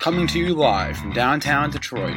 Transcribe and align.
Coming 0.00 0.28
to 0.28 0.38
you 0.38 0.54
live 0.54 0.96
from 0.96 1.12
downtown 1.12 1.72
Detroit, 1.72 2.14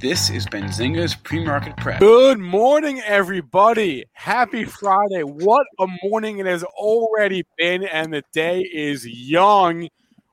this 0.00 0.30
is 0.30 0.46
Benzinga's 0.46 1.16
Pre-Market 1.16 1.76
Prep. 1.76 1.98
Good 1.98 2.38
morning, 2.38 3.00
everybody. 3.04 4.04
Happy 4.12 4.64
Friday. 4.64 5.24
What 5.24 5.66
a 5.80 5.88
morning 6.04 6.38
it 6.38 6.46
has 6.46 6.62
already 6.62 7.44
been, 7.58 7.82
and 7.82 8.14
the 8.14 8.22
day 8.32 8.60
is 8.60 9.04
young. 9.04 9.88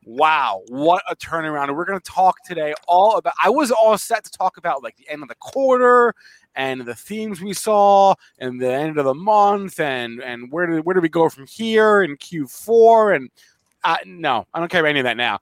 Wow, 0.05 0.61
what 0.67 1.01
a 1.09 1.15
turnaround. 1.15 1.75
We're 1.75 1.85
going 1.85 1.99
to 1.99 2.11
talk 2.11 2.35
today 2.45 2.75
all 2.87 3.17
about. 3.17 3.33
I 3.43 3.49
was 3.49 3.71
all 3.71 3.97
set 3.97 4.23
to 4.25 4.31
talk 4.31 4.57
about 4.57 4.83
like 4.83 4.95
the 4.97 5.09
end 5.09 5.23
of 5.23 5.27
the 5.27 5.35
quarter 5.35 6.13
and 6.55 6.81
the 6.81 6.93
themes 6.93 7.41
we 7.41 7.53
saw 7.53 8.13
and 8.37 8.61
the 8.61 8.71
end 8.71 8.99
of 8.99 9.05
the 9.05 9.15
month 9.15 9.79
and 9.79 10.21
and 10.21 10.51
where 10.51 10.67
did 10.67 10.85
where 10.85 10.93
do 10.93 11.01
we 11.01 11.09
go 11.09 11.29
from 11.29 11.47
here 11.47 12.03
in 12.03 12.15
Q4 12.17 13.15
and 13.15 13.31
uh, 13.83 13.97
no, 14.05 14.45
I 14.53 14.59
don't 14.59 14.69
care 14.69 14.81
about 14.81 14.89
any 14.89 14.99
of 14.99 15.05
that 15.05 15.17
now. 15.17 15.39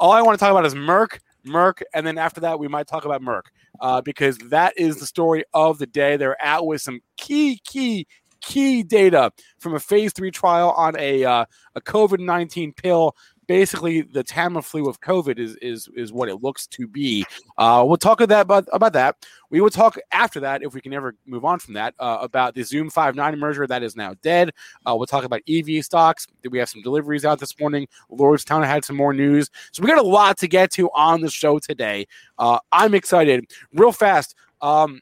All 0.00 0.12
I 0.12 0.22
want 0.22 0.38
to 0.38 0.42
talk 0.42 0.50
about 0.50 0.64
is 0.64 0.74
Merck, 0.74 1.18
Merck, 1.46 1.82
and 1.92 2.06
then 2.06 2.16
after 2.16 2.40
that 2.40 2.58
we 2.58 2.68
might 2.68 2.86
talk 2.86 3.04
about 3.04 3.20
Merck 3.20 3.42
uh, 3.82 4.00
because 4.00 4.38
that 4.38 4.72
is 4.78 4.98
the 4.98 5.04
story 5.04 5.44
of 5.52 5.78
the 5.78 5.86
day. 5.86 6.16
They're 6.16 6.40
out 6.42 6.66
with 6.66 6.80
some 6.80 7.00
key 7.18 7.60
key 7.64 8.06
key 8.40 8.82
data 8.82 9.30
from 9.58 9.74
a 9.74 9.78
phase 9.78 10.14
three 10.14 10.30
trial 10.30 10.70
on 10.70 10.98
a 10.98 11.24
uh, 11.24 11.44
a 11.74 11.80
COVID 11.82 12.18
nineteen 12.18 12.72
pill 12.72 13.14
basically 13.50 14.02
the 14.02 14.22
Tamiflu 14.22 14.88
of 14.88 15.00
COVID 15.00 15.40
is 15.40 15.56
is 15.56 15.88
is 15.96 16.12
what 16.12 16.28
it 16.28 16.36
looks 16.36 16.68
to 16.68 16.86
be. 16.86 17.26
Uh, 17.58 17.82
we'll 17.84 17.96
talk 17.96 18.20
about, 18.20 18.42
about 18.42 18.68
about 18.72 18.92
that. 18.92 19.16
We 19.50 19.60
will 19.60 19.70
talk 19.70 19.98
after 20.12 20.38
that 20.38 20.62
if 20.62 20.72
we 20.72 20.80
can 20.80 20.94
ever 20.94 21.16
move 21.26 21.44
on 21.44 21.58
from 21.58 21.74
that 21.74 21.94
uh, 21.98 22.18
about 22.20 22.54
the 22.54 22.62
Zoom 22.62 22.90
Five 22.90 23.16
Nine 23.16 23.36
merger 23.40 23.66
that 23.66 23.82
is 23.82 23.96
now 23.96 24.14
dead. 24.22 24.52
Uh, 24.86 24.94
we'll 24.94 25.08
talk 25.08 25.24
about 25.24 25.40
EV 25.48 25.84
stocks. 25.84 26.28
We 26.48 26.60
have 26.60 26.68
some 26.68 26.82
deliveries 26.82 27.24
out 27.24 27.40
this 27.40 27.58
morning. 27.58 27.88
Lordstown 28.08 28.64
had 28.64 28.84
some 28.84 28.94
more 28.94 29.12
news, 29.12 29.50
so 29.72 29.82
we 29.82 29.88
got 29.88 29.98
a 29.98 30.02
lot 30.02 30.38
to 30.38 30.46
get 30.46 30.70
to 30.74 30.88
on 30.94 31.20
the 31.20 31.28
show 31.28 31.58
today. 31.58 32.06
Uh, 32.38 32.60
I'm 32.70 32.94
excited. 32.94 33.50
Real 33.74 33.90
fast. 33.90 34.36
Um, 34.62 35.00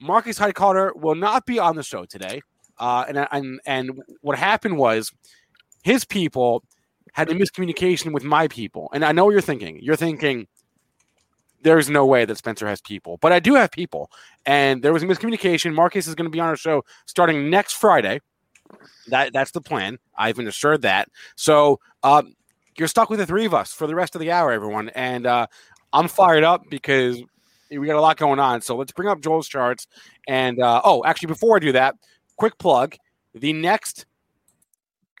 Marcus 0.00 0.38
Hightower 0.38 0.92
will 0.94 1.16
not 1.16 1.44
be 1.44 1.58
on 1.58 1.74
the 1.74 1.82
show 1.82 2.04
today. 2.04 2.40
Uh, 2.78 3.04
and, 3.08 3.26
and 3.32 3.60
and 3.66 4.02
what 4.20 4.38
happened 4.38 4.78
was 4.78 5.10
his 5.82 6.04
people 6.04 6.62
had 7.20 7.28
a 7.30 7.34
miscommunication 7.34 8.12
with 8.12 8.24
my 8.24 8.48
people. 8.48 8.88
And 8.94 9.04
I 9.04 9.12
know 9.12 9.26
what 9.26 9.32
you're 9.32 9.42
thinking. 9.42 9.78
You're 9.82 9.96
thinking, 9.96 10.46
there's 11.62 11.90
no 11.90 12.06
way 12.06 12.24
that 12.24 12.38
Spencer 12.38 12.66
has 12.66 12.80
people, 12.80 13.18
but 13.20 13.30
I 13.30 13.40
do 13.40 13.54
have 13.54 13.70
people. 13.70 14.10
And 14.46 14.82
there 14.82 14.92
was 14.92 15.02
a 15.02 15.06
miscommunication. 15.06 15.74
Marcus 15.74 16.06
is 16.06 16.14
going 16.14 16.24
to 16.24 16.30
be 16.30 16.40
on 16.40 16.48
our 16.48 16.56
show 16.56 16.82
starting 17.04 17.50
next 17.50 17.74
Friday. 17.74 18.20
That 19.08 19.34
that's 19.34 19.50
the 19.50 19.60
plan. 19.60 19.98
I've 20.16 20.36
been 20.36 20.48
assured 20.48 20.82
that. 20.82 21.08
So 21.36 21.80
um, 22.02 22.34
you're 22.78 22.88
stuck 22.88 23.10
with 23.10 23.18
the 23.18 23.26
three 23.26 23.44
of 23.44 23.52
us 23.52 23.72
for 23.72 23.86
the 23.86 23.94
rest 23.94 24.14
of 24.14 24.20
the 24.20 24.30
hour, 24.32 24.50
everyone. 24.50 24.88
And 24.90 25.26
uh, 25.26 25.46
I'm 25.92 26.08
fired 26.08 26.44
up 26.44 26.62
because 26.70 27.22
we 27.70 27.86
got 27.86 27.96
a 27.96 28.00
lot 28.00 28.16
going 28.16 28.38
on. 28.38 28.62
So 28.62 28.76
let's 28.76 28.92
bring 28.92 29.08
up 29.08 29.20
Joel's 29.20 29.48
charts. 29.48 29.86
And 30.26 30.62
uh, 30.62 30.80
oh, 30.84 31.04
actually, 31.04 31.26
before 31.26 31.56
I 31.56 31.58
do 31.58 31.72
that, 31.72 31.96
quick 32.38 32.56
plug: 32.56 32.96
the 33.34 33.52
next 33.52 34.06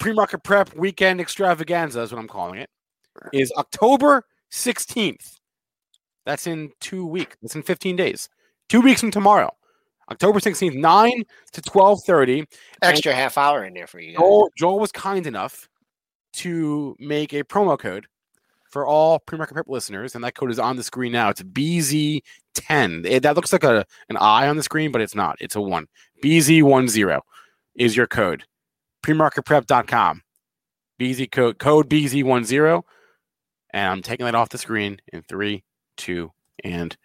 pre-market 0.00 0.42
prep 0.42 0.74
weekend 0.74 1.20
extravaganza 1.20 2.00
is 2.00 2.10
what 2.10 2.18
I'm 2.18 2.26
calling 2.26 2.58
it. 2.58 2.68
Is 3.32 3.52
October 3.56 4.24
16th. 4.52 5.38
That's 6.26 6.46
in 6.46 6.70
two 6.80 7.06
weeks. 7.06 7.36
That's 7.40 7.54
in 7.54 7.62
15 7.62 7.96
days. 7.96 8.28
Two 8.68 8.80
weeks 8.80 9.00
from 9.00 9.10
tomorrow. 9.10 9.50
October 10.10 10.40
16th, 10.40 10.74
9 10.74 11.24
to 11.52 11.62
12:30. 11.62 12.44
Extra 12.82 13.14
half 13.14 13.38
hour 13.38 13.64
in 13.64 13.74
there 13.74 13.86
for 13.86 14.00
you. 14.00 14.16
Joel, 14.16 14.50
Joel 14.56 14.80
was 14.80 14.90
kind 14.90 15.26
enough 15.26 15.68
to 16.34 16.96
make 16.98 17.32
a 17.32 17.44
promo 17.44 17.78
code 17.78 18.06
for 18.70 18.86
all 18.86 19.18
pre-market 19.18 19.54
prep 19.54 19.68
listeners, 19.68 20.14
and 20.14 20.24
that 20.24 20.34
code 20.34 20.50
is 20.50 20.58
on 20.58 20.76
the 20.76 20.82
screen 20.82 21.12
now. 21.12 21.28
It's 21.28 21.42
BZ10. 21.42 23.04
It, 23.04 23.12
eh, 23.12 23.18
that 23.20 23.36
looks 23.36 23.52
like 23.52 23.64
a 23.64 23.84
an 24.08 24.16
I 24.16 24.48
on 24.48 24.56
the 24.56 24.62
screen, 24.62 24.90
but 24.90 25.00
it's 25.00 25.14
not. 25.14 25.36
It's 25.40 25.56
a 25.56 25.60
one. 25.60 25.86
BZ10 26.22 27.20
is 27.76 27.96
your 27.96 28.06
code 28.06 28.44
premarketprep.com. 29.02 30.22
BZ 31.00 31.30
code 31.30 31.58
code 31.58 31.88
BZ10. 31.88 32.82
And 33.72 33.88
I'm 33.88 34.02
taking 34.02 34.26
that 34.26 34.34
off 34.34 34.48
the 34.48 34.58
screen 34.58 35.00
in 35.12 35.22
three, 35.22 35.64
two, 35.96 36.32
and 36.64 36.96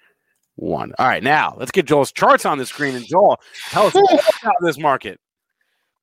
one. 0.55 0.93
All 0.97 1.07
right, 1.07 1.23
now 1.23 1.55
let's 1.57 1.71
get 1.71 1.85
Joel's 1.85 2.11
charts 2.11 2.45
on 2.45 2.57
the 2.57 2.65
screen. 2.65 2.95
And 2.95 3.05
Joel, 3.05 3.39
tell 3.69 3.87
us 3.87 3.95
about 4.41 4.55
this 4.61 4.77
market. 4.77 5.19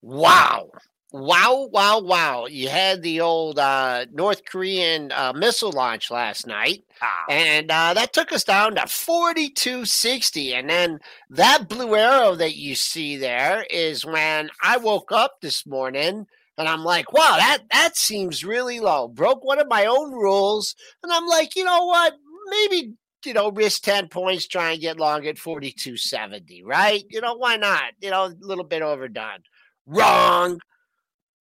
Wow. 0.02 0.70
Wow, 1.12 1.68
wow, 1.70 2.00
wow. 2.00 2.46
You 2.46 2.70
had 2.70 3.02
the 3.02 3.20
old 3.20 3.58
uh, 3.58 4.06
North 4.12 4.46
Korean 4.46 5.12
uh, 5.12 5.34
missile 5.34 5.70
launch 5.70 6.10
last 6.10 6.46
night, 6.46 6.84
ah. 7.02 7.24
and 7.28 7.70
uh, 7.70 7.92
that 7.92 8.14
took 8.14 8.32
us 8.32 8.44
down 8.44 8.76
to 8.76 8.86
4260. 8.86 10.54
And 10.54 10.70
then 10.70 11.00
that 11.28 11.68
blue 11.68 11.94
arrow 11.94 12.34
that 12.36 12.56
you 12.56 12.74
see 12.74 13.18
there 13.18 13.66
is 13.68 14.06
when 14.06 14.48
I 14.62 14.78
woke 14.78 15.12
up 15.12 15.42
this 15.42 15.66
morning 15.66 16.26
and 16.56 16.68
I'm 16.68 16.82
like, 16.82 17.12
wow, 17.12 17.36
that, 17.38 17.58
that 17.70 17.98
seems 17.98 18.42
really 18.42 18.80
low. 18.80 19.08
Broke 19.08 19.44
one 19.44 19.58
of 19.58 19.68
my 19.68 19.84
own 19.84 20.12
rules. 20.12 20.74
And 21.02 21.12
I'm 21.12 21.26
like, 21.26 21.56
you 21.56 21.64
know 21.64 21.84
what? 21.84 22.14
Maybe 22.48 22.94
you 23.26 23.34
know, 23.34 23.52
risk 23.52 23.82
10 23.82 24.08
points, 24.08 24.48
try 24.48 24.72
and 24.72 24.80
get 24.80 24.98
long 24.98 25.26
at 25.26 25.36
42.70, 25.36 26.62
right? 26.64 27.04
You 27.08 27.20
know, 27.20 27.34
why 27.34 27.56
not? 27.56 27.92
You 28.00 28.10
know, 28.10 28.24
a 28.24 28.34
little 28.40 28.64
bit 28.64 28.82
overdone. 28.82 29.44
Wrong 29.86 30.58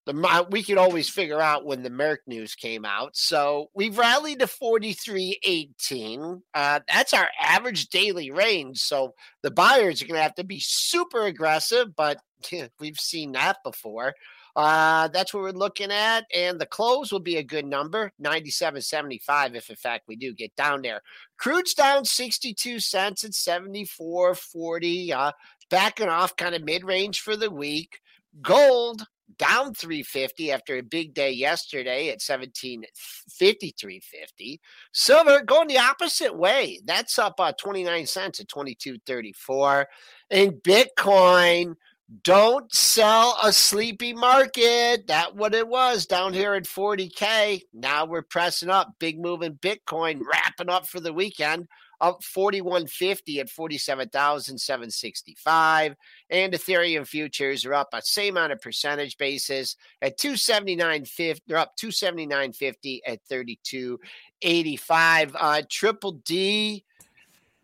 the 0.04 0.46
we 0.50 0.62
could 0.62 0.78
always 0.78 1.08
figure 1.08 1.40
out 1.40 1.64
when 1.64 1.82
the 1.82 1.90
Merck 1.90 2.18
news 2.26 2.54
came 2.54 2.84
out. 2.84 3.16
So 3.16 3.70
we've 3.74 3.96
rallied 3.96 4.40
to 4.40 4.46
43.18. 4.46 6.42
Uh, 6.54 6.80
that's 6.92 7.12
our 7.12 7.28
average 7.40 7.88
daily 7.88 8.30
range. 8.30 8.78
So 8.78 9.14
the 9.42 9.50
buyers 9.50 10.02
are 10.02 10.06
going 10.06 10.18
to 10.18 10.22
have 10.22 10.34
to 10.36 10.44
be 10.44 10.60
super 10.60 11.26
aggressive, 11.26 11.94
but 11.94 12.18
we've 12.80 12.98
seen 12.98 13.32
that 13.32 13.58
before. 13.64 14.14
Uh, 14.54 15.08
that's 15.08 15.32
what 15.32 15.42
we're 15.42 15.50
looking 15.50 15.90
at. 15.90 16.26
And 16.34 16.60
the 16.60 16.66
close 16.66 17.10
will 17.10 17.20
be 17.20 17.36
a 17.36 17.42
good 17.42 17.64
number 17.64 18.12
97.75 18.22 19.54
if, 19.54 19.70
in 19.70 19.76
fact, 19.76 20.04
we 20.08 20.16
do 20.16 20.34
get 20.34 20.54
down 20.56 20.82
there. 20.82 21.00
Crude's 21.38 21.74
down 21.74 22.04
62 22.04 22.80
cents 22.80 23.24
at 23.24 23.32
74.40, 23.32 25.12
uh, 25.12 25.32
backing 25.70 26.08
off 26.08 26.36
kind 26.36 26.54
of 26.54 26.64
mid 26.64 26.84
range 26.84 27.20
for 27.20 27.36
the 27.36 27.50
week. 27.50 28.00
Gold 28.40 29.06
down 29.38 29.74
350 29.74 30.52
after 30.52 30.76
a 30.76 30.82
big 30.82 31.14
day 31.14 31.30
yesterday 31.30 32.10
at 32.10 32.20
1753.50. 32.20 34.58
Silver 34.92 35.42
going 35.42 35.68
the 35.68 35.78
opposite 35.78 36.36
way. 36.36 36.80
That's 36.84 37.18
up 37.18 37.38
uh, 37.38 37.52
29 37.52 38.06
cents 38.06 38.40
at 38.40 38.48
22.34. 38.48 39.86
And 40.30 40.52
Bitcoin, 40.54 41.76
don't 42.22 42.72
sell 42.74 43.38
a 43.42 43.52
sleepy 43.52 44.12
market. 44.12 45.06
That 45.06 45.34
what 45.34 45.54
it 45.54 45.66
was 45.66 46.06
down 46.06 46.34
here 46.34 46.54
at 46.54 46.64
40k. 46.64 47.62
Now 47.72 48.04
we're 48.04 48.22
pressing 48.22 48.68
up. 48.68 48.94
Big 48.98 49.18
move 49.18 49.42
in 49.42 49.54
Bitcoin, 49.54 50.20
wrapping 50.30 50.68
up 50.68 50.86
for 50.86 51.00
the 51.00 51.12
weekend 51.12 51.68
up 52.02 52.22
4150 52.22 53.40
at 53.40 53.48
47,765. 53.48 55.96
And 56.28 56.52
Ethereum 56.52 57.06
futures 57.06 57.64
are 57.64 57.72
up 57.74 57.88
a 57.94 58.02
same 58.02 58.36
on 58.36 58.50
a 58.50 58.56
percentage 58.56 59.16
basis 59.16 59.76
at 60.02 60.18
279.50. 60.18 61.40
They're 61.46 61.58
up 61.58 61.78
279.50 61.78 63.00
at 63.06 63.20
32.85. 63.30 65.36
Uh, 65.38 65.62
Triple 65.70 66.20
D. 66.24 66.84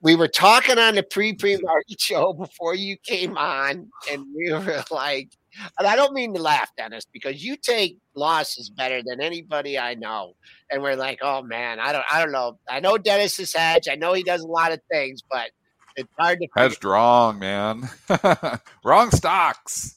We 0.00 0.15
were 0.15 0.28
talking 0.28 0.78
on 0.78 0.94
the 0.94 1.03
pre-pre 1.03 1.59
market 1.60 2.00
show 2.00 2.32
before 2.32 2.76
you 2.76 2.97
came 2.99 3.37
on, 3.37 3.91
and 4.09 4.25
we 4.32 4.53
were 4.53 4.84
like, 4.93 5.31
and 5.79 5.87
I 5.87 5.97
don't 5.97 6.13
mean 6.13 6.35
to 6.35 6.43
laugh, 6.43 6.71
Dennis, 6.77 7.05
because 7.13 7.45
you 7.45 7.57
take 7.57 7.99
losses 8.15 8.71
better 8.71 9.03
than 9.05 9.21
anybody 9.21 9.79
I 9.79 9.95
know. 9.95 10.35
And 10.71 10.83
we're 10.83 10.97
like, 10.97 11.19
oh 11.23 11.43
man, 11.43 11.81
I 11.81 11.93
don't, 11.93 12.05
I 12.11 12.23
don't 12.23 12.33
know. 12.33 12.59
I 12.69 12.81
know 12.81 12.99
Dennis 12.99 13.39
is 13.39 13.55
hedge. 13.55 13.89
I 13.91 13.95
know 13.95 14.13
he 14.13 14.23
does 14.23 14.43
a 14.43 14.47
lot 14.47 14.73
of 14.73 14.81
things, 14.91 15.23
but 15.31 15.50
it's 15.97 16.12
hard 16.19 16.38
to 16.41 16.49
hedged 16.56 16.85
wrong, 16.85 17.38
man. 17.38 17.88
wrong 18.85 19.11
stocks. 19.11 19.97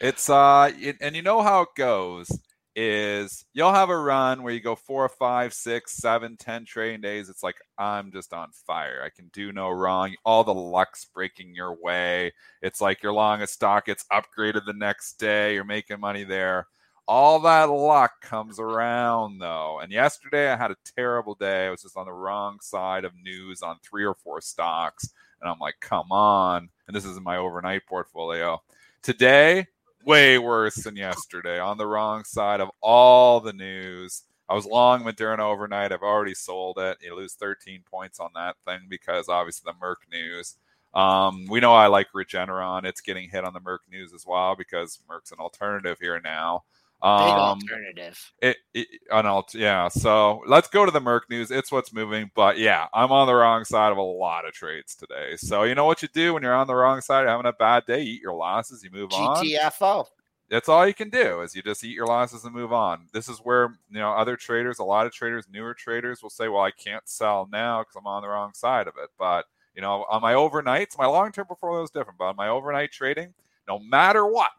It's 0.00 0.28
uh, 0.28 0.72
it, 0.78 0.96
and 1.00 1.14
you 1.14 1.22
know 1.22 1.42
how 1.42 1.62
it 1.62 1.68
goes 1.76 2.28
is 2.74 3.44
you'll 3.52 3.72
have 3.72 3.90
a 3.90 3.96
run 3.96 4.42
where 4.42 4.52
you 4.52 4.60
go 4.60 4.74
four, 4.74 5.08
five, 5.08 5.52
six, 5.52 5.96
seven, 5.96 6.36
ten 6.36 6.64
trading 6.64 7.00
days. 7.00 7.28
It's 7.28 7.42
like 7.42 7.56
I'm 7.78 8.12
just 8.12 8.32
on 8.32 8.48
fire. 8.66 9.02
I 9.04 9.10
can 9.10 9.28
do 9.32 9.52
no 9.52 9.70
wrong. 9.70 10.14
All 10.24 10.44
the 10.44 10.54
luck's 10.54 11.04
breaking 11.04 11.54
your 11.54 11.74
way. 11.74 12.32
It's 12.62 12.80
like 12.80 13.02
you're 13.02 13.12
long 13.12 13.42
a 13.42 13.46
stock, 13.46 13.88
it's 13.88 14.06
upgraded 14.12 14.64
the 14.64 14.72
next 14.72 15.14
day. 15.14 15.54
You're 15.54 15.64
making 15.64 16.00
money 16.00 16.24
there. 16.24 16.66
All 17.08 17.40
that 17.40 17.64
luck 17.64 18.20
comes 18.22 18.58
around 18.58 19.38
though. 19.38 19.80
And 19.80 19.92
yesterday 19.92 20.50
I 20.50 20.56
had 20.56 20.70
a 20.70 20.76
terrible 20.96 21.34
day. 21.34 21.66
I 21.66 21.70
was 21.70 21.82
just 21.82 21.96
on 21.96 22.06
the 22.06 22.12
wrong 22.12 22.58
side 22.60 23.04
of 23.04 23.12
news 23.22 23.62
on 23.62 23.76
three 23.82 24.04
or 24.04 24.14
four 24.14 24.40
stocks. 24.40 25.10
And 25.40 25.50
I'm 25.50 25.58
like, 25.58 25.74
come 25.80 26.12
on. 26.12 26.68
And 26.86 26.96
this 26.96 27.04
is 27.04 27.16
in 27.16 27.22
my 27.22 27.36
overnight 27.36 27.82
portfolio. 27.86 28.62
Today, 29.02 29.66
way 30.04 30.38
worse 30.38 30.76
than 30.76 30.96
yesterday 30.96 31.58
on 31.58 31.78
the 31.78 31.86
wrong 31.86 32.24
side 32.24 32.60
of 32.60 32.70
all 32.80 33.40
the 33.40 33.52
news. 33.52 34.22
I 34.48 34.54
was 34.54 34.66
long 34.66 35.02
Moderna 35.02 35.40
overnight. 35.40 35.92
I've 35.92 36.02
already 36.02 36.34
sold 36.34 36.78
it. 36.78 36.98
You 37.00 37.16
lose 37.16 37.34
13 37.34 37.82
points 37.90 38.20
on 38.20 38.30
that 38.34 38.56
thing 38.66 38.80
because 38.88 39.28
obviously 39.28 39.72
the 39.72 39.84
Merck 39.84 39.96
news. 40.10 40.56
Um, 40.94 41.46
we 41.48 41.60
know 41.60 41.72
I 41.72 41.86
like 41.86 42.12
Regeneron. 42.12 42.84
It's 42.84 43.00
getting 43.00 43.30
hit 43.30 43.44
on 43.44 43.54
the 43.54 43.60
Merck 43.60 43.78
news 43.90 44.12
as 44.12 44.26
well 44.26 44.54
because 44.54 44.98
Merck's 45.10 45.32
an 45.32 45.38
alternative 45.38 45.98
here 46.00 46.20
now. 46.22 46.64
Big 47.02 47.08
Um, 47.08 47.58
alternative. 47.68 48.32
it, 48.40 48.58
it 48.74 48.86
an 49.10 49.26
alt, 49.26 49.54
yeah. 49.54 49.88
So 49.88 50.40
let's 50.46 50.68
go 50.68 50.84
to 50.84 50.92
the 50.92 51.00
Merck 51.00 51.22
news. 51.28 51.50
It's 51.50 51.72
what's 51.72 51.92
moving, 51.92 52.30
but 52.36 52.58
yeah, 52.58 52.86
I'm 52.94 53.10
on 53.10 53.26
the 53.26 53.34
wrong 53.34 53.64
side 53.64 53.90
of 53.90 53.98
a 53.98 54.02
lot 54.02 54.46
of 54.46 54.52
trades 54.52 54.94
today. 54.94 55.36
So 55.36 55.64
you 55.64 55.74
know 55.74 55.84
what 55.84 56.00
you 56.02 56.08
do 56.14 56.34
when 56.34 56.44
you're 56.44 56.54
on 56.54 56.68
the 56.68 56.74
wrong 56.76 57.00
side, 57.00 57.26
having 57.26 57.46
a 57.46 57.52
bad 57.52 57.86
day, 57.86 58.02
eat 58.02 58.22
your 58.22 58.34
losses, 58.34 58.84
you 58.84 58.90
move 58.92 59.12
on 59.12 59.44
GTFO. 59.44 60.06
that's 60.48 60.68
all 60.68 60.86
you 60.86 60.94
can 60.94 61.10
do 61.10 61.40
is 61.40 61.56
you 61.56 61.62
just 61.62 61.82
eat 61.82 61.96
your 61.96 62.06
losses 62.06 62.44
and 62.44 62.54
move 62.54 62.72
on. 62.72 63.08
This 63.12 63.28
is 63.28 63.38
where 63.38 63.70
you 63.90 63.98
know 63.98 64.12
other 64.12 64.36
traders, 64.36 64.78
a 64.78 64.84
lot 64.84 65.06
of 65.06 65.12
traders, 65.12 65.46
newer 65.50 65.74
traders 65.74 66.22
will 66.22 66.30
say, 66.30 66.46
"Well, 66.48 66.62
I 66.62 66.70
can't 66.70 67.08
sell 67.08 67.48
now 67.50 67.80
because 67.80 67.96
I'm 67.96 68.06
on 68.06 68.22
the 68.22 68.28
wrong 68.28 68.52
side 68.54 68.86
of 68.86 68.94
it." 69.02 69.10
But 69.18 69.46
you 69.74 69.82
know, 69.82 70.04
on 70.08 70.20
my 70.22 70.34
overnights, 70.34 70.96
my 70.98 71.06
long-term 71.06 71.46
portfolio 71.46 71.82
is 71.82 71.90
different. 71.90 72.18
But 72.18 72.26
on 72.26 72.36
my 72.36 72.48
overnight 72.48 72.92
trading, 72.92 73.34
no 73.66 73.78
matter 73.80 74.24
what, 74.26 74.50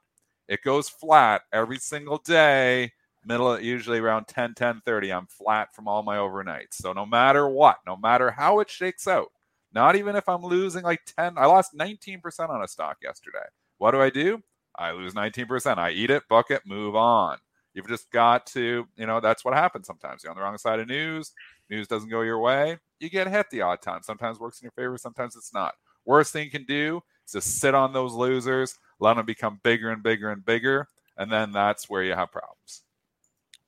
it 0.47 0.61
goes 0.63 0.89
flat 0.89 1.41
every 1.51 1.79
single 1.79 2.17
day. 2.17 2.91
Middle 3.25 3.59
usually 3.59 3.99
around 3.99 4.27
10, 4.27 4.53
10 4.53 4.81
30. 4.85 5.11
I'm 5.11 5.27
flat 5.27 5.73
from 5.73 5.87
all 5.87 6.03
my 6.03 6.17
overnights. 6.17 6.73
So 6.73 6.91
no 6.93 7.05
matter 7.05 7.47
what, 7.47 7.77
no 7.87 7.95
matter 7.95 8.31
how 8.31 8.59
it 8.59 8.69
shakes 8.69 9.07
out, 9.07 9.31
not 9.73 9.95
even 9.95 10.15
if 10.15 10.27
I'm 10.27 10.43
losing 10.43 10.83
like 10.83 11.01
10, 11.17 11.37
I 11.37 11.45
lost 11.45 11.75
19% 11.75 12.49
on 12.49 12.63
a 12.63 12.67
stock 12.67 12.97
yesterday. 13.01 13.45
What 13.77 13.91
do 13.91 14.01
I 14.01 14.09
do? 14.09 14.41
I 14.77 14.91
lose 14.91 15.13
19%. 15.13 15.77
I 15.77 15.91
eat 15.91 16.09
it, 16.09 16.27
book 16.27 16.51
it, 16.51 16.63
move 16.65 16.95
on. 16.95 17.37
You've 17.73 17.87
just 17.87 18.11
got 18.11 18.45
to, 18.47 18.85
you 18.95 19.07
know, 19.07 19.19
that's 19.19 19.43
what 19.43 19.55
happens 19.55 19.87
sometimes. 19.87 20.23
You're 20.23 20.31
on 20.31 20.37
the 20.37 20.43
wrong 20.43 20.57
side 20.57 20.79
of 20.79 20.87
news. 20.87 21.31
News 21.69 21.87
doesn't 21.87 22.09
go 22.09 22.21
your 22.21 22.39
way. 22.39 22.77
You 22.99 23.09
get 23.09 23.27
hit 23.27 23.47
the 23.49 23.61
odd 23.61 23.81
time. 23.81 24.01
Sometimes 24.03 24.39
works 24.39 24.61
in 24.61 24.65
your 24.65 24.71
favor, 24.71 24.97
sometimes 24.97 25.35
it's 25.35 25.53
not. 25.53 25.73
Worst 26.05 26.33
thing 26.33 26.45
you 26.45 26.51
can 26.51 26.65
do 26.65 27.01
is 27.25 27.33
just 27.33 27.59
sit 27.59 27.73
on 27.73 27.93
those 27.93 28.13
losers, 28.13 28.77
let 29.03 29.15
them 29.15 29.25
become 29.25 29.59
bigger 29.63 29.89
and 29.91 30.01
bigger 30.01 30.31
and 30.31 30.43
bigger. 30.45 30.87
And 31.17 31.31
then 31.31 31.51
that's 31.51 31.89
where 31.89 32.03
you 32.03 32.13
have 32.15 32.31
problems. 32.31 32.81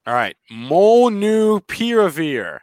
All 0.07 0.13
right, 0.13 0.35
Molnupiravir. 0.51 2.59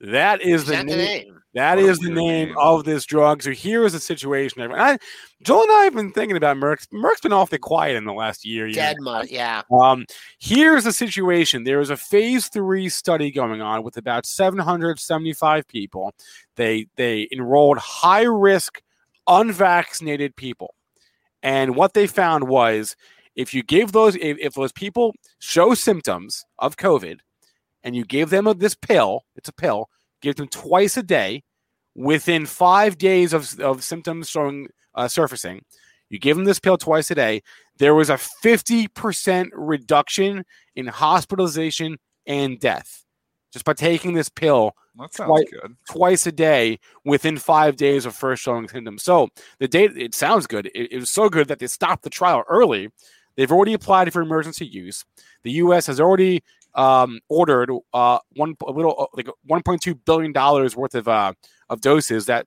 That 0.00 0.40
is 0.42 0.62
Is 0.62 0.66
the 0.66 0.72
that 0.74 0.86
the 0.86 0.96
name. 0.96 1.24
name? 1.24 1.34
That 1.54 1.78
What 1.78 2.00
the 2.00 2.10
name 2.10 2.48
name. 2.48 2.54
of 2.58 2.84
this 2.84 3.04
drug. 3.04 3.42
So 3.42 3.50
here 3.50 3.84
is 3.84 3.94
the 3.94 4.00
situation. 4.00 4.62
I, 4.72 4.96
Joel 5.42 5.62
and 5.62 5.72
I 5.72 5.84
have 5.84 5.94
been 5.94 6.12
thinking 6.12 6.36
about 6.36 6.56
Merck's. 6.56 6.86
Merck's 6.92 7.20
been 7.22 7.32
awfully 7.32 7.58
quiet 7.58 7.96
in 7.96 8.04
the 8.04 8.12
last 8.12 8.44
year. 8.44 8.66
year 8.66 8.74
Dead 8.76 8.96
and 8.96 9.06
a 9.08 9.10
half. 9.10 9.20
mud. 9.22 9.30
Yeah. 9.30 9.62
Um, 9.72 10.06
here's 10.38 10.84
the 10.84 10.92
situation. 10.92 11.64
There 11.64 11.80
is 11.80 11.90
a 11.90 11.96
phase 11.96 12.46
three 12.48 12.88
study 12.88 13.32
going 13.32 13.60
on 13.60 13.82
with 13.82 13.96
about 13.96 14.24
775 14.24 15.66
people. 15.66 16.14
They 16.56 16.86
they 16.96 17.26
enrolled 17.32 17.78
high 17.78 18.22
risk, 18.22 18.80
unvaccinated 19.26 20.36
people, 20.36 20.74
and 21.42 21.76
what 21.76 21.94
they 21.94 22.06
found 22.06 22.48
was 22.48 22.96
if 23.36 23.54
you 23.54 23.62
gave 23.62 23.92
those 23.92 24.16
if, 24.16 24.38
if 24.38 24.54
those 24.54 24.72
people 24.72 25.14
show 25.38 25.74
symptoms 25.74 26.44
of 26.58 26.76
COVID, 26.76 27.18
and 27.82 27.94
you 27.94 28.04
gave 28.04 28.30
them 28.30 28.52
this 28.58 28.74
pill, 28.74 29.24
it's 29.36 29.48
a 29.48 29.52
pill, 29.52 29.88
give 30.20 30.36
them 30.36 30.48
twice 30.48 30.96
a 30.96 31.02
day. 31.02 31.42
Within 31.94 32.46
five 32.46 32.96
days 32.96 33.32
of, 33.32 33.58
of 33.58 33.82
symptoms 33.82 34.28
showing 34.28 34.68
uh, 34.94 35.08
surfacing, 35.08 35.62
you 36.10 36.20
give 36.20 36.36
them 36.36 36.44
this 36.44 36.60
pill 36.60 36.78
twice 36.78 37.10
a 37.10 37.14
day 37.16 37.42
there 37.78 37.94
was 37.94 38.10
a 38.10 38.14
50% 38.14 39.48
reduction 39.52 40.44
in 40.76 40.86
hospitalization 40.86 41.98
and 42.26 42.60
death 42.60 43.04
just 43.52 43.64
by 43.64 43.72
taking 43.72 44.14
this 44.14 44.28
pill 44.28 44.74
Twi- 45.14 45.44
good. 45.50 45.76
twice 45.88 46.26
a 46.26 46.32
day 46.32 46.78
within 47.04 47.36
five 47.36 47.76
days 47.76 48.04
of 48.04 48.14
first 48.14 48.42
showing 48.42 48.68
symptoms. 48.68 49.02
So 49.02 49.28
the 49.58 49.68
data, 49.68 49.94
it 49.96 50.14
sounds 50.14 50.46
good. 50.46 50.66
It, 50.74 50.92
it 50.92 50.98
was 50.98 51.10
so 51.10 51.28
good 51.28 51.48
that 51.48 51.60
they 51.60 51.68
stopped 51.68 52.02
the 52.02 52.10
trial 52.10 52.44
early. 52.48 52.90
They've 53.36 53.52
already 53.52 53.74
applied 53.74 54.12
for 54.12 54.20
emergency 54.20 54.66
use. 54.66 55.04
The 55.44 55.52
U.S. 55.52 55.86
has 55.86 56.00
already 56.00 56.42
um, 56.74 57.20
ordered 57.28 57.70
uh, 57.94 58.18
one 58.34 58.56
a 58.66 58.72
little 58.72 58.94
uh, 58.98 59.06
like 59.14 59.28
1.2 59.48 59.98
billion 60.04 60.32
dollars 60.32 60.76
worth 60.76 60.94
of 60.94 61.06
uh, 61.06 61.32
of 61.68 61.80
doses 61.80 62.26
that 62.26 62.46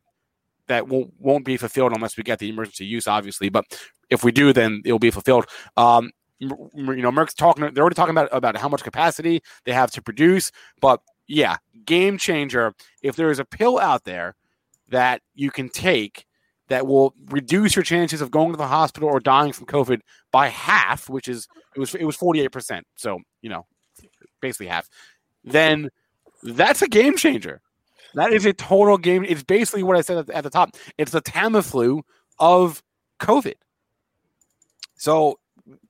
that 0.68 0.88
won't 0.88 1.13
won't 1.19 1.45
be 1.45 1.57
fulfilled 1.57 1.94
unless 1.94 2.18
we 2.18 2.24
get 2.24 2.39
the 2.39 2.50
emergency 2.50 2.86
use, 2.86 3.07
obviously. 3.07 3.50
But 3.50 3.65
if 4.09 4.24
we 4.24 4.31
do, 4.31 4.51
then 4.51 4.81
it'll 4.83 5.00
be 5.00 5.12
fulfilled. 5.12 5.45
Um, 5.77 6.12
you 6.42 7.02
know, 7.02 7.12
Merck's 7.12 7.36
talking. 7.36 7.72
They're 7.74 7.84
already 7.84 7.96
talking 7.96 8.12
about 8.12 8.30
about 8.32 8.58
how 8.58 8.68
much 8.68 8.84
capacity 8.84 9.42
they 9.66 9.74
have 9.74 9.92
to 9.92 10.02
produce. 10.02 10.52
But 10.80 11.02
yeah, 11.28 11.58
game 11.86 12.18
changer. 12.18 12.74
If 13.02 13.16
there 13.16 13.30
is 13.30 13.40
a 13.40 13.46
pill 13.46 13.80
out 13.80 14.04
there 14.04 14.36
that 14.90 15.22
you 15.36 15.52
can 15.52 15.70
take 15.70 16.26
that 16.68 16.88
will 16.88 17.14
reduce 17.30 17.76
your 17.76 17.84
chances 17.84 18.22
of 18.22 18.32
going 18.32 18.52
to 18.52 18.58
the 18.58 18.68
hospital 18.68 19.10
or 19.10 19.20
dying 19.20 19.54
from 19.54 19.68
COVID 19.68 20.02
by 20.32 20.48
half, 20.48 21.10
which 21.10 21.28
is 21.28 21.48
it 21.76 21.80
was 21.80 21.94
it 21.96 22.06
was 22.06 22.16
forty 22.16 22.42
eight 22.42 22.52
percent. 22.52 22.88
So 22.96 23.20
you 23.42 23.50
know, 23.50 23.66
basically 24.42 24.68
half. 24.68 24.90
Then 25.44 25.90
that's 26.44 26.82
a 26.82 26.88
game 26.88 27.18
changer. 27.18 27.62
That 28.16 28.34
is 28.34 28.46
a 28.46 28.54
total 28.54 28.98
game. 28.98 29.24
It's 29.24 29.44
basically 29.44 29.84
what 29.84 29.96
I 29.96 30.02
said 30.02 30.18
at 30.18 30.28
the, 30.28 30.36
at 30.36 30.44
the 30.44 30.50
top. 30.50 30.76
It's 30.98 31.12
the 31.12 31.22
Tamiflu 31.22 32.02
of 32.40 32.82
COVID. 33.20 33.54
So 34.96 35.40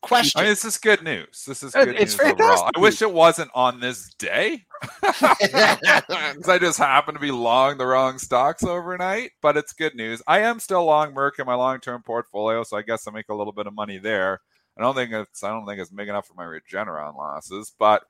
Question. 0.01 0.39
I 0.39 0.43
mean, 0.43 0.51
this 0.51 0.65
is 0.65 0.77
good 0.77 1.03
news. 1.03 1.43
This 1.45 1.63
is 1.63 1.73
good 1.73 1.89
it's 1.89 2.17
news 2.17 2.19
overall. 2.19 2.37
fantastic 2.37 2.77
I 2.77 2.79
wish 2.79 3.01
it 3.01 3.13
wasn't 3.13 3.51
on 3.53 3.79
this 3.79 4.13
day 4.15 4.65
because 5.01 6.49
I 6.49 6.57
just 6.59 6.77
happened 6.77 7.15
to 7.15 7.21
be 7.21 7.31
long 7.31 7.77
the 7.77 7.85
wrong 7.85 8.17
stocks 8.17 8.63
overnight. 8.63 9.31
But 9.41 9.57
it's 9.57 9.73
good 9.73 9.95
news. 9.95 10.21
I 10.27 10.39
am 10.39 10.59
still 10.59 10.85
long 10.85 11.13
Merck 11.13 11.39
in 11.39 11.45
my 11.45 11.55
long-term 11.55 12.03
portfolio, 12.03 12.63
so 12.63 12.77
I 12.77 12.81
guess 12.81 13.07
I 13.07 13.11
make 13.11 13.29
a 13.29 13.35
little 13.35 13.53
bit 13.53 13.67
of 13.67 13.73
money 13.73 13.97
there. 13.97 14.41
I 14.77 14.81
don't 14.81 14.95
think 14.95 15.11
it's 15.11 15.43
I 15.43 15.49
don't 15.49 15.65
think 15.65 15.79
it's 15.79 15.91
big 15.91 16.07
enough 16.07 16.27
for 16.27 16.33
my 16.33 16.45
Regeneron 16.45 17.15
losses, 17.15 17.73
but 17.77 18.03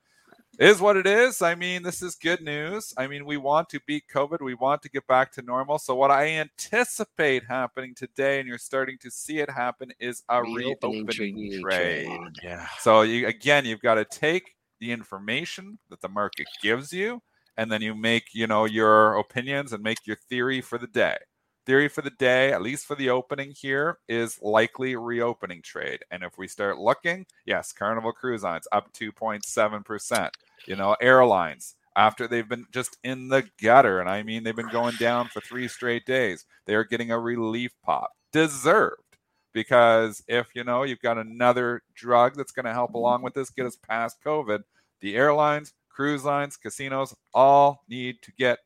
is 0.60 0.80
what 0.82 0.98
it 0.98 1.08
is. 1.08 1.42
I 1.42 1.56
mean, 1.56 1.84
this 1.84 2.02
is 2.02 2.16
good 2.16 2.42
news. 2.42 2.94
I 2.98 3.08
mean, 3.08 3.26
we 3.26 3.38
want 3.38 3.70
to 3.70 3.80
beat 3.88 4.04
COVID. 4.14 4.42
We 4.42 4.54
want 4.54 4.82
to 4.84 4.90
get 4.90 5.08
back 5.08 5.32
to 5.34 5.42
normal. 5.42 5.80
So 5.80 5.96
what 5.96 6.12
I 6.12 6.28
anticipate 6.28 7.44
happening 7.46 7.96
today, 7.96 8.40
and 8.40 8.48
you're 8.48 8.58
starting 8.58 8.98
to 9.00 9.10
see 9.12 9.40
it 9.40 9.50
happen, 9.50 9.92
is 10.00 10.24
a 10.30 10.42
Reopening 10.42 11.06
reopening 11.06 11.62
trade. 11.62 12.06
trade. 12.06 12.20
yeah, 12.44 12.68
So 12.80 13.02
you 13.02 13.28
again, 13.28 13.66
you've 13.66 13.82
got 13.82 13.96
to 13.96 14.06
take 14.06 14.56
the 14.80 14.92
information 14.92 15.80
that 15.90 16.02
the 16.02 16.10
market 16.10 16.48
gives 16.62 16.92
you, 16.92 17.22
and 17.58 17.72
then 17.72 17.82
you 17.82 17.96
make 17.96 18.34
you 18.34 18.48
know 18.48 18.66
your 18.66 19.16
opinions 19.16 19.74
and 19.74 19.82
make 19.84 20.06
your 20.06 20.18
theory 20.30 20.62
for 20.62 20.78
the 20.78 20.88
day. 20.88 21.18
Theory 21.66 21.88
for 21.88 22.02
the 22.02 22.12
day, 22.12 22.52
at 22.52 22.62
least 22.62 22.86
for 22.86 22.96
the 22.96 23.10
opening 23.10 23.54
here, 23.56 24.00
is 24.10 24.40
likely 24.42 24.96
reopening 24.96 25.62
trade. 25.62 26.00
And 26.10 26.24
if 26.24 26.38
we 26.38 26.48
start 26.48 26.80
looking, 26.80 27.26
yes, 27.46 27.72
Carnival 27.72 28.12
Cruise 28.12 28.44
Lines 28.44 28.68
up 28.72 28.92
2.7 28.94 29.86
percent. 29.86 30.36
You 30.68 30.76
know, 30.76 30.96
airlines 31.02 31.76
after 31.96 32.28
they've 32.28 32.48
been 32.48 32.66
just 32.72 32.98
in 33.04 33.28
the 33.28 33.48
gutter, 33.62 34.00
and 34.00 34.10
I 34.10 34.24
mean 34.24 34.44
they've 34.44 34.56
been 34.56 34.70
going 34.70 34.96
down 34.96 35.28
for 35.28 35.42
three 35.42 35.68
straight 35.68 36.06
days. 36.06 36.46
They 36.66 36.76
are 36.76 36.84
getting 36.84 37.12
a 37.12 37.20
relief 37.20 37.72
pop, 37.84 38.12
deserved 38.32 39.12
because 39.54 40.24
if 40.28 40.48
you 40.56 40.64
know 40.64 40.84
you've 40.84 41.02
got 41.02 41.18
another 41.18 41.84
drug 41.94 42.36
that's 42.36 42.52
going 42.52 42.66
to 42.66 42.74
help 42.74 42.94
along 42.94 43.22
with 43.22 43.34
this 43.34 43.50
get 43.50 43.66
us 43.66 43.76
past 43.76 44.18
covid 44.26 44.60
the 45.02 45.16
airlines 45.16 45.74
cruise 45.90 46.24
lines 46.24 46.58
casinos 46.58 47.14
all 47.34 47.84
need 47.90 48.16
to 48.22 48.32
get 48.38 48.60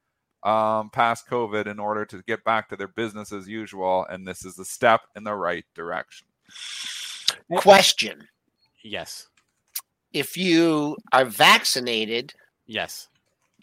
um, 0.45 0.89
past 0.91 1.27
covid 1.27 1.67
in 1.67 1.79
order 1.79 2.05
to 2.05 2.23
get 2.27 2.43
back 2.43 2.69
to 2.69 2.75
their 2.75 2.87
business 2.87 3.31
as 3.31 3.47
usual 3.47 4.05
and 4.09 4.27
this 4.27 4.45
is 4.45 4.57
a 4.59 4.65
step 4.65 5.01
in 5.15 5.23
the 5.23 5.33
right 5.33 5.65
direction 5.73 6.27
Question. 7.55 8.27
yes, 8.83 9.27
If 10.13 10.37
you 10.37 10.97
are 11.11 11.25
vaccinated, 11.25 12.33
yes. 12.65 13.07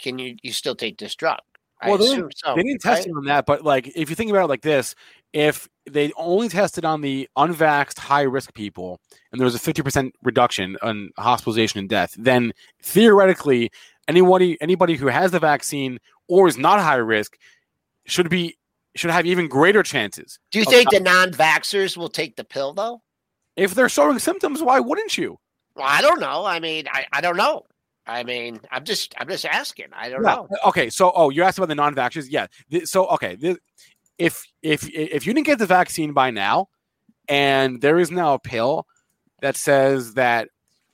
can 0.00 0.18
you 0.18 0.36
you 0.42 0.52
still 0.52 0.76
take 0.76 0.98
this 0.98 1.14
drug? 1.14 1.38
I 1.80 1.88
Well, 1.88 1.98
they 1.98 2.06
assume 2.06 2.30
so. 2.34 2.54
they 2.54 2.62
didn't 2.62 2.80
test 2.80 3.06
it 3.06 3.12
on 3.16 3.24
that, 3.24 3.46
but 3.46 3.64
like 3.64 3.88
if 3.96 4.08
you 4.08 4.16
think 4.16 4.30
about 4.30 4.44
it 4.44 4.48
like 4.48 4.62
this, 4.62 4.94
if 5.32 5.68
they 5.90 6.12
only 6.16 6.48
tested 6.48 6.84
on 6.84 7.00
the 7.00 7.28
unvaxxed 7.36 7.98
high 7.98 8.22
risk 8.22 8.54
people 8.54 9.00
and 9.32 9.40
there 9.40 9.44
was 9.46 9.54
a 9.54 9.58
50% 9.58 10.12
reduction 10.22 10.76
on 10.82 11.10
hospitalization 11.18 11.80
and 11.80 11.88
death, 11.88 12.14
then 12.16 12.52
theoretically 12.82 13.70
anybody 14.12 14.56
anybody 14.60 14.96
who 14.96 15.06
has 15.08 15.30
the 15.30 15.40
vaccine 15.40 15.98
or 16.28 16.48
is 16.48 16.58
not 16.58 16.80
high 16.80 16.96
risk 16.96 17.36
should 18.06 18.28
be 18.28 18.56
should 18.94 19.10
have 19.10 19.26
even 19.26 19.48
greater 19.48 19.82
chances. 19.82 20.38
Do 20.50 20.58
you 20.58 20.64
think 20.64 20.90
the 20.90 21.00
non-vaxxers 21.00 21.96
will 21.96 22.08
take 22.10 22.36
the 22.36 22.44
pill 22.44 22.74
though? 22.74 23.02
If 23.56 23.74
they're 23.74 23.88
showing 23.88 24.18
symptoms, 24.18 24.62
why 24.62 24.80
wouldn't 24.80 25.16
you? 25.18 25.38
Well, 25.74 25.86
I 25.88 26.02
don't 26.02 26.20
know. 26.20 26.44
I 26.44 26.60
mean, 26.60 26.86
I, 26.92 27.06
I 27.12 27.20
don't 27.20 27.36
know. 27.36 27.64
I 28.06 28.24
mean, 28.24 28.60
I'm 28.70 28.84
just 28.84 29.14
I'm 29.18 29.28
just 29.28 29.44
asking. 29.44 29.86
I 29.92 30.08
don't 30.08 30.22
Yeah. 30.22 30.34
know. 30.34 30.48
Okay, 30.66 30.90
so 30.90 31.12
oh, 31.14 31.30
you 31.30 31.42
asked 31.42 31.58
about 31.58 31.68
the 31.68 31.74
non-vaxxers. 31.74 32.26
Yeah. 32.28 32.46
So 32.84 33.06
okay, 33.08 33.38
if 34.18 34.44
if 34.62 34.88
if 34.92 35.26
you 35.26 35.32
didn't 35.34 35.46
get 35.46 35.58
the 35.58 35.66
vaccine 35.66 36.12
by 36.12 36.30
now, 36.30 36.68
and 37.28 37.80
there 37.80 37.98
is 37.98 38.10
now 38.10 38.34
a 38.34 38.38
pill 38.38 38.86
that 39.40 39.56
says 39.56 40.14
that 40.14 40.48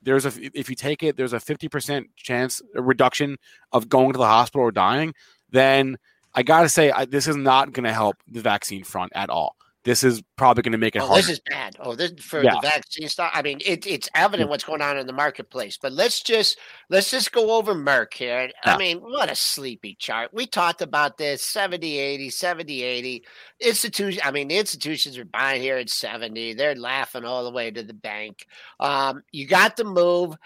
there's 0.08 0.24
a 0.24 0.32
if 0.58 0.70
you 0.70 0.74
take 0.74 1.02
it, 1.02 1.16
there's 1.18 1.34
a 1.34 1.38
50% 1.38 2.06
chance 2.16 2.62
reduction 2.74 3.36
of 3.72 3.90
going 3.90 4.12
to 4.12 4.18
the 4.18 4.26
hospital 4.26 4.62
or 4.62 4.72
dying. 4.72 5.12
Then 5.50 5.98
I 6.34 6.42
got 6.42 6.62
to 6.62 6.68
say, 6.70 6.90
I, 6.90 7.04
this 7.04 7.28
is 7.28 7.36
not 7.36 7.72
going 7.74 7.84
to 7.84 7.92
help 7.92 8.16
the 8.26 8.40
vaccine 8.40 8.84
front 8.84 9.12
at 9.14 9.28
all. 9.28 9.54
This 9.88 10.04
is 10.04 10.22
probably 10.36 10.62
going 10.62 10.72
to 10.72 10.78
make 10.78 10.96
it 10.96 11.00
Oh, 11.00 11.06
harder. 11.06 11.22
this 11.22 11.30
is 11.30 11.40
bad. 11.48 11.74
Oh, 11.80 11.94
this 11.94 12.12
for 12.20 12.42
Yeah. 12.42 12.56
the 12.56 12.60
vaccine 12.60 13.08
stuff. 13.08 13.30
I 13.32 13.40
mean, 13.40 13.58
it, 13.64 13.86
it's 13.86 14.06
evident 14.14 14.50
what's 14.50 14.62
going 14.62 14.82
on 14.82 14.98
in 14.98 15.06
the 15.06 15.14
marketplace. 15.14 15.78
But 15.80 15.92
let's 15.92 16.20
just 16.20 16.58
let's 16.90 17.10
just 17.10 17.32
go 17.32 17.52
over 17.52 17.74
Merck 17.74 18.12
here. 18.12 18.50
I 18.64 18.76
mean, 18.76 18.98
what 18.98 19.30
a 19.30 19.34
sleepy 19.34 19.94
chart. 19.94 20.28
We 20.34 20.44
talked 20.46 20.82
about 20.82 21.16
this 21.16 21.42
70, 21.42 21.96
80, 21.96 22.28
70, 22.28 22.82
80. 22.82 23.24
Institution, 23.60 24.20
I 24.26 24.30
mean, 24.30 24.48
the 24.48 24.58
institutions 24.58 25.16
are 25.16 25.24
buying 25.24 25.62
here 25.62 25.78
at 25.78 25.88
70. 25.88 26.52
They're 26.52 26.74
laughing 26.74 27.24
all 27.24 27.44
the 27.44 27.50
way 27.50 27.70
to 27.70 27.82
the 27.82 27.94
bank. 27.94 28.46
Um, 28.78 29.22
you 29.32 29.46
got 29.46 29.78
the 29.78 29.84
move. 29.84 30.36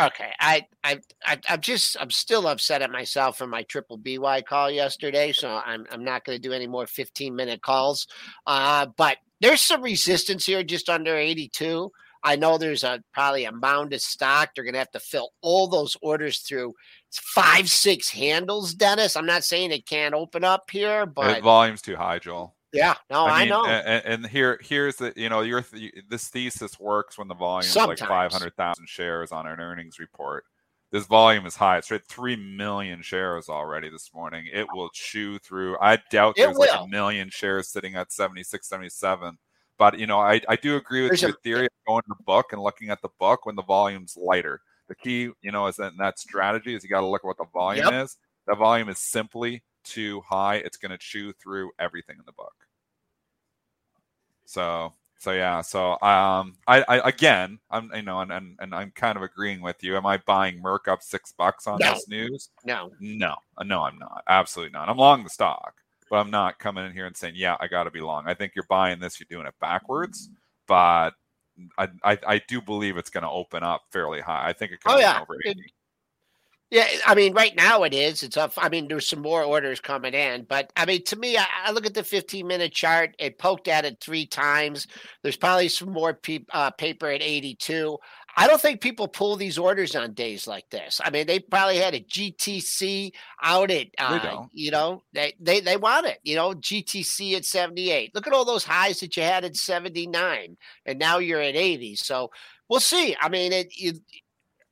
Okay, 0.00 0.30
I, 0.38 0.64
I, 0.84 1.00
I, 1.26 1.38
I'm 1.48 1.60
just, 1.60 1.96
I'm 2.00 2.10
still 2.12 2.46
upset 2.46 2.82
at 2.82 2.90
myself 2.92 3.36
for 3.36 3.48
my 3.48 3.64
triple 3.64 3.96
BY 3.96 4.42
call 4.42 4.70
yesterday. 4.70 5.32
So 5.32 5.48
I'm, 5.48 5.86
I'm 5.90 6.04
not 6.04 6.24
going 6.24 6.40
to 6.40 6.48
do 6.48 6.54
any 6.54 6.68
more 6.68 6.86
15 6.86 7.34
minute 7.34 7.62
calls. 7.62 8.06
Uh, 8.46 8.86
but 8.96 9.16
there's 9.40 9.60
some 9.60 9.82
resistance 9.82 10.46
here 10.46 10.62
just 10.62 10.88
under 10.88 11.16
82. 11.16 11.90
I 12.22 12.36
know 12.36 12.58
there's 12.58 12.84
a 12.84 13.02
probably 13.12 13.44
a 13.44 13.52
mound 13.52 13.92
of 13.92 14.00
stock. 14.00 14.50
They're 14.54 14.64
gonna 14.64 14.78
have 14.78 14.90
to 14.90 15.00
fill 15.00 15.30
all 15.40 15.68
those 15.68 15.96
orders 16.02 16.40
through 16.40 16.74
five, 17.12 17.70
six 17.70 18.10
handles, 18.10 18.74
Dennis. 18.74 19.16
I'm 19.16 19.26
not 19.26 19.44
saying 19.44 19.70
it 19.70 19.86
can't 19.86 20.14
open 20.14 20.42
up 20.44 20.70
here, 20.70 21.06
The 21.06 21.12
but 21.12 21.42
volume's 21.42 21.82
too 21.82 21.96
high, 21.96 22.18
Joel. 22.18 22.56
Yeah, 22.72 22.94
no, 23.10 23.26
I, 23.26 23.40
mean, 23.40 23.48
know. 23.50 23.64
a- 23.64 23.68
a- 23.68 24.02
And, 24.06 24.26
here, 24.26 24.58
here's 24.62 24.96
the 24.96 25.12
you 25.16 25.28
know 25.28 25.40
your 25.42 25.62
th- 25.62 25.94
this 26.08 26.28
thesis 26.28 26.78
works 26.78 27.16
when 27.18 27.28
the 27.28 27.34
volume 27.34 27.68
is 27.68 27.74
like 27.76 27.98
Sometimes. 27.98 28.08
five 28.08 28.32
hundred 28.32 28.56
thousand 28.56 28.88
shares 28.88 29.32
on 29.32 29.46
an 29.46 29.60
earnings 29.60 29.98
report. 29.98 30.44
This 30.90 31.04
volume 31.06 31.44
is 31.44 31.54
high. 31.54 31.76
It's 31.78 31.92
at 31.92 32.06
three 32.06 32.34
million 32.36 33.02
shares 33.02 33.48
already 33.50 33.90
this 33.90 34.10
morning. 34.14 34.46
It 34.52 34.66
will 34.72 34.88
chew 34.94 35.38
through. 35.38 35.76
I 35.80 35.98
doubt 36.10 36.38
It 36.38 36.42
there's 36.46 36.56
like 36.56 36.70
a 36.72 36.86
million 36.86 37.28
shares 37.30 37.68
sitting 37.68 37.94
at 37.94 38.10
76, 38.10 38.66
77. 38.66 39.36
But 39.78 39.98
you 39.98 40.06
know, 40.06 40.18
I, 40.18 40.40
I 40.48 40.56
do 40.56 40.76
agree 40.76 41.02
with 41.02 41.10
There's 41.10 41.22
your 41.22 41.30
a- 41.32 41.42
theory 41.44 41.66
of 41.66 41.72
going 41.86 42.02
to 42.02 42.14
the 42.16 42.24
book 42.24 42.52
and 42.52 42.62
looking 42.62 42.88
at 42.88 43.02
the 43.02 43.10
book 43.20 43.44
when 43.44 43.54
the 43.54 43.62
volume's 43.62 44.16
lighter. 44.16 44.60
The 44.88 44.94
key, 44.94 45.28
you 45.42 45.52
know, 45.52 45.66
is 45.66 45.76
that 45.76 45.92
in 45.92 45.98
that 45.98 46.18
strategy 46.18 46.74
is 46.74 46.82
you 46.82 46.88
got 46.88 47.00
to 47.00 47.06
look 47.06 47.20
at 47.22 47.26
what 47.26 47.36
the 47.36 47.44
volume 47.52 47.84
Yep. 47.84 48.04
is. 48.04 48.16
The 48.46 48.54
volume 48.56 48.88
is 48.88 48.98
simply 48.98 49.62
too 49.88 50.20
high. 50.22 50.56
It's 50.56 50.76
going 50.76 50.90
to 50.90 50.98
chew 50.98 51.32
through 51.32 51.70
everything 51.78 52.16
in 52.18 52.24
the 52.26 52.32
book. 52.32 52.54
So 54.46 54.92
so 55.20 55.32
yeah, 55.32 55.60
so 55.62 55.92
um 56.00 56.56
I, 56.66 56.84
I 56.88 57.08
again 57.08 57.58
I'm 57.70 57.90
you 57.94 58.02
know 58.02 58.20
and, 58.20 58.30
and 58.32 58.56
and 58.60 58.74
I'm 58.74 58.92
kind 58.92 59.16
of 59.16 59.22
agreeing 59.22 59.60
with 59.60 59.82
you. 59.82 59.96
Am 59.96 60.06
I 60.06 60.18
buying 60.18 60.62
Merck 60.62 60.88
up 60.88 61.02
six 61.02 61.32
bucks 61.32 61.66
on 61.66 61.78
No. 61.80 61.94
this 61.94 62.08
news? 62.08 62.50
no, 62.64 62.90
No, 63.00 63.34
uh, 63.56 63.64
no, 63.64 63.82
I'm 63.82 63.98
not. 63.98 64.22
Absolutely 64.28 64.72
not. 64.72 64.88
I'm 64.88 64.96
long 64.96 65.24
the 65.24 65.30
stock, 65.30 65.74
but 66.08 66.16
I'm 66.16 66.30
not 66.30 66.58
coming 66.58 66.86
in 66.86 66.92
here 66.92 67.06
and 67.06 67.16
saying, 67.16 67.34
yeah, 67.36 67.56
I 67.60 67.66
got 67.66 67.84
to 67.84 67.90
be 67.90 68.00
long. 68.00 68.24
I 68.26 68.34
think 68.34 68.52
you're 68.54 68.64
buying 68.68 69.00
this, 69.00 69.18
you're 69.20 69.26
doing 69.28 69.46
it 69.46 69.54
backwards, 69.60 70.30
but 70.66 71.10
I 71.76 71.88
I, 72.04 72.18
I 72.26 72.38
do 72.48 72.62
believe 72.62 72.96
it's 72.96 73.10
going 73.10 73.24
to 73.24 73.30
open 73.30 73.62
up 73.62 73.82
fairly 73.90 74.20
high. 74.20 74.48
I 74.48 74.52
think 74.52 74.72
it 74.72 74.80
could 74.80 74.92
Oh, 74.92 74.98
yeah. 74.98 75.20
over 75.20 75.34
It- 75.34 75.48
80. 75.58 75.74
Yeah, 76.70 76.86
I 77.06 77.14
mean, 77.14 77.32
right 77.32 77.56
now 77.56 77.84
it 77.84 77.94
is. 77.94 78.22
It's 78.22 78.36
up. 78.36 78.52
I 78.58 78.68
mean, 78.68 78.88
there's 78.88 79.08
some 79.08 79.22
more 79.22 79.42
orders 79.42 79.80
coming 79.80 80.12
in, 80.12 80.44
but 80.44 80.70
I 80.76 80.84
mean, 80.84 81.02
to 81.04 81.16
me, 81.16 81.38
I, 81.38 81.46
I 81.64 81.70
look 81.72 81.86
at 81.86 81.94
the 81.94 82.04
15 82.04 82.46
minute 82.46 82.72
chart. 82.72 83.14
It 83.18 83.38
poked 83.38 83.68
at 83.68 83.86
it 83.86 83.98
three 84.02 84.26
times. 84.26 84.86
There's 85.22 85.38
probably 85.38 85.68
some 85.70 85.90
more 85.90 86.12
pe- 86.12 86.44
uh, 86.52 86.70
paper 86.72 87.06
at 87.06 87.22
82. 87.22 87.96
I 88.36 88.46
don't 88.46 88.60
think 88.60 88.82
people 88.82 89.08
pull 89.08 89.36
these 89.36 89.56
orders 89.56 89.96
on 89.96 90.12
days 90.12 90.46
like 90.46 90.68
this. 90.68 91.00
I 91.02 91.08
mean, 91.08 91.26
they 91.26 91.40
probably 91.40 91.78
had 91.78 91.94
a 91.94 92.00
GTC 92.00 93.12
out 93.42 93.70
at, 93.70 93.86
uh, 93.98 94.44
you 94.52 94.70
know, 94.70 95.02
they, 95.14 95.32
they 95.40 95.60
they 95.60 95.78
want 95.78 96.06
it. 96.06 96.18
You 96.22 96.36
know, 96.36 96.50
GTC 96.52 97.34
at 97.34 97.46
78. 97.46 98.14
Look 98.14 98.26
at 98.26 98.34
all 98.34 98.44
those 98.44 98.64
highs 98.64 99.00
that 99.00 99.16
you 99.16 99.22
had 99.22 99.44
at 99.46 99.56
79, 99.56 100.56
and 100.84 100.98
now 100.98 101.16
you're 101.18 101.40
at 101.40 101.56
80. 101.56 101.96
So 101.96 102.30
we'll 102.68 102.80
see. 102.80 103.16
I 103.18 103.30
mean, 103.30 103.52
it. 103.54 103.68
it 103.74 103.96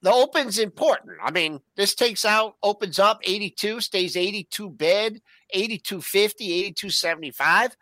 the 0.07 0.13
open's 0.13 0.61
important. 0.61 1.17
I 1.21 1.33
mean, 1.33 1.59
this 1.75 1.97
takes 1.97 2.25
out, 2.25 2.55
opens 2.63 3.01
up 3.01 3.19
82, 3.25 3.81
stays 3.81 4.17
82 4.17 4.71
bid, 4.71 5.21
8250, 5.51 6.45
8275. 6.53 7.77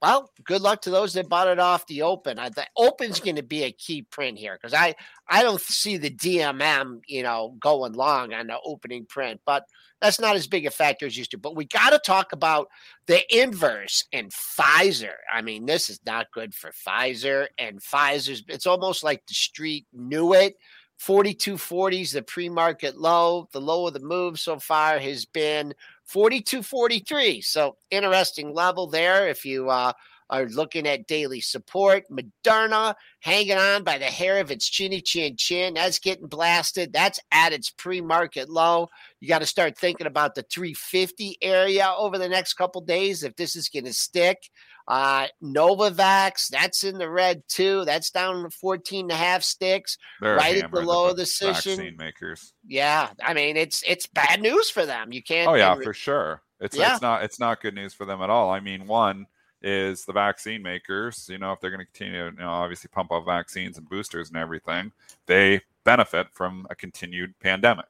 Well, 0.00 0.30
good 0.44 0.62
luck 0.62 0.80
to 0.82 0.90
those 0.90 1.12
that 1.12 1.28
bought 1.28 1.48
it 1.48 1.58
off 1.58 1.86
the 1.86 2.00
open. 2.00 2.38
I, 2.38 2.48
the 2.48 2.66
open's 2.74 3.20
going 3.20 3.36
to 3.36 3.42
be 3.42 3.64
a 3.64 3.72
key 3.72 4.00
print 4.00 4.38
here 4.38 4.54
because 4.58 4.72
I, 4.72 4.94
I 5.28 5.42
don't 5.42 5.60
see 5.60 5.98
the 5.98 6.08
DMM, 6.08 7.00
you 7.06 7.22
know, 7.22 7.54
going 7.60 7.92
long 7.92 8.32
on 8.32 8.46
the 8.46 8.58
opening 8.64 9.04
print, 9.04 9.42
but 9.44 9.64
that's 10.00 10.18
not 10.18 10.36
as 10.36 10.46
big 10.46 10.64
a 10.64 10.70
factor 10.70 11.04
as 11.04 11.18
used 11.18 11.32
to. 11.32 11.38
But 11.38 11.54
we 11.54 11.66
got 11.66 11.90
to 11.90 11.98
talk 11.98 12.32
about 12.32 12.68
the 13.08 13.20
inverse 13.36 14.06
and 14.10 14.32
Pfizer. 14.32 15.16
I 15.30 15.42
mean, 15.42 15.66
this 15.66 15.90
is 15.90 16.00
not 16.06 16.32
good 16.32 16.54
for 16.54 16.70
Pfizer 16.70 17.48
and 17.58 17.78
Pfizer's. 17.78 18.42
It's 18.48 18.66
almost 18.66 19.04
like 19.04 19.26
the 19.26 19.34
street 19.34 19.84
knew 19.92 20.32
it. 20.32 20.56
4240s 21.00 22.12
the 22.12 22.22
pre-market 22.22 22.96
low. 22.96 23.48
The 23.52 23.60
low 23.60 23.86
of 23.86 23.94
the 23.94 24.00
move 24.00 24.38
so 24.38 24.58
far 24.58 24.98
has 24.98 25.24
been 25.24 25.74
4243. 26.04 27.40
So 27.40 27.76
interesting 27.90 28.52
level 28.52 28.86
there 28.86 29.28
if 29.28 29.44
you 29.44 29.70
uh, 29.70 29.92
are 30.30 30.46
looking 30.46 30.86
at 30.86 31.06
daily 31.06 31.40
support. 31.40 32.04
Moderna 32.10 32.94
hanging 33.20 33.56
on 33.56 33.84
by 33.84 33.98
the 33.98 34.06
hair 34.06 34.38
of 34.40 34.50
its 34.50 34.68
chinny 34.68 35.00
chin 35.00 35.36
chin. 35.36 35.74
That's 35.74 35.98
getting 35.98 36.26
blasted. 36.26 36.92
That's 36.92 37.20
at 37.32 37.52
its 37.52 37.70
pre-market 37.70 38.48
low. 38.48 38.88
You 39.20 39.28
got 39.28 39.40
to 39.40 39.46
start 39.46 39.78
thinking 39.78 40.06
about 40.06 40.34
the 40.34 40.42
350 40.42 41.38
area 41.42 41.92
over 41.96 42.18
the 42.18 42.28
next 42.28 42.54
couple 42.54 42.80
days 42.80 43.22
if 43.22 43.36
this 43.36 43.56
is 43.56 43.68
going 43.68 43.84
to 43.84 43.92
stick. 43.92 44.50
Uh, 44.88 45.26
Novavax, 45.44 46.48
that's 46.48 46.82
in 46.82 46.96
the 46.96 47.10
red 47.10 47.42
too. 47.46 47.84
That's 47.84 48.10
down 48.10 48.42
to 48.42 48.50
14 48.50 49.04
and 49.04 49.12
a 49.12 49.14
half 49.14 49.42
sticks. 49.42 49.98
They're 50.20 50.36
right 50.36 50.56
at 50.64 50.70
below 50.70 51.08
va- 51.08 51.14
the 51.14 51.26
session. 51.26 51.76
vaccine 51.76 51.96
makers. 51.98 52.54
Yeah, 52.66 53.10
I 53.22 53.34
mean 53.34 53.58
it's 53.58 53.84
it's 53.86 54.06
bad 54.06 54.40
news 54.40 54.70
for 54.70 54.86
them. 54.86 55.12
You 55.12 55.22
can't. 55.22 55.48
Oh 55.48 55.54
yeah, 55.54 55.74
and- 55.74 55.84
for 55.84 55.92
sure. 55.92 56.42
It's 56.60 56.76
Yeah. 56.76 56.94
it's 56.94 57.02
not 57.02 57.22
it's 57.22 57.38
not 57.38 57.60
good 57.60 57.74
news 57.74 57.92
for 57.92 58.06
them 58.06 58.22
at 58.22 58.30
all. 58.30 58.50
I 58.50 58.60
mean, 58.60 58.86
one 58.86 59.26
is 59.60 60.04
the 60.06 60.12
vaccine 60.12 60.62
makers. 60.62 61.28
You 61.30 61.36
know, 61.38 61.52
if 61.52 61.60
they're 61.60 61.70
going 61.70 61.84
to 61.84 61.84
continue, 61.86 62.30
to, 62.30 62.36
you 62.36 62.42
know, 62.42 62.50
obviously 62.50 62.88
pump 62.92 63.12
out 63.12 63.26
vaccines 63.26 63.76
and 63.76 63.88
boosters 63.88 64.28
and 64.28 64.38
everything, 64.38 64.90
they 65.26 65.60
benefit 65.84 66.28
from 66.32 66.66
a 66.70 66.74
continued 66.74 67.38
pandemic. 67.40 67.86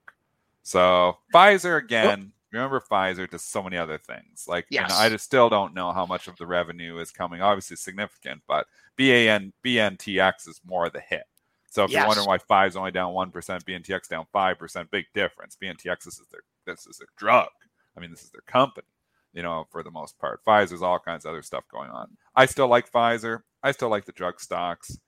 So 0.63 1.19
Pfizer 1.33 1.79
again. 1.83 2.33
Remember, 2.53 2.81
Pfizer 2.81 3.29
does 3.29 3.43
so 3.45 3.63
many 3.63 3.77
other 3.77 3.99
things. 3.99 4.47
Like, 4.49 4.67
Yes. 4.71 4.93
I 4.93 5.09
just 5.09 5.25
still 5.25 5.49
don't 5.51 5.75
know 5.75 5.93
how 5.93 6.07
much 6.07 6.29
of 6.29 6.37
the 6.37 6.47
revenue 6.47 6.99
is 6.99 7.11
coming. 7.11 7.43
Obviously, 7.43 7.77
significant, 7.77 8.43
but 8.49 8.67
BAN 8.97 9.53
BNTX 9.65 10.49
is 10.49 10.61
more 10.65 10.87
of 10.87 10.93
the 10.93 11.01
hit. 11.01 11.25
So 11.71 11.85
if 11.85 11.91
you're 11.91 12.07
wondering 12.07 12.27
why 12.27 12.39
Pfizer's 12.39 12.77
only 12.77 12.91
down 12.91 13.13
one 13.13 13.31
percent, 13.31 13.65
BNTX 13.67 14.09
down 14.09 14.27
five 14.33 14.59
percent, 14.59 14.91
big 14.91 15.05
difference. 15.15 15.57
BNTX 15.63 16.05
this 16.05 16.19
is 16.19 16.27
their 16.33 16.41
this 16.67 16.87
is 16.87 16.97
their 16.99 17.09
drug. 17.19 17.49
I 17.97 18.01
mean, 18.01 18.11
this 18.11 18.23
is 18.23 18.31
their 18.31 18.43
company. 18.47 18.87
You 19.35 19.43
know, 19.43 19.67
for 19.71 19.83
the 19.83 19.91
most 19.91 20.19
part, 20.19 20.41
Pfizer's 20.47 20.81
all 20.83 20.99
kinds 20.99 21.27
of 21.27 21.31
other 21.31 21.43
stuff 21.43 21.65
going 21.71 21.91
on. 21.91 22.17
I 22.35 22.47
still 22.47 22.69
like 22.69 22.91
Pfizer. 22.91 23.41
I 23.63 23.73
still 23.73 23.91
like 23.91 24.07
the 24.07 24.13
drug 24.13 24.41
stocks. 24.41 24.99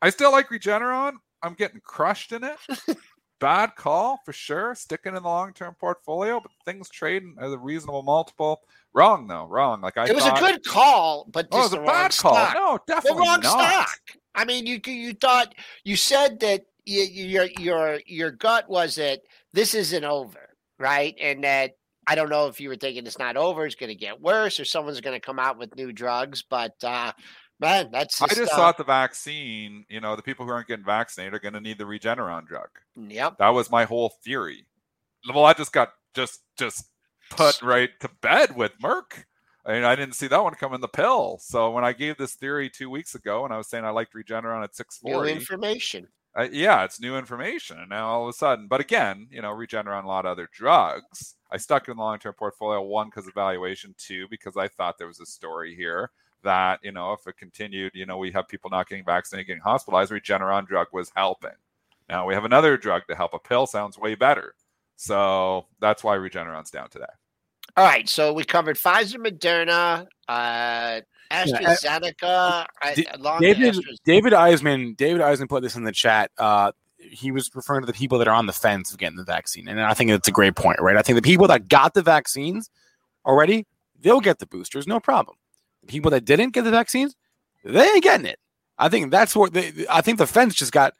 I 0.00 0.10
still 0.10 0.30
like 0.30 0.48
Regeneron. 0.48 1.14
I'm 1.42 1.54
getting 1.54 1.80
crushed 1.80 2.30
in 2.32 2.44
it. 2.44 2.56
Bad 3.40 3.76
call 3.76 4.20
for 4.24 4.32
sure. 4.32 4.74
Sticking 4.74 5.14
in 5.16 5.22
the 5.22 5.28
long 5.28 5.52
term 5.52 5.74
portfolio, 5.78 6.40
but 6.40 6.50
things 6.64 6.88
trading 6.88 7.36
at 7.40 7.50
a 7.50 7.58
reasonable 7.58 8.02
multiple. 8.02 8.62
Wrong 8.94 9.26
though. 9.26 9.46
Wrong. 9.46 9.80
Like 9.80 9.96
I 9.96 10.06
it 10.08 10.14
was 10.14 10.24
thought, 10.24 10.38
a 10.38 10.40
good 10.40 10.64
call, 10.64 11.26
but 11.30 11.46
Oh, 11.52 11.58
it 11.58 11.62
was 11.62 11.72
a 11.72 11.76
the 11.76 11.82
bad 11.84 12.16
call. 12.16 12.34
stock. 12.34 12.54
No, 12.54 12.78
the 12.86 12.94
definitely 12.94 13.20
wrong 13.20 13.40
not. 13.40 13.42
stock. 13.42 14.00
I 14.34 14.44
mean, 14.44 14.66
you 14.66 14.80
you 14.86 15.14
thought 15.14 15.54
you 15.84 15.94
said 15.96 16.40
that 16.40 16.62
you, 16.84 17.02
your 17.02 17.48
your 17.60 18.00
your 18.06 18.30
gut 18.30 18.68
was 18.68 18.96
that 18.96 19.20
this 19.52 19.74
isn't 19.74 20.04
over, 20.04 20.48
right? 20.78 21.14
And 21.20 21.44
that 21.44 21.72
I 22.06 22.14
don't 22.14 22.30
know 22.30 22.46
if 22.46 22.60
you 22.60 22.70
were 22.70 22.76
thinking 22.76 23.06
it's 23.06 23.18
not 23.18 23.36
over, 23.36 23.66
it's 23.66 23.74
going 23.74 23.90
to 23.90 23.94
get 23.94 24.20
worse, 24.20 24.58
or 24.58 24.64
someone's 24.64 25.00
going 25.02 25.14
to 25.20 25.24
come 25.24 25.38
out 25.38 25.58
with 25.58 25.76
new 25.76 25.92
drugs. 25.92 26.42
But 26.42 26.72
uh, 26.82 27.12
man, 27.60 27.90
that's 27.90 28.20
I 28.22 28.26
just, 28.26 28.38
just 28.38 28.52
uh, 28.52 28.56
thought 28.56 28.78
the 28.78 28.84
vaccine, 28.84 29.84
you 29.88 30.00
know, 30.00 30.16
the 30.16 30.22
people 30.22 30.46
who 30.46 30.52
aren't 30.52 30.68
getting 30.68 30.84
vaccinated 30.84 31.34
are 31.34 31.38
going 31.38 31.54
to 31.54 31.60
need 31.60 31.78
the 31.78 31.84
Regeneron 31.84 32.46
drug. 32.46 32.68
Yep. 32.96 33.38
That 33.38 33.48
was 33.50 33.70
my 33.70 33.84
whole 33.84 34.10
theory. 34.24 34.66
Well, 35.32 35.44
I 35.44 35.52
just 35.52 35.72
got 35.72 35.92
just 36.14 36.40
just 36.56 36.86
put 37.30 37.60
right 37.62 37.90
to 38.00 38.10
bed 38.20 38.56
with 38.56 38.72
Merck. 38.82 39.24
I 39.66 39.72
mean, 39.72 39.84
I 39.84 39.96
didn't 39.96 40.14
see 40.14 40.28
that 40.28 40.42
one 40.42 40.54
come 40.54 40.72
in 40.72 40.80
the 40.80 40.88
pill. 40.88 41.38
So 41.42 41.70
when 41.70 41.84
I 41.84 41.92
gave 41.92 42.16
this 42.16 42.34
theory 42.34 42.70
two 42.70 42.88
weeks 42.88 43.14
ago, 43.14 43.44
and 43.44 43.52
I 43.52 43.58
was 43.58 43.68
saying 43.68 43.84
I 43.84 43.90
liked 43.90 44.14
Regeneron 44.14 44.64
at 44.64 44.74
six 44.74 45.00
New 45.04 45.24
information. 45.24 46.08
uh, 46.38 46.48
yeah, 46.50 46.84
it's 46.84 47.00
new 47.00 47.16
information. 47.16 47.78
And 47.78 47.90
now 47.90 48.08
all 48.08 48.22
of 48.22 48.28
a 48.28 48.32
sudden, 48.32 48.66
but 48.68 48.80
again, 48.80 49.28
you 49.30 49.42
know, 49.42 49.50
Regeneron, 49.50 50.04
a 50.04 50.08
lot 50.08 50.24
of 50.24 50.32
other 50.32 50.48
drugs. 50.52 51.34
I 51.50 51.56
stuck 51.56 51.88
in 51.88 51.96
the 51.96 52.02
long 52.02 52.18
term 52.18 52.34
portfolio, 52.34 52.80
one, 52.82 53.08
because 53.08 53.26
of 53.26 53.34
valuation, 53.34 53.94
two, 53.98 54.26
because 54.30 54.56
I 54.56 54.68
thought 54.68 54.98
there 54.98 55.06
was 55.06 55.20
a 55.20 55.26
story 55.26 55.74
here 55.74 56.10
that, 56.42 56.80
you 56.82 56.92
know, 56.92 57.12
if 57.12 57.26
it 57.26 57.36
continued, 57.36 57.92
you 57.94 58.06
know, 58.06 58.18
we 58.18 58.30
have 58.32 58.48
people 58.48 58.70
not 58.70 58.88
getting 58.88 59.04
vaccinated, 59.04 59.46
getting 59.46 59.62
hospitalized, 59.62 60.12
Regeneron 60.12 60.66
drug 60.66 60.88
was 60.92 61.10
helping. 61.14 61.50
Now 62.08 62.26
we 62.26 62.34
have 62.34 62.44
another 62.44 62.76
drug 62.76 63.02
to 63.08 63.14
help. 63.14 63.34
A 63.34 63.38
pill 63.38 63.66
sounds 63.66 63.98
way 63.98 64.14
better. 64.14 64.54
So 64.96 65.66
that's 65.80 66.02
why 66.02 66.16
Regeneron's 66.16 66.70
down 66.70 66.88
today. 66.90 67.04
All 67.76 67.84
right, 67.84 68.08
so 68.08 68.32
we 68.32 68.44
covered 68.44 68.76
Pfizer, 68.76 69.16
Moderna, 69.16 70.06
uh, 70.26 71.00
AstraZeneca. 71.30 72.66
D- 72.94 73.06
I- 73.08 73.14
along 73.14 73.42
David 73.42 73.68
Astra- 73.68 73.92
David 74.04 74.32
Eisman 74.32 74.96
David 74.96 75.20
Eisman 75.20 75.48
put 75.48 75.62
this 75.62 75.76
in 75.76 75.84
the 75.84 75.92
chat. 75.92 76.30
Uh, 76.38 76.72
he 76.98 77.30
was 77.30 77.50
referring 77.54 77.82
to 77.82 77.86
the 77.86 77.92
people 77.92 78.18
that 78.18 78.26
are 78.26 78.34
on 78.34 78.46
the 78.46 78.52
fence 78.52 78.90
of 78.90 78.98
getting 78.98 79.16
the 79.16 79.24
vaccine, 79.24 79.68
and 79.68 79.80
I 79.80 79.94
think 79.94 80.10
it's 80.10 80.26
a 80.26 80.32
great 80.32 80.56
point, 80.56 80.80
right? 80.80 80.96
I 80.96 81.02
think 81.02 81.16
the 81.16 81.22
people 81.22 81.46
that 81.48 81.68
got 81.68 81.94
the 81.94 82.02
vaccines 82.02 82.70
already, 83.24 83.66
they'll 84.00 84.20
get 84.20 84.38
the 84.38 84.46
boosters, 84.46 84.86
no 84.86 84.98
problem. 84.98 85.36
The 85.88 85.92
people 85.92 86.10
that 86.10 86.24
didn't 86.24 86.50
get 86.50 86.64
the 86.64 86.70
vaccines, 86.70 87.16
they 87.64 87.84
ain't 87.84 88.02
getting 88.02 88.26
it. 88.26 88.38
I 88.78 88.88
think 88.88 89.10
that's 89.10 89.34
what 89.34 89.52
they, 89.52 89.72
I 89.90 90.02
think 90.02 90.18
the 90.18 90.26
fence 90.26 90.54
just 90.54 90.72
got. 90.72 90.94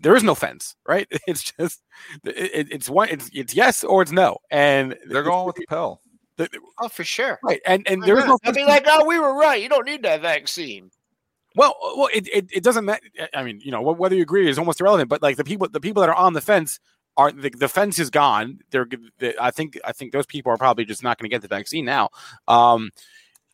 There 0.00 0.14
is 0.14 0.22
no 0.22 0.34
fence, 0.34 0.76
right? 0.86 1.08
It's 1.26 1.52
just 1.52 1.82
it, 2.24 2.68
it's 2.70 2.90
one. 2.90 3.08
It's 3.08 3.30
it's 3.32 3.54
yes 3.54 3.84
or 3.84 4.02
it's 4.02 4.12
no, 4.12 4.38
and 4.50 4.96
They're 5.06 5.22
going 5.22 5.46
with 5.46 5.56
the 5.56 5.64
pill. 5.68 6.00
the, 6.36 6.48
oh, 6.80 6.88
for 6.88 7.04
sure. 7.04 7.38
right. 7.42 7.60
And 7.66 7.86
and 7.88 8.02
there 8.02 8.18
is 8.18 8.26
no. 8.26 8.38
I'll 8.44 8.52
be 8.52 8.64
like, 8.64 8.84
oh, 8.86 9.06
we 9.06 9.18
were 9.18 9.34
right. 9.34 9.62
You 9.62 9.68
don't 9.68 9.86
need 9.86 10.02
that 10.02 10.20
vaccine. 10.20 10.90
Well, 11.56 11.76
well, 11.96 12.08
it, 12.12 12.28
it, 12.32 12.46
it 12.52 12.64
doesn't 12.64 12.84
matter. 12.84 13.06
I 13.32 13.44
mean, 13.44 13.60
you 13.62 13.70
know, 13.70 13.80
whether 13.80 14.14
you 14.14 14.22
agree 14.22 14.48
is 14.48 14.58
almost 14.58 14.80
irrelevant. 14.80 15.08
But 15.08 15.22
like 15.22 15.36
the 15.36 15.44
people, 15.44 15.68
the 15.68 15.80
people 15.80 16.00
that 16.00 16.08
are 16.08 16.16
on 16.16 16.32
the 16.32 16.40
fence 16.40 16.80
are 17.16 17.30
the, 17.30 17.50
the 17.50 17.68
fence 17.68 18.00
is 18.00 18.10
gone. 18.10 18.58
They're, 18.70 18.88
they, 19.18 19.34
I 19.40 19.52
think, 19.52 19.78
I 19.84 19.92
think 19.92 20.12
those 20.12 20.26
people 20.26 20.50
are 20.50 20.56
probably 20.56 20.84
just 20.84 21.04
not 21.04 21.16
going 21.16 21.30
to 21.30 21.34
get 21.34 21.42
the 21.42 21.48
vaccine 21.48 21.84
now. 21.84 22.10
Um, 22.48 22.90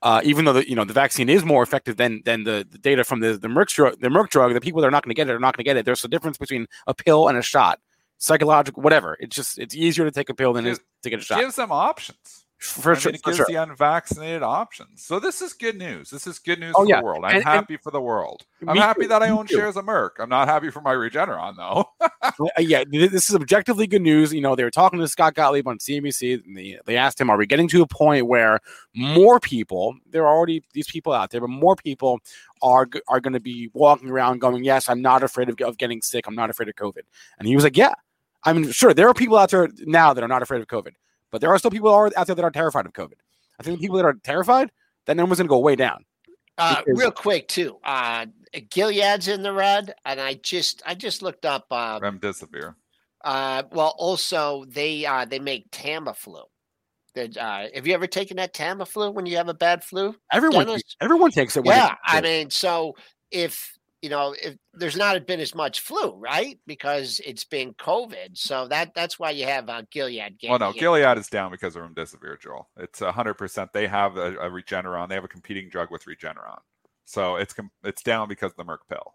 uh, 0.03 0.21
even 0.25 0.45
though 0.45 0.53
the 0.53 0.69
you 0.69 0.75
know 0.75 0.85
the 0.85 0.93
vaccine 0.93 1.29
is 1.29 1.45
more 1.45 1.63
effective 1.63 1.97
than 1.97 2.23
than 2.25 2.45
the, 2.45 2.67
the 2.71 2.79
data 2.79 3.05
from 3.05 3.21
the 3.21 3.37
the 3.37 3.49
Merck 3.49 3.69
drug, 3.69 4.01
the 4.01 4.09
Merck 4.09 4.31
drug, 4.31 4.55
the 4.55 4.61
people 4.61 4.81
that 4.81 4.89
are 4.89 4.91
not 4.91 5.05
going 5.05 5.11
to 5.11 5.15
get 5.15 5.29
it 5.29 5.33
are 5.33 5.39
not 5.39 5.57
going 5.57 5.65
to 5.65 5.69
get 5.69 5.77
it. 5.77 5.85
There's 5.85 6.05
a 6.05 6.09
difference 6.09 6.39
between 6.39 6.67
a 6.87 6.95
pill 6.95 7.29
and 7.29 7.37
a 7.37 7.43
shot, 7.43 7.81
psychological, 8.19 8.83
whatever. 8.83 9.17
It's 9.21 9.37
just 9.37 9.59
it's 9.59 9.75
easier 9.75 10.05
to 10.05 10.11
take 10.11 10.31
a 10.31 10.35
pill 10.35 10.53
than 10.53 10.67
it 10.67 10.71
is 10.71 10.81
to 11.03 11.11
get 11.11 11.21
a 11.21 11.23
shot. 11.23 11.41
Give 11.41 11.55
them 11.55 11.73
options. 11.73 12.47
For 12.61 12.93
I 12.93 12.99
sure, 12.99 13.11
mean, 13.11 13.17
it 13.17 13.23
gives 13.23 13.39
sure. 13.39 13.47
the 13.49 13.55
unvaccinated 13.55 14.43
options. 14.43 15.03
So 15.03 15.19
this 15.19 15.41
is 15.41 15.55
good 15.55 15.79
news. 15.79 16.11
This 16.11 16.27
is 16.27 16.39
good 16.39 16.61
news 16.61 16.75
Oh, 16.77 16.83
for 16.85 16.89
yeah. 16.91 16.99
the 17.01 17.05
world. 17.07 17.25
I'm 17.25 17.29
And- 17.31 17.37
and- 17.37 17.45
happy 17.45 17.79
for 17.79 17.91
the 17.91 18.03
world. 18.03 18.45
I'm 18.69 18.77
happy 18.77 19.03
too, 19.03 19.09
that 19.09 19.23
I 19.23 19.31
own 19.31 19.47
too. 19.47 19.57
shares 19.57 19.79
of 19.79 19.87
Merck. 19.87 20.11
I'm 20.19 20.29
not 20.29 20.47
happy 20.47 20.71
for 20.71 20.83
my 20.83 20.93
Regeneron 20.95 21.57
though. 21.57 21.87
Uh, 22.23 22.61
yeah, 22.61 22.85
this 22.91 23.29
is 23.29 23.35
objectively 23.35 23.87
good 23.87 24.03
news. 24.03 24.33
You 24.33 24.41
know, 24.41 24.55
they 24.55 24.63
were 24.63 24.71
talking 24.71 24.99
to 24.99 25.09
Scott 25.09 25.35
Gottlieb 25.35 25.67
on 25.67 25.79
CNBC. 25.79 26.45
And 26.45 26.57
they, 26.57 26.79
they 26.87 26.97
asked 26.97 27.21
him, 27.21 27.29
"Are 27.31 27.37
we 27.37 27.47
getting 27.47 27.67
to 27.69 27.83
a 27.83 27.87
point 27.87 28.27
where 28.27 28.61
more 28.95 29.41
people? 29.41 29.97
There 30.09 30.27
are 30.27 30.35
already 30.37 30.63
these 30.73 30.87
people 30.87 31.13
out 31.13 31.31
there, 31.31 31.41
but 31.41 31.49
more 31.51 31.77
people 31.77 32.21
are 32.63 32.87
are 33.09 33.21
going 33.21 33.33
to 33.33 33.41
be 33.41 33.71
walking 33.73 34.11
around 34.11 34.39
going, 34.41 34.65
"Yes, 34.65 34.89
I'm 34.89 35.03
not 35.03 35.23
afraid 35.23 35.49
of, 35.49 35.61
of 35.63 35.77
getting 35.79 36.03
sick. 36.03 36.27
I'm 36.27 36.35
not 36.35 36.51
afraid 36.51 36.69
of 36.69 36.75
COVID." 36.77 37.03
And 37.39 37.49
he 37.49 37.55
was 37.55 37.65
like, 37.65 37.77
"Yeah, 37.77 37.93
I 38.45 38.53
mean, 38.53 38.71
sure, 38.71 38.95
there 38.95 39.09
are 39.09 39.15
people 39.15 39.37
out 39.39 39.51
there 39.51 39.69
now 39.81 40.13
that 40.15 40.23
are 40.23 40.29
not 40.29 40.43
afraid 40.43 40.61
of 40.61 40.67
COVID, 40.69 40.93
but 41.31 41.41
there 41.41 41.51
are 41.51 41.59
still 41.59 41.71
people 41.71 41.91
out 42.17 42.27
there 42.27 42.35
that 42.37 42.45
are 42.45 42.51
terrified 42.51 42.87
of 42.87 42.93
COVID. 42.93 43.15
I 43.59 43.63
think 43.63 43.79
the 43.79 43.83
people 43.83 43.97
that 43.99 44.05
are 44.07 44.15
terrified, 44.15 44.71
that 45.07 45.17
number's 45.17 45.39
going 45.39 45.47
to 45.47 45.51
go 45.51 45.59
way 45.59 45.77
down. 45.77 46.05
Uh, 46.59 46.77
Because- 46.85 46.99
real 46.99 47.11
quick 47.11 47.49
too. 47.49 47.79
Uh, 47.85 48.27
Gilead's 48.71 49.29
in 49.29 49.43
the 49.43 49.53
red, 49.53 49.95
and 50.05 50.21
I 50.21 50.35
just 50.35 50.83
I 50.85 50.95
just 50.95 51.23
looked 51.23 51.45
up. 51.47 51.67
Uh, 51.71 52.01
Remdesivir. 52.01 52.75
uh, 53.25 53.63
well, 53.71 53.95
also 53.99 54.65
they 54.67 55.07
uh, 55.07 55.25
they 55.25 55.39
make 55.39 55.71
Tamiflu. 55.71 56.43
Uh, 57.17 57.67
have 57.75 57.87
you 57.87 57.95
ever 57.95 58.07
taken 58.07 58.37
that 58.37 58.55
Tamiflu 58.55 59.13
when 59.13 59.27
you 59.27 59.37
have 59.37 59.49
a 59.49 59.55
bad 59.55 59.83
flu? 59.85 60.15
Everyone, 60.33 60.67
Dennis? 60.67 60.83
everyone 61.01 61.31
takes 61.31 61.57
it. 61.57 61.65
when 61.65 61.77
Yeah, 61.77 61.89
they- 62.11 62.19
I 62.19 62.21
mean, 62.21 62.51
so 62.51 62.97
if 63.31 63.77
you 64.03 64.09
know, 64.09 64.35
if 64.41 64.57
there's 64.73 64.97
not 64.97 65.27
been 65.27 65.41
as 65.41 65.55
much 65.55 65.81
flu, 65.81 66.13
right? 66.17 66.59
Because 66.67 67.21
it's 67.25 67.45
been 67.45 67.75
COVID, 67.75 68.37
so 68.37 68.67
that 68.69 68.95
that's 68.95 69.19
why 69.19 69.31
you 69.31 69.45
have 69.45 69.69
uh, 69.69 69.83
Gilead. 69.91 70.39
Well, 70.49 70.59
no. 70.59 70.73
Gilead 70.73 71.19
is 71.19 71.29
down 71.29 71.51
because 71.51 71.77
of 71.77 71.83
Remdesivir, 71.83 72.41
Joel. 72.41 72.69
It's 72.79 73.01
100%. 73.01 73.73
They 73.73 73.87
have 73.87 74.17
a, 74.17 74.37
a 74.37 74.51
Regeneron. 74.51 75.09
They 75.09 75.15
have 75.15 75.25
a 75.25 75.29
competing 75.29 75.69
drug 75.69 75.91
with 75.91 76.05
Regeneron. 76.05 76.61
So 77.05 77.37
it's 77.37 77.53
com- 77.53 77.71
it's 77.85 78.03
down 78.03 78.29
because 78.29 78.53
of 78.53 78.57
the 78.57 78.65
Merck 78.65 78.89
pill. 78.89 79.15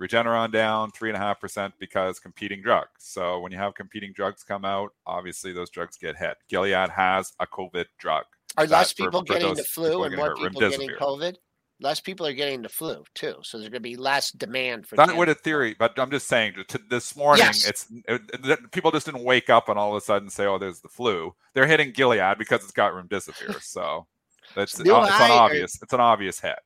Regeneron 0.00 0.52
down 0.52 0.90
3.5% 0.90 1.72
because 1.78 2.18
competing 2.18 2.62
drugs. 2.62 2.88
So 2.98 3.40
when 3.40 3.52
you 3.52 3.58
have 3.58 3.74
competing 3.74 4.12
drugs 4.12 4.42
come 4.42 4.64
out, 4.64 4.92
obviously 5.06 5.52
those 5.52 5.70
drugs 5.70 5.96
get 5.96 6.16
hit. 6.16 6.36
Gilead 6.48 6.88
has 6.90 7.32
a 7.38 7.46
COVID 7.46 7.84
drug. 7.98 8.24
Are 8.56 8.66
less 8.66 8.92
people 8.92 9.20
for 9.20 9.34
getting 9.34 9.54
the 9.54 9.64
flu 9.64 10.04
and 10.04 10.16
more 10.16 10.34
people 10.34 10.60
getting. 10.60 10.90
COVID? 10.90 11.36
Less 11.80 11.98
people 12.00 12.26
are 12.26 12.32
getting 12.32 12.62
the 12.62 12.68
flu 12.68 13.02
too, 13.14 13.34
so 13.42 13.58
there's 13.58 13.68
going 13.70 13.80
to 13.82 13.88
be 13.88 13.96
less 13.96 14.30
demand 14.30 14.86
for. 14.86 14.94
That 14.96 15.16
would 15.16 15.28
a 15.28 15.34
theory, 15.34 15.74
but 15.76 15.98
I'm 15.98 16.10
just 16.12 16.28
saying. 16.28 16.54
To 16.68 16.80
this 16.88 17.16
morning, 17.16 17.44
Yes. 17.44 17.66
it's 17.66 17.86
it, 18.06 18.20
it- 18.44 18.70
people 18.70 18.90
just 18.92 19.06
didn't 19.06 19.24
wake 19.24 19.50
up 19.50 19.68
and 19.68 19.76
all 19.78 19.90
of 19.90 19.96
a 19.96 20.04
sudden 20.04 20.30
say, 20.30 20.46
"Oh, 20.46 20.58
there's 20.58 20.80
the 20.80 20.88
flu." 20.88 21.34
They're 21.54 21.66
hitting 21.66 21.90
Gilead 21.92 22.38
because 22.38 22.62
it's 22.62 22.70
got 22.72 22.92
remdesivir. 22.92 23.60
So 23.62 24.06
that's 24.54 24.78
it's 24.78 24.80
an 24.80 24.90
or- 24.90 25.08
obvious. 25.10 25.82
It's 25.82 25.92
an 25.92 26.00
obvious 26.00 26.38
hit. 26.40 26.58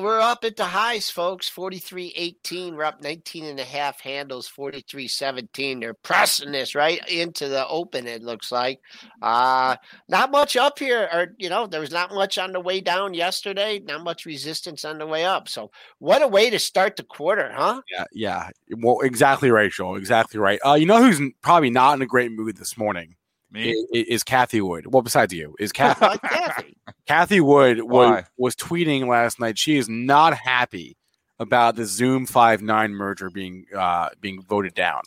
We're 0.00 0.20
up 0.20 0.44
at 0.44 0.56
the 0.56 0.64
highs, 0.64 1.10
folks. 1.10 1.50
43.18. 1.50 2.74
We're 2.74 2.84
up 2.84 3.02
19 3.02 3.44
and 3.44 3.60
a 3.60 3.64
half 3.64 4.00
handles, 4.00 4.50
43.17. 4.50 5.80
They're 5.80 5.94
pressing 5.94 6.52
this 6.52 6.74
right 6.74 7.00
into 7.08 7.48
the 7.48 7.66
open, 7.68 8.06
it 8.06 8.22
looks 8.22 8.50
like. 8.50 8.80
Uh, 9.20 9.76
not 10.08 10.30
much 10.30 10.56
up 10.56 10.78
here, 10.78 11.08
or, 11.12 11.34
you 11.38 11.48
know, 11.48 11.66
there 11.66 11.80
was 11.80 11.92
not 11.92 12.12
much 12.12 12.38
on 12.38 12.52
the 12.52 12.60
way 12.60 12.80
down 12.80 13.14
yesterday, 13.14 13.80
not 13.80 14.02
much 14.02 14.24
resistance 14.26 14.84
on 14.84 14.98
the 14.98 15.06
way 15.06 15.24
up. 15.24 15.48
So, 15.48 15.70
what 15.98 16.22
a 16.22 16.28
way 16.28 16.50
to 16.50 16.58
start 16.58 16.96
the 16.96 17.04
quarter, 17.04 17.52
huh? 17.54 17.82
Yeah, 17.90 18.04
yeah. 18.12 18.50
Well, 18.78 19.00
exactly 19.00 19.50
right, 19.50 19.70
Joel. 19.70 19.96
Exactly 19.96 20.40
right. 20.40 20.58
Uh, 20.64 20.74
you 20.74 20.86
know 20.86 21.02
who's 21.02 21.20
probably 21.42 21.70
not 21.70 21.94
in 21.94 22.02
a 22.02 22.06
great 22.06 22.32
mood 22.32 22.56
this 22.56 22.76
morning 22.76 23.14
Me, 23.52 23.70
is, 23.70 24.06
is 24.08 24.24
Cathie 24.24 24.62
Wood. 24.62 24.86
Well, 24.92 25.02
besides 25.02 25.32
you, 25.32 25.54
is 25.58 25.72
Cathie 25.72 26.00
Like 26.00 26.22
Cathie. 26.22 26.76
Cathie 27.06 27.40
Wood 27.40 27.82
was 27.82 28.24
was 28.38 28.56
tweeting 28.56 29.06
last 29.08 29.38
night. 29.38 29.58
She 29.58 29.76
is 29.76 29.88
not 29.88 30.34
happy 30.34 30.96
about 31.38 31.76
the 31.76 31.84
Zoom 31.84 32.24
Five 32.26 32.62
Nine 32.62 32.92
merger 32.92 33.28
being 33.30 33.66
uh, 33.76 34.08
being 34.20 34.42
voted 34.42 34.74
down. 34.74 35.02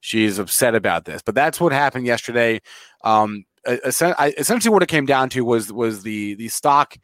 She 0.00 0.24
is 0.24 0.38
upset 0.38 0.74
about 0.74 1.04
this, 1.04 1.22
but 1.22 1.34
that's 1.34 1.60
what 1.60 1.72
happened 1.72 2.04
yesterday. 2.06 2.60
Um, 3.04 3.44
essen- 3.64 4.14
I- 4.18 4.34
essentially, 4.36 4.72
what 4.72 4.82
it 4.82 4.88
came 4.88 5.06
down 5.06 5.30
to 5.30 5.44
was 5.44 5.72
was 5.72 6.02
the 6.02 6.34
the 6.34 6.48
stock 6.48 6.96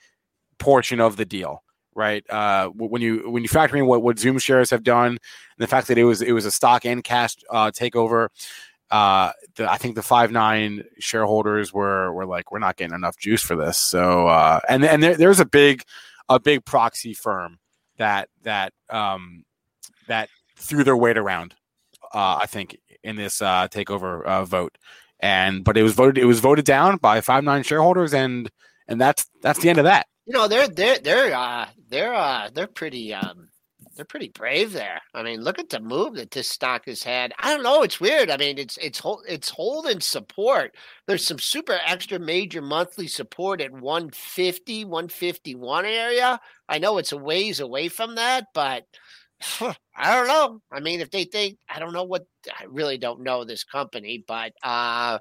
portion 0.58 1.00
of 1.00 1.16
the 1.16 1.24
deal, 1.24 1.62
right? 1.94 2.28
Uh, 2.28 2.68
when 2.68 3.00
you 3.00 3.30
when 3.30 3.42
you 3.42 3.48
factor 3.48 3.76
in 3.76 3.86
what, 3.86 4.02
what 4.02 4.18
Zoom 4.18 4.38
shares 4.38 4.70
have 4.70 4.82
done, 4.82 5.12
and 5.12 5.18
the 5.58 5.66
fact 5.66 5.86
that 5.88 5.98
it 5.98 6.04
was 6.04 6.20
it 6.20 6.32
was 6.32 6.44
a 6.44 6.50
stock 6.50 6.84
and 6.84 7.02
cash 7.04 7.36
uh, 7.48 7.70
takeover, 7.70 8.28
uh, 8.90 9.32
the, 9.56 9.70
I 9.70 9.76
think 9.76 9.94
the 9.94 10.02
five 10.02 10.32
nine 10.32 10.84
shareholders 10.98 11.72
were 11.72 12.12
were 12.12 12.26
like, 12.26 12.50
we're 12.50 12.58
not 12.58 12.76
getting 12.76 12.94
enough 12.94 13.16
juice 13.16 13.42
for 13.42 13.56
this. 13.56 13.78
So 13.78 14.26
uh, 14.26 14.60
and 14.68 14.84
and 14.84 15.02
there, 15.02 15.16
there's 15.16 15.40
a 15.40 15.44
big 15.44 15.82
a 16.28 16.40
big 16.40 16.64
proxy 16.64 17.14
firm 17.14 17.58
that 17.98 18.28
that 18.42 18.72
um, 18.88 19.44
that 20.08 20.28
threw 20.56 20.84
their 20.84 20.96
weight 20.96 21.18
around. 21.18 21.54
Uh, 22.12 22.40
I 22.42 22.46
think 22.46 22.78
in 23.04 23.16
this 23.16 23.40
uh, 23.40 23.68
takeover 23.68 24.24
uh, 24.24 24.44
vote, 24.44 24.76
and 25.20 25.62
but 25.64 25.76
it 25.76 25.82
was 25.82 25.94
voted 25.94 26.18
it 26.18 26.26
was 26.26 26.40
voted 26.40 26.64
down 26.64 26.96
by 26.96 27.20
five 27.20 27.44
nine 27.44 27.62
shareholders, 27.62 28.12
and 28.12 28.50
and 28.88 29.00
that's 29.00 29.26
that's 29.42 29.60
the 29.60 29.70
end 29.70 29.78
of 29.78 29.84
that. 29.84 30.06
You 30.26 30.34
know, 30.34 30.48
they're 30.48 30.68
they're 30.68 30.98
they're 30.98 31.34
uh 31.34 31.68
they're 31.88 32.14
uh 32.14 32.50
they're 32.52 32.66
pretty 32.66 33.14
um 33.14 33.49
they're 34.00 34.06
pretty 34.06 34.28
brave 34.30 34.72
there. 34.72 35.02
I 35.12 35.22
mean, 35.22 35.42
look 35.42 35.58
at 35.58 35.68
the 35.68 35.78
move 35.78 36.14
that 36.14 36.30
this 36.30 36.48
stock 36.48 36.86
has 36.86 37.02
had. 37.02 37.34
I 37.38 37.52
don't 37.52 37.62
know, 37.62 37.82
it's 37.82 38.00
weird. 38.00 38.30
I 38.30 38.38
mean, 38.38 38.56
it's 38.56 38.78
it's 38.78 39.02
it's 39.28 39.50
holding 39.50 40.00
support. 40.00 40.74
There's 41.06 41.26
some 41.26 41.38
super 41.38 41.78
extra 41.84 42.18
major 42.18 42.62
monthly 42.62 43.08
support 43.08 43.60
at 43.60 43.70
150, 43.70 44.86
151 44.86 45.84
area. 45.84 46.40
I 46.66 46.78
know 46.78 46.96
it's 46.96 47.12
a 47.12 47.18
ways 47.18 47.60
away 47.60 47.88
from 47.88 48.14
that, 48.14 48.46
but 48.54 48.86
I 49.60 50.16
don't 50.16 50.28
know. 50.28 50.62
I 50.72 50.80
mean, 50.80 51.02
if 51.02 51.10
they 51.10 51.24
think 51.24 51.58
I 51.68 51.78
don't 51.78 51.92
know 51.92 52.04
what 52.04 52.24
I 52.58 52.64
really 52.70 52.96
don't 52.96 53.20
know 53.20 53.44
this 53.44 53.64
company, 53.64 54.24
but 54.26 54.54
uh 54.62 55.18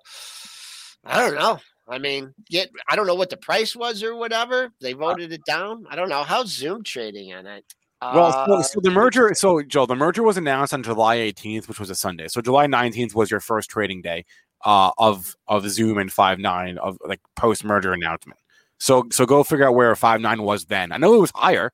I 1.04 1.20
don't 1.20 1.36
know. 1.36 1.60
I 1.89 1.98
mean, 1.98 2.34
yet 2.50 2.70
I 2.88 2.96
don't 2.96 3.08
know 3.08 3.15
what 3.15 3.30
the 3.30 3.36
price 3.36 3.76
was 3.76 4.04
or 4.04 4.15
whatever. 4.15 4.72
They 4.80 4.94
voted 4.94 5.34
it 5.34 5.44
down. 5.44 5.86
I 5.89 5.98
don't 5.98 6.08
know. 6.08 6.24
How's 6.24 6.50
Zoom 6.54 6.82
trading 6.84 7.34
on 7.34 7.46
it? 7.46 7.65
Well, 8.02 8.32
so, 8.32 8.54
Uh, 8.54 8.64
so 8.64 8.80
the 8.82 8.92
merger, 8.92 9.34
so 9.34 9.62
Joe, 9.62 9.86
the 9.86 9.96
merger 9.96 10.24
was 10.24 10.38
announced 10.38 10.74
on 10.74 10.84
July 10.84 11.18
18th, 11.18 11.68
which 11.68 11.80
was 11.80 11.90
a 11.90 11.96
Sunday. 11.96 12.28
So 12.30 12.42
July 12.42 12.66
19th 12.66 13.14
was 13.14 13.30
your 13.30 13.40
first 13.42 13.70
trading 13.70 14.02
day 14.02 14.26
uh, 14.66 14.92
of 14.98 15.36
of 15.48 15.68
Zoom 15.70 15.98
and 15.98 16.12
Five 16.12 16.40
Nine 16.40 16.78
of 16.78 16.98
like 17.06 17.20
post 17.36 17.64
merger 17.64 17.92
announcement. 17.94 18.40
So 18.80 19.06
so 19.12 19.26
go 19.26 19.44
figure 19.44 19.68
out 19.68 19.76
where 19.76 19.94
Five 19.96 20.22
Nine 20.22 20.44
was 20.44 20.66
then. 20.66 20.92
I 20.94 20.98
know 20.98 21.14
it 21.14 21.20
was 21.20 21.32
higher. 21.36 21.72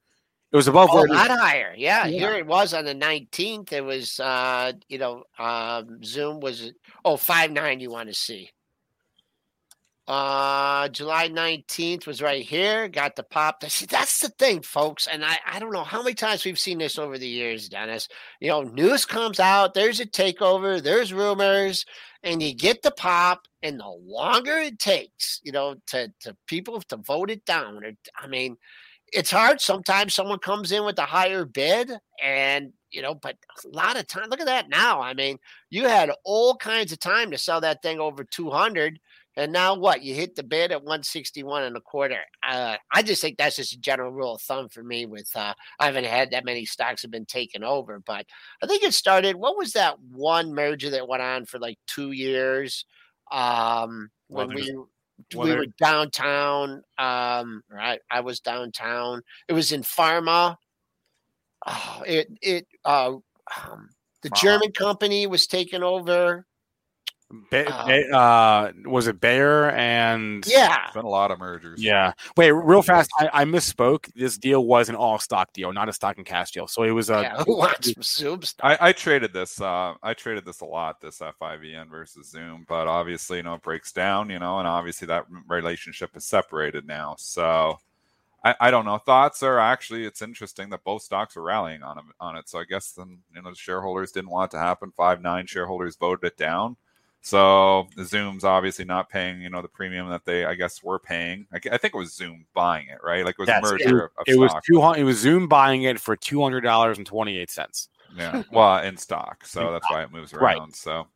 It 0.52 0.56
was 0.56 0.68
above 0.68 0.90
Oh, 0.92 0.96
where 0.96 1.06
a 1.06 1.10
it 1.10 1.12
is- 1.12 1.18
lot 1.30 1.38
higher. 1.40 1.74
Yeah, 1.78 2.06
Yeah. 2.06 2.20
here 2.30 2.38
it 2.38 2.48
was 2.48 2.74
on 2.74 2.86
the 2.86 2.94
19th. 2.96 3.74
It 3.74 3.84
was, 3.84 4.20
uh, 4.22 4.72
you 4.88 4.98
know, 4.98 5.24
um, 5.38 6.02
Zoom 6.04 6.40
was, 6.40 6.72
oh, 7.04 7.18
five 7.18 7.52
nine 7.52 7.80
you 7.82 7.90
want 7.92 8.08
to 8.08 8.14
see. 8.16 8.50
Uh, 10.08 10.88
July 10.89 11.30
19th 11.30 12.06
was 12.06 12.22
right 12.22 12.46
here. 12.46 12.88
Got 12.88 13.15
the 13.15 13.24
pop. 13.24 13.63
See, 13.70 13.88
that's 13.88 14.20
the 14.20 14.30
thing, 14.30 14.62
folks. 14.62 15.08
And 15.08 15.26
I, 15.26 15.39
I 15.46 15.60
don't 15.60 15.74
know 15.74 15.84
how 15.84 16.04
many 16.04 16.13
times 16.13 16.46
we've 16.46 16.60
seen 16.60 16.78
this 16.78 17.00
over 17.00 17.18
the 17.18 17.28
years, 17.28 17.70
Dennis. 17.70 18.08
You 18.39 18.50
know, 18.50 18.62
news 18.63 19.06
comes 19.06 19.39
out, 19.39 19.74
there's 19.74 20.00
a 20.00 20.06
takeover, 20.06 20.82
there's 20.82 21.12
rumors, 21.12 21.86
and 22.24 22.41
you 22.41 22.54
get 22.54 22.84
the 22.84 22.91
pop, 22.91 23.48
and 23.63 23.80
the 23.80 23.88
longer 23.88 24.58
it 24.58 24.78
takes, 24.78 25.41
you 25.44 25.52
know, 25.52 25.76
to, 25.88 26.12
to 26.22 26.36
people 26.46 26.82
to 26.82 26.98
vote 26.98 27.32
it 27.32 27.44
down. 27.46 27.84
Or, 27.84 27.91
I 28.15 28.28
mean, 28.28 28.58
it's 29.12 29.32
hard. 29.32 29.62
Sometimes 29.62 30.13
someone 30.13 30.39
comes 30.39 30.72
in 30.72 30.86
with 30.86 31.00
a 31.00 31.04
higher 31.06 31.46
bid, 31.46 31.91
and 32.24 32.74
you 32.91 33.02
know, 33.02 33.13
but 33.15 33.38
a 33.63 33.68
lot 33.68 33.98
of 33.98 34.08
time. 34.08 34.30
Look 34.30 34.39
at 34.39 34.46
that 34.46 34.70
now. 34.70 35.02
I 35.02 35.13
mean, 35.13 35.38
you 35.70 35.88
had 35.88 36.12
all 36.24 36.56
kinds 36.56 36.91
of 36.91 37.00
time 37.00 37.32
to 37.32 37.38
sell 37.38 37.62
that 37.62 37.82
thing 37.82 38.00
over 38.00 38.24
200 38.24 39.00
and 39.38 39.52
now 39.52 39.76
what? 39.76 40.02
You 40.02 40.15
hit 40.15 40.36
the 40.36 40.43
bid 40.43 40.71
at 40.71 40.82
161 40.82 41.63
and 41.63 41.76
a 41.76 41.82
quarter. 41.82 42.21
Uh, 42.48 42.78
I 42.93 43.02
just 43.02 43.21
think 43.21 43.38
that's 43.38 43.58
just 43.58 43.74
a 43.74 43.80
general 43.80 44.12
rule 44.12 44.36
of 44.36 44.41
thumb 44.41 44.69
for 44.69 44.84
me. 44.84 45.06
With 45.06 45.30
uh, 45.36 45.54
I 45.80 45.86
haven't 45.86 46.06
had 46.06 46.32
that 46.32 46.45
many 46.45 46.65
stocks 46.65 47.02
have 47.02 47.12
been 47.12 47.26
taken 47.26 47.63
over, 47.63 48.00
but 48.00 48.26
I 48.63 48.67
think 48.67 48.84
it 48.84 48.93
started. 48.93 49.36
What 49.36 49.58
was 49.58 49.74
that 49.74 50.00
one 50.00 50.54
merger 50.54 50.89
that 50.91 51.08
went 51.08 51.21
on 51.21 51.45
for 51.45 51.60
like 51.60 51.78
two 51.88 52.12
years? 52.12 52.86
Um, 53.32 54.10
when 54.28 54.48
well, 54.48 54.56
we 54.56 54.78
well, 55.34 55.48
we 55.48 55.56
were 55.56 55.67
downtown. 55.80 56.84
Um, 56.98 57.62
right, 57.69 58.00
I 58.10 58.21
was 58.21 58.39
downtown. 58.39 59.21
It 59.48 59.54
was 59.54 59.71
in 59.71 59.82
Pharma. 59.82 60.56
Oh, 61.67 62.04
it 62.06 62.30
it 62.41 62.67
uh, 62.86 63.15
um, 63.67 63.89
the 64.21 64.30
German 64.30 64.71
company 64.71 65.28
was 65.28 65.45
taken 65.45 65.84
over. 65.84 66.45
Ba- 67.50 68.12
uh, 68.14 68.16
uh, 68.16 68.72
was 68.86 69.08
it 69.08 69.20
Bayer 69.20 69.72
and 69.72 70.46
yeah, 70.46 70.86
it's 70.86 70.94
been 70.94 71.06
a 71.06 71.10
lot 71.10 71.32
of 71.32 71.40
mergers. 71.40 71.82
Yeah. 71.82 72.14
Wait, 72.38 72.52
real 72.52 72.84
fast. 72.84 73.10
I, 73.20 73.30
I, 73.34 73.46
misspoke. 73.46 74.12
This 74.14 74.38
deal 74.38 74.64
was 74.64 74.90
an 74.90 74.96
all 74.96 75.18
stock 75.18 75.52
deal, 75.52 75.74
not 75.74 75.90
a 75.90 75.94
stock 75.94 76.18
and 76.18 76.26
cash 76.26 76.52
deal. 76.52 76.68
So 76.68 76.84
it 76.84 76.92
was 76.92 77.10
a. 77.10 77.22
Yeah, 77.48 77.72
Zoom 78.04 78.42
I, 78.62 78.78
I, 78.80 78.92
traded 78.94 79.34
this. 79.34 79.60
Uh, 79.60 79.96
I 80.04 80.14
traded 80.14 80.46
this 80.46 80.62
a 80.62 80.66
lot. 80.66 81.02
This 81.02 81.18
FIVN 81.18 81.90
versus 81.90 82.30
Zoom, 82.30 82.64
but 82.70 82.88
obviously, 82.88 83.38
you 83.38 83.44
know, 83.44 83.56
it 83.56 83.64
breaks 83.64 83.92
down. 83.92 84.30
You 84.30 84.38
know, 84.38 84.60
and 84.60 84.68
obviously 84.68 85.08
that 85.08 85.26
relationship 85.48 86.16
is 86.16 86.26
separated 86.26 86.86
now. 86.86 87.16
So. 87.18 87.80
I, 88.44 88.56
I 88.60 88.70
don't 88.70 88.86
know. 88.86 89.00
Thoughts 89.00 89.42
are 89.42 89.58
actually 89.58 90.06
it's 90.06 90.22
interesting 90.22 90.70
that 90.70 90.84
both 90.84 91.02
stocks 91.02 91.36
are 91.36 91.42
rallying 91.42 91.82
on 91.82 92.00
on 92.20 92.36
it. 92.36 92.48
So 92.48 92.60
I 92.60 92.66
guess 92.66 92.92
then 92.92 93.18
you 93.34 93.42
know 93.42 93.50
the 93.50 93.56
shareholders 93.56 94.12
didn't 94.12 94.30
want 94.30 94.54
it 94.54 94.58
to 94.58 94.62
happen. 94.62 94.94
Five 94.96 95.20
nine 95.20 95.48
shareholders 95.48 95.96
voted 95.96 96.26
it 96.26 96.38
down 96.38 96.78
so 97.26 97.88
Zoom's 98.04 98.44
obviously 98.44 98.86
not 98.86 99.10
paying, 99.10 99.42
you 99.42 99.50
know, 99.50 99.64
the 99.64 99.68
premium 99.68 100.08
that 100.10 100.26
they, 100.26 100.46
I 100.46 100.54
guess, 100.54 100.84
were 100.84 101.00
paying. 101.00 101.48
I, 101.52 101.56
I 101.72 101.78
think 101.80 101.96
it 101.96 101.98
was 101.98 102.14
Zoom 102.14 102.46
buying 102.54 102.88
it, 102.90 103.00
right? 103.04 103.26
Like 103.26 103.34
it 103.40 103.40
was 103.40 103.50
a 103.50 103.62
merger 103.62 104.12
it, 104.28 104.34
it 104.36 104.40
was 104.40 104.54
two 104.64 104.80
hundred. 104.80 105.00
It 105.00 105.06
was 105.06 105.18
Zoom 105.18 105.48
buying 105.48 105.82
it 105.82 106.00
for 106.00 106.16
two 106.16 106.44
hundred 106.44 106.62
dollars 106.62 107.00
and 107.00 107.08
twenty 107.08 107.40
eight 107.40 107.50
cents. 107.50 107.90
Yeah, 108.16 108.44
well, 108.52 108.78
in 108.84 108.96
stock, 108.96 109.44
so 109.44 109.72
that's 109.72 109.90
why 109.90 110.04
it 110.04 110.12
moves 110.12 110.34
around. 110.34 110.44
Right. 110.44 110.76
So 110.76 111.08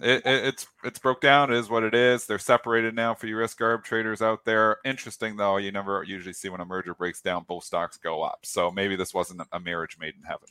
it, 0.00 0.20
it, 0.26 0.44
it's 0.44 0.66
it's 0.84 0.98
broke 0.98 1.22
down. 1.22 1.50
It 1.50 1.56
is 1.56 1.70
what 1.70 1.82
it 1.82 1.94
is. 1.94 2.26
They're 2.26 2.38
separated 2.38 2.94
now 2.94 3.14
for 3.14 3.28
you 3.28 3.38
risk 3.38 3.58
arb 3.60 3.84
traders 3.84 4.20
out 4.20 4.44
there. 4.44 4.76
Interesting 4.84 5.34
though, 5.34 5.56
you 5.56 5.72
never 5.72 6.02
usually 6.02 6.34
see 6.34 6.50
when 6.50 6.60
a 6.60 6.66
merger 6.66 6.94
breaks 6.94 7.22
down, 7.22 7.46
both 7.48 7.64
stocks 7.64 7.96
go 7.96 8.22
up. 8.22 8.40
So 8.42 8.70
maybe 8.70 8.96
this 8.96 9.14
wasn't 9.14 9.40
a 9.50 9.60
marriage 9.60 9.96
made 9.98 10.12
in 10.14 10.24
heaven 10.24 10.48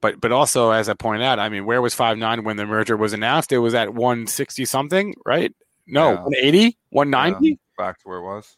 but 0.00 0.20
but 0.20 0.32
also 0.32 0.70
as 0.70 0.88
I 0.88 0.94
pointed 0.94 1.24
out, 1.24 1.38
I 1.38 1.48
mean, 1.48 1.64
where 1.66 1.82
was 1.82 1.94
five 1.94 2.18
nine 2.18 2.44
when 2.44 2.56
the 2.56 2.66
merger 2.66 2.96
was 2.96 3.12
announced? 3.12 3.52
It 3.52 3.58
was 3.58 3.74
at 3.74 3.94
one 3.94 4.26
sixty 4.26 4.64
something, 4.64 5.14
right? 5.24 5.54
No, 5.86 6.10
yeah. 6.10 6.22
180, 6.22 6.76
190? 6.90 7.48
Yeah, 7.48 7.54
back 7.78 7.98
to 8.00 8.08
where 8.08 8.18
it 8.18 8.22
was. 8.22 8.56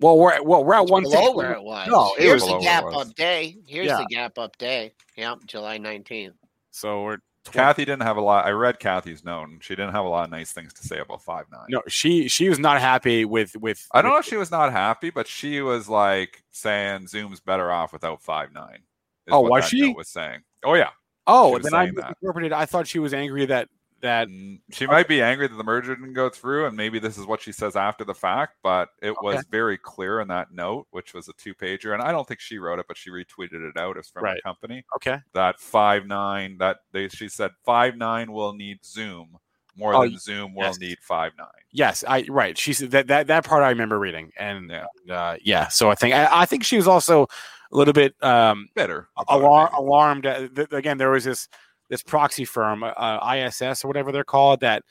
Well, 0.00 0.18
we're 0.18 0.42
well, 0.42 0.64
we're 0.64 0.74
at 0.74 0.86
one 0.86 1.04
below 1.04 1.32
where 1.34 1.52
it 1.52 1.62
was. 1.62 1.88
No, 1.88 2.12
it 2.18 2.22
here's 2.22 2.42
was 2.42 2.50
the 2.50 2.58
gap 2.58 2.84
up 2.84 3.14
day. 3.14 3.56
Here's 3.66 3.86
yeah. 3.86 3.98
the 3.98 4.06
gap 4.10 4.36
up 4.38 4.58
day. 4.58 4.92
Yep, 5.16 5.46
July 5.46 5.78
nineteenth. 5.78 6.34
So 6.70 7.02
we're 7.02 7.18
Cathie 7.52 7.84
didn't 7.84 8.02
have 8.02 8.16
a 8.16 8.20
lot. 8.20 8.46
I 8.46 8.50
read 8.50 8.78
Cathie's 8.78 9.24
note. 9.24 9.48
And 9.48 9.62
she 9.62 9.74
didn't 9.74 9.92
have 9.92 10.04
a 10.04 10.08
lot 10.08 10.24
of 10.24 10.30
nice 10.30 10.52
things 10.52 10.72
to 10.74 10.82
say 10.86 10.98
about 10.98 11.22
five 11.22 11.46
nine. 11.50 11.66
No, 11.68 11.82
she 11.88 12.28
she 12.28 12.48
was 12.48 12.58
not 12.58 12.80
happy 12.80 13.24
with 13.24 13.56
with. 13.56 13.86
I 13.92 14.02
don't 14.02 14.10
with, 14.10 14.16
know 14.16 14.20
if 14.20 14.26
she 14.26 14.36
was 14.36 14.50
not 14.50 14.72
happy, 14.72 15.10
but 15.10 15.26
she 15.26 15.60
was 15.60 15.88
like 15.88 16.42
saying 16.50 17.08
Zoom's 17.08 17.40
better 17.40 17.70
off 17.70 17.92
without 17.92 18.22
five 18.22 18.52
nine. 18.52 18.80
Oh, 19.28 19.40
was 19.40 19.66
she? 19.66 19.92
Was 19.92 20.08
saying. 20.08 20.42
Oh 20.66 20.74
yeah. 20.74 20.90
Oh, 21.28 21.58
then 21.58 21.74
I 21.74 21.86
interpreted. 21.86 22.52
I 22.52 22.66
thought 22.66 22.86
she 22.86 22.98
was 22.98 23.14
angry 23.14 23.46
that 23.46 23.68
that 24.02 24.28
she 24.70 24.86
might 24.86 25.08
be 25.08 25.22
angry 25.22 25.48
that 25.48 25.56
the 25.56 25.64
merger 25.64 25.94
didn't 25.94 26.12
go 26.12 26.28
through, 26.28 26.66
and 26.66 26.76
maybe 26.76 26.98
this 26.98 27.16
is 27.16 27.24
what 27.24 27.40
she 27.40 27.52
says 27.52 27.76
after 27.76 28.04
the 28.04 28.14
fact. 28.14 28.56
But 28.62 28.90
it 29.00 29.10
okay. 29.10 29.18
was 29.22 29.44
very 29.50 29.78
clear 29.78 30.20
in 30.20 30.28
that 30.28 30.52
note, 30.52 30.86
which 30.90 31.14
was 31.14 31.28
a 31.28 31.32
two 31.34 31.54
pager, 31.54 31.94
and 31.94 32.02
I 32.02 32.12
don't 32.12 32.26
think 32.26 32.40
she 32.40 32.58
wrote 32.58 32.80
it, 32.80 32.86
but 32.88 32.96
she 32.96 33.10
retweeted 33.10 33.68
it 33.68 33.76
out 33.78 33.96
as 33.96 34.08
from 34.08 34.24
right. 34.24 34.36
the 34.36 34.42
company. 34.42 34.84
Okay, 34.96 35.18
that 35.34 35.60
five 35.60 36.04
nine 36.04 36.58
that 36.58 36.78
they 36.92 37.08
she 37.08 37.28
said 37.28 37.52
five 37.64 37.96
nine 37.96 38.32
will 38.32 38.52
need 38.52 38.84
Zoom 38.84 39.38
more 39.76 39.94
oh, 39.94 40.02
than 40.02 40.18
Zoom 40.18 40.54
will 40.54 40.64
yes. 40.64 40.78
need 40.78 40.98
five 41.00 41.32
nine. 41.38 41.48
Yes, 41.70 42.04
I 42.06 42.26
right. 42.28 42.58
She 42.58 42.72
said 42.72 42.90
that 42.90 43.06
that 43.06 43.26
that 43.28 43.44
part 43.44 43.62
I 43.62 43.68
remember 43.68 43.98
reading, 43.98 44.32
and 44.36 44.70
yeah, 44.70 45.14
uh, 45.14 45.36
yeah. 45.42 45.68
So 45.68 45.90
I 45.90 45.94
think 45.94 46.14
I, 46.14 46.42
I 46.42 46.46
think 46.46 46.64
she 46.64 46.76
was 46.76 46.88
also 46.88 47.28
a 47.72 47.76
little 47.76 47.94
bit 47.94 48.14
um, 48.22 48.68
better 48.74 49.08
alar- 49.28 49.72
alarmed. 49.76 50.26
again, 50.26 50.98
there 50.98 51.10
was 51.10 51.24
this 51.24 51.48
this 51.88 52.02
proxy 52.02 52.44
firm, 52.44 52.82
uh, 52.82 53.34
ISS 53.34 53.84
or 53.84 53.88
whatever 53.88 54.12
they're 54.12 54.24
called. 54.24 54.60
That 54.60 54.82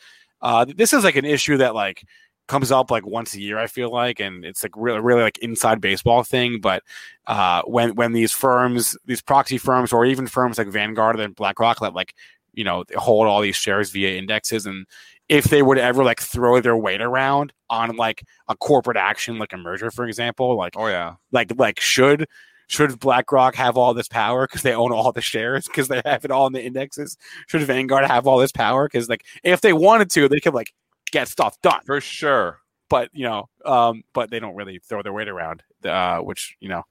uh, 0.42 0.66
this 0.66 0.94
is 0.94 1.04
like 1.04 1.16
an 1.16 1.26
issue 1.26 1.58
that 1.58 1.76
like 1.76 2.04
comes 2.48 2.72
up 2.72 2.92
like 2.92 3.06
once 3.06 3.34
a 3.34 3.42
year. 3.42 3.58
I 3.58 3.68
feel 3.68 3.92
like, 3.92 4.20
and 4.20 4.46
it's 4.46 4.64
like 4.64 4.74
really 4.76 5.00
really 5.00 5.22
like 5.22 5.38
inside 5.40 5.82
baseball 5.82 6.24
thing. 6.24 6.60
But 6.62 6.84
uh, 7.28 7.64
when 7.64 7.96
when 7.96 8.14
these 8.14 8.32
firms, 8.32 8.98
these 9.06 9.22
proxy 9.22 9.58
firms, 9.58 9.94
or 9.94 10.06
even 10.06 10.28
firms 10.28 10.58
like 10.58 10.68
Vanguard 10.68 11.20
and 11.20 11.36
BlackRock, 11.36 11.80
that 11.80 11.94
like 11.94 12.14
you 12.56 12.64
know 12.64 12.84
hold 12.96 13.28
all 13.28 13.42
these 13.42 13.56
shares 13.56 13.92
via 13.92 14.18
indexes 14.18 14.66
and 14.66 14.86
if 15.28 15.46
they 15.46 15.62
would 15.62 15.78
ever 15.78 16.04
like 16.04 16.20
throw 16.20 16.60
their 16.60 16.78
weight 16.78 17.02
around 17.02 17.54
on 17.70 17.96
like 17.96 18.24
a 18.48 18.56
corporate 18.56 18.98
action 18.98 19.38
like 19.38 19.54
a 19.54 19.58
merger 19.58 19.92
for 19.92 20.06
example 20.06 20.56
like 20.56 20.74
oh 20.76 20.88
yeah 20.88 21.16
like 21.32 21.52
like 21.58 21.80
should 21.80 22.26
should 22.68 23.00
BlackRock 23.00 23.56
have 23.56 23.78
all 23.78 23.94
this 23.94 24.08
power 24.08 24.48
because 24.48 24.62
they 24.62 24.74
own 24.74 24.92
all 24.92 25.12
the 25.12 25.22
shares 25.22 25.68
because 25.68 25.88
they 25.88 26.02
have 26.06 26.26
it 26.26 26.32
all 26.32 26.48
in 26.48 26.54
the 26.54 26.64
indexes? 26.64 27.18
Should 27.48 27.62
Vanguard 27.64 28.06
have 28.06 28.28
all 28.28 28.38
this 28.38 28.52
power 28.52 28.88
because 28.88 29.10
like 29.10 29.26
if 29.44 29.62
they 29.62 29.74
wanted 29.74 30.10
to, 30.12 30.28
they 30.28 30.40
could 30.40 30.54
like 30.54 30.74
get 31.12 31.28
stuff 31.28 31.60
done 31.62 31.82
for 31.86 32.02
sure. 32.02 32.60
But 32.90 33.10
you 33.14 33.26
know, 33.26 33.50
um, 33.66 34.04
but 34.14 34.30
they 34.30 34.40
don't 34.40 34.56
really 34.56 34.80
throw 34.80 35.02
their 35.02 35.14
weight 35.14 35.28
around, 35.28 35.64
uh, 35.84 36.20
which 36.20 36.56
you 36.60 36.70
know 36.70 36.84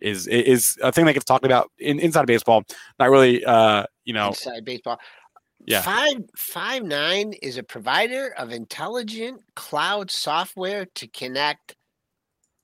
is 0.00 0.26
is 0.26 0.78
a 0.82 0.92
thing 0.92 1.06
they 1.06 1.12
get 1.12 1.24
talked 1.26 1.44
about 1.44 1.70
in 1.78 1.98
inside 1.98 2.26
baseball. 2.26 2.64
Not 2.98 3.10
really, 3.10 3.44
uh, 3.44 3.84
you 4.04 4.14
know, 4.14 4.28
inside 4.28 4.64
baseball. 4.64 4.98
Yeah. 5.66 5.82
Five 5.82 6.16
five 6.36 6.84
nine 6.84 7.34
is 7.42 7.58
a 7.58 7.62
provider 7.62 8.34
of 8.38 8.50
intelligent 8.50 9.42
cloud 9.54 10.10
software 10.10 10.86
to 10.94 11.06
connect 11.08 11.76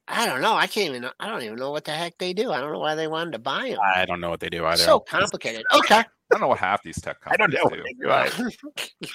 I 0.09 0.27
don't 0.27 0.41
know. 0.41 0.55
I 0.55 0.67
can't 0.67 0.95
even. 0.95 1.11
I 1.19 1.29
don't 1.29 1.43
even 1.43 1.57
know 1.57 1.73
what 1.73 1.85
the 1.85 1.93
heck 1.93 2.19
they 2.19 2.33
do. 2.33 2.53
I 2.53 2.61
don't 2.61 2.73
know 2.73 2.79
why 2.79 2.95
they 2.95 3.09
wanted 3.09 3.33
to 3.33 3.39
buy 3.39 3.71
them. 3.71 3.79
I 3.83 4.05
don't 4.05 4.21
know 4.21 4.31
what 4.31 4.41
they 4.41 4.49
do 4.49 4.65
either. 4.65 4.83
So 4.83 5.01
complicated. 5.01 5.65
Okay. 5.75 5.97
I 5.97 6.05
don't 6.31 6.41
know 6.41 6.49
what 6.49 6.59
half 6.59 6.83
these 6.83 7.01
tech 7.01 7.21
companies 7.21 7.57
I 7.57 7.59
don't 7.59 7.73
know 7.73 7.77
do. 7.77 7.83
do 8.03 8.11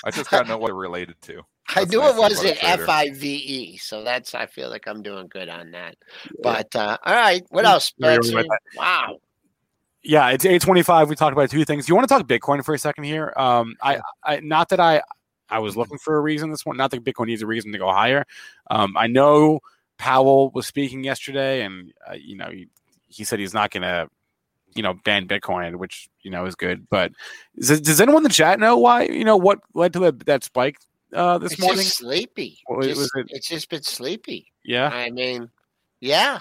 I 0.05 0.11
just 0.11 0.29
gotta 0.29 0.47
know 0.47 0.57
what 0.59 0.67
they're 0.67 0.75
related 0.75 1.15
to. 1.23 1.41
That's 1.75 1.87
I 1.87 1.89
knew 1.89 2.03
it 2.03 2.15
was 2.15 2.43
an 2.43 2.55
F 2.61 2.89
I 2.89 3.11
V 3.11 3.35
E, 3.35 3.77
so 3.77 4.03
that's. 4.03 4.33
I 4.35 4.45
feel 4.45 4.69
like 4.69 4.87
I'm 4.87 5.01
doing 5.01 5.27
good 5.27 5.49
on 5.49 5.71
that. 5.71 5.95
Yeah. 6.25 6.31
But 6.41 6.75
uh, 6.75 6.97
all 7.03 7.15
right, 7.15 7.43
what 7.49 7.65
else? 7.65 7.93
Wow. 7.99 9.19
Yeah, 10.03 10.29
it's 10.29 10.45
eight 10.45 10.61
twenty 10.61 10.83
five. 10.83 11.09
We 11.09 11.15
talked 11.15 11.33
about 11.33 11.49
two 11.49 11.63
things. 11.63 11.85
Do 11.85 11.91
you 11.91 11.95
want 11.95 12.07
to 12.07 12.13
talk 12.13 12.27
Bitcoin 12.27 12.63
for 12.65 12.73
a 12.73 12.79
second 12.79 13.03
here? 13.03 13.33
Um, 13.37 13.75
I, 13.81 13.99
I 14.23 14.39
not 14.39 14.69
that 14.69 14.79
I, 14.79 15.01
I 15.49 15.59
was 15.59 15.77
looking 15.77 15.99
for 15.99 16.15
a 16.17 16.21
reason 16.21 16.49
this 16.49 16.65
one. 16.65 16.75
Not 16.77 16.91
that 16.91 17.03
Bitcoin 17.03 17.27
needs 17.27 17.41
a 17.41 17.47
reason 17.47 17.71
to 17.73 17.77
go 17.77 17.91
higher. 17.91 18.25
Um, 18.69 18.95
I 18.97 19.07
know 19.07 19.59
Powell 20.01 20.49
was 20.49 20.65
speaking 20.65 21.03
yesterday, 21.03 21.61
and 21.61 21.93
uh, 22.09 22.15
you 22.15 22.35
know 22.35 22.49
he, 22.49 22.67
he 23.07 23.23
said 23.23 23.37
he's 23.37 23.53
not 23.53 23.69
going 23.69 23.83
to 23.83 24.09
you 24.73 24.81
know 24.81 24.95
ban 25.05 25.27
Bitcoin, 25.27 25.75
which 25.75 26.09
you 26.23 26.31
know 26.31 26.45
is 26.47 26.55
good. 26.55 26.89
But 26.89 27.11
does, 27.55 27.79
does 27.81 28.01
anyone 28.01 28.21
in 28.21 28.23
the 28.23 28.29
chat 28.29 28.59
know 28.59 28.79
why 28.79 29.03
you 29.03 29.23
know 29.23 29.37
what 29.37 29.59
led 29.75 29.93
to 29.93 29.99
the, 29.99 30.11
that 30.25 30.43
spike 30.43 30.77
uh, 31.13 31.37
this 31.37 31.51
it's 31.51 31.61
morning? 31.61 31.83
sleepy. 31.83 32.57
Just, 32.81 33.15
it? 33.15 33.27
It's 33.29 33.47
just 33.47 33.69
been 33.69 33.83
sleepy. 33.83 34.51
Yeah, 34.65 34.89
I 34.89 35.11
mean, 35.11 35.51
yeah. 35.99 36.39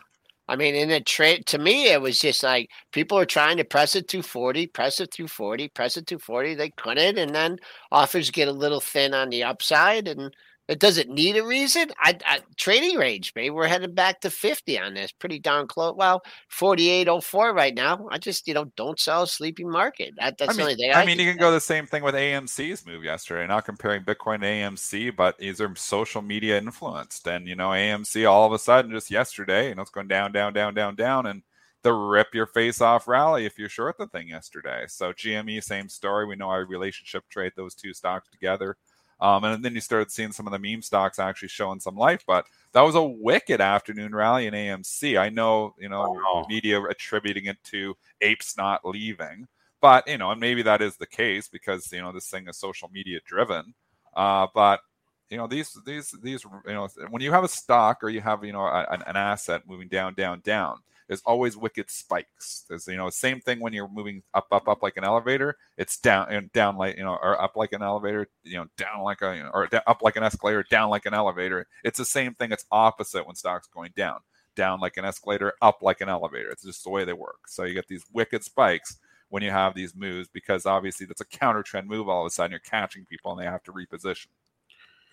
I 0.48 0.56
mean, 0.56 0.74
in 0.74 0.90
a 0.90 1.00
trade, 1.00 1.44
to 1.46 1.58
me, 1.58 1.92
it 1.92 2.00
was 2.00 2.18
just 2.18 2.42
like 2.42 2.70
people 2.92 3.16
are 3.18 3.26
trying 3.26 3.58
to 3.58 3.64
press 3.64 3.94
it 3.94 4.08
to 4.08 4.20
40, 4.20 4.66
press 4.68 5.00
it 5.00 5.12
to 5.12 5.28
40, 5.28 5.68
press 5.68 5.96
it 5.96 6.08
to 6.08 6.18
40. 6.18 6.54
They 6.54 6.70
couldn't. 6.70 7.18
And 7.18 7.32
then 7.32 7.58
offers 7.92 8.32
get 8.32 8.48
a 8.48 8.52
little 8.52 8.80
thin 8.80 9.14
on 9.14 9.28
the 9.28 9.44
upside. 9.44 10.08
And 10.08 10.34
It 10.70 10.78
doesn't 10.78 11.10
need 11.10 11.36
a 11.36 11.44
reason. 11.44 11.90
I, 11.98 12.16
I 12.24 12.40
trading 12.56 12.96
range, 12.96 13.32
maybe 13.34 13.50
we're 13.50 13.66
heading 13.66 13.92
back 13.92 14.20
to 14.20 14.30
50 14.30 14.78
on 14.78 14.94
this. 14.94 15.10
Pretty 15.10 15.40
darn 15.40 15.66
close. 15.66 15.96
Well, 15.96 16.22
4804 16.48 17.52
right 17.52 17.74
now. 17.74 18.06
I 18.12 18.18
just, 18.18 18.46
you 18.46 18.54
know, 18.54 18.66
don't 18.76 18.98
sell 19.00 19.24
a 19.24 19.26
sleeping 19.26 19.68
market. 19.68 20.14
That, 20.16 20.38
that's 20.38 20.50
I 20.50 20.52
mean, 20.52 20.58
the 20.58 20.62
only 20.62 20.74
thing. 20.76 20.92
I, 20.92 21.02
I 21.02 21.06
mean, 21.06 21.18
you 21.18 21.28
can 21.28 21.40
go 21.40 21.50
the 21.50 21.60
same 21.60 21.86
thing 21.86 22.04
with 22.04 22.14
AMC's 22.14 22.86
move 22.86 23.02
yesterday. 23.02 23.48
Not 23.48 23.64
comparing 23.64 24.04
Bitcoin 24.04 24.42
to 24.42 24.46
AMC, 24.46 25.16
but 25.16 25.38
these 25.38 25.60
are 25.60 25.74
social 25.74 26.22
media 26.22 26.56
influenced. 26.56 27.26
And 27.26 27.48
you 27.48 27.56
know, 27.56 27.70
AMC 27.70 28.30
all 28.30 28.46
of 28.46 28.52
a 28.52 28.58
sudden 28.58 28.92
just 28.92 29.10
yesterday, 29.10 29.70
you 29.70 29.74
know, 29.74 29.82
it's 29.82 29.90
going 29.90 30.06
down, 30.06 30.30
down, 30.30 30.52
down, 30.52 30.72
down, 30.74 30.94
down, 30.94 31.26
and 31.26 31.42
the 31.82 31.92
rip 31.92 32.32
your 32.32 32.46
face 32.46 32.80
off 32.80 33.08
rally 33.08 33.44
if 33.44 33.58
you're 33.58 33.68
short 33.68 33.98
the 33.98 34.06
thing 34.06 34.28
yesterday. 34.28 34.84
So 34.86 35.12
GME, 35.12 35.64
same 35.64 35.88
story. 35.88 36.26
We 36.26 36.36
know 36.36 36.48
our 36.48 36.64
relationship 36.64 37.24
trade 37.28 37.54
those 37.56 37.74
two 37.74 37.92
stocks 37.92 38.28
together. 38.30 38.76
Um, 39.20 39.44
and 39.44 39.64
then 39.64 39.74
you 39.74 39.80
started 39.80 40.10
seeing 40.10 40.32
some 40.32 40.46
of 40.46 40.52
the 40.52 40.58
meme 40.58 40.82
stocks 40.82 41.18
actually 41.18 41.48
showing 41.48 41.80
some 41.80 41.96
life. 41.96 42.24
But 42.26 42.46
that 42.72 42.82
was 42.82 42.94
a 42.94 43.02
wicked 43.02 43.60
afternoon 43.60 44.14
rally 44.14 44.46
in 44.46 44.54
AMC. 44.54 45.18
I 45.18 45.28
know, 45.28 45.74
you 45.78 45.88
know, 45.88 46.12
wow. 46.12 46.46
media 46.48 46.82
attributing 46.82 47.46
it 47.46 47.62
to 47.64 47.96
apes 48.20 48.56
not 48.56 48.84
leaving, 48.84 49.46
but 49.80 50.08
you 50.08 50.18
know, 50.18 50.30
and 50.30 50.40
maybe 50.40 50.62
that 50.62 50.82
is 50.82 50.96
the 50.96 51.06
case 51.06 51.48
because 51.48 51.90
you 51.92 52.00
know 52.00 52.12
this 52.12 52.28
thing 52.28 52.48
is 52.48 52.56
social 52.56 52.88
media 52.92 53.20
driven. 53.26 53.74
Uh, 54.14 54.46
but 54.54 54.80
you 55.30 55.36
know 55.36 55.46
these 55.46 55.78
these 55.86 56.14
these 56.22 56.44
you 56.66 56.72
know 56.72 56.88
when 57.10 57.22
you 57.22 57.30
have 57.30 57.44
a 57.44 57.48
stock 57.48 58.02
or 58.02 58.08
you 58.08 58.20
have 58.20 58.44
you 58.44 58.52
know 58.52 58.62
a, 58.62 58.86
an 59.06 59.16
asset 59.16 59.62
moving 59.66 59.88
down 59.88 60.14
down 60.14 60.40
down 60.40 60.78
there's 61.10 61.22
always 61.22 61.56
wicked 61.56 61.90
spikes. 61.90 62.64
There's 62.68 62.86
you 62.86 62.96
know 62.96 63.10
same 63.10 63.40
thing 63.40 63.58
when 63.58 63.72
you're 63.72 63.88
moving 63.88 64.22
up 64.32 64.46
up 64.52 64.68
up 64.68 64.80
like 64.80 64.96
an 64.96 65.02
elevator. 65.02 65.56
It's 65.76 65.98
down 65.98 66.28
and 66.30 66.52
down 66.52 66.76
like 66.76 66.96
you 66.96 67.02
know 67.02 67.18
or 67.20 67.42
up 67.42 67.56
like 67.56 67.72
an 67.72 67.82
elevator. 67.82 68.28
You 68.44 68.58
know 68.58 68.66
down 68.76 69.02
like 69.02 69.20
a 69.20 69.34
you 69.34 69.42
know, 69.42 69.50
or 69.52 69.68
up 69.88 70.02
like 70.02 70.14
an 70.14 70.22
escalator, 70.22 70.64
down 70.70 70.88
like 70.88 71.06
an 71.06 71.14
elevator. 71.14 71.66
It's 71.82 71.98
the 71.98 72.04
same 72.04 72.34
thing. 72.34 72.52
It's 72.52 72.64
opposite 72.70 73.26
when 73.26 73.34
stocks 73.34 73.66
going 73.66 73.90
down. 73.96 74.20
Down 74.54 74.78
like 74.78 74.98
an 74.98 75.04
escalator, 75.04 75.54
up 75.60 75.82
like 75.82 76.00
an 76.00 76.08
elevator. 76.08 76.48
It's 76.48 76.62
just 76.62 76.84
the 76.84 76.90
way 76.90 77.04
they 77.04 77.12
work. 77.12 77.48
So 77.48 77.64
you 77.64 77.74
get 77.74 77.88
these 77.88 78.04
wicked 78.12 78.44
spikes 78.44 78.96
when 79.30 79.42
you 79.42 79.50
have 79.50 79.74
these 79.74 79.96
moves 79.96 80.28
because 80.28 80.64
obviously 80.64 81.06
that's 81.06 81.20
a 81.20 81.24
counter 81.24 81.64
trend 81.64 81.88
move. 81.88 82.08
All 82.08 82.20
of 82.20 82.28
a 82.28 82.30
sudden 82.30 82.52
you're 82.52 82.60
catching 82.60 83.04
people 83.04 83.32
and 83.32 83.40
they 83.40 83.50
have 83.50 83.64
to 83.64 83.72
reposition 83.72 84.28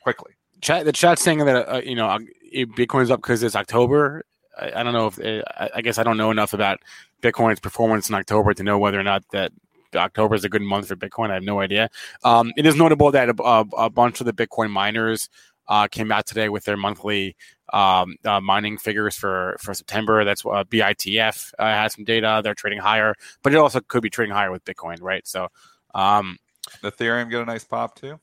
quickly. 0.03 0.33
Chat, 0.61 0.85
the 0.85 0.91
chat 0.91 1.17
saying 1.17 1.39
that 1.39 1.67
uh, 1.67 1.81
you 1.83 1.95
know 1.95 2.19
Bitcoin's 2.53 3.09
up 3.09 3.19
because 3.19 3.41
it's 3.41 3.55
October. 3.55 4.23
I, 4.57 4.79
I 4.79 4.83
don't 4.83 4.93
know 4.93 5.07
if 5.07 5.19
eh, 5.19 5.41
I, 5.57 5.69
I 5.75 5.81
guess 5.81 5.97
I 5.97 6.03
don't 6.03 6.17
know 6.17 6.31
enough 6.31 6.53
about 6.53 6.79
Bitcoin's 7.21 7.59
performance 7.59 8.09
in 8.09 8.15
October 8.15 8.53
to 8.53 8.63
know 8.63 8.77
whether 8.77 8.99
or 8.99 9.03
not 9.03 9.23
that 9.31 9.51
October 9.95 10.35
is 10.35 10.43
a 10.43 10.49
good 10.49 10.61
month 10.61 10.87
for 10.87 10.95
Bitcoin. 10.95 11.29
I 11.31 11.35
have 11.35 11.43
no 11.43 11.61
idea. 11.61 11.89
Um, 12.23 12.51
it 12.57 12.65
is 12.65 12.75
notable 12.75 13.11
that 13.11 13.29
a, 13.29 13.43
a, 13.43 13.65
a, 13.77 13.89
bunch 13.89 14.19
of 14.19 14.25
the 14.25 14.33
Bitcoin 14.33 14.69
miners 14.69 15.29
uh, 15.67 15.87
came 15.87 16.11
out 16.11 16.25
today 16.25 16.49
with 16.49 16.65
their 16.65 16.77
monthly 16.77 17.35
um, 17.73 18.15
uh, 18.25 18.39
mining 18.39 18.77
figures 18.77 19.15
for 19.15 19.57
for 19.59 19.73
September. 19.73 20.23
That's 20.23 20.45
uh, 20.45 20.63
BITF 20.63 21.53
uh, 21.59 21.65
has 21.65 21.93
some 21.93 22.05
data. 22.05 22.41
They're 22.43 22.55
trading 22.55 22.79
higher, 22.79 23.15
but 23.43 23.53
it 23.53 23.57
also 23.57 23.79
could 23.81 24.01
be 24.01 24.09
trading 24.09 24.33
higher 24.33 24.51
with 24.51 24.63
Bitcoin, 24.65 25.01
right? 25.01 25.27
So, 25.27 25.47
um, 25.93 26.37
Ethereum 26.83 27.29
get 27.29 27.41
a 27.41 27.45
nice 27.45 27.63
pop 27.63 27.95
too. 27.95 28.19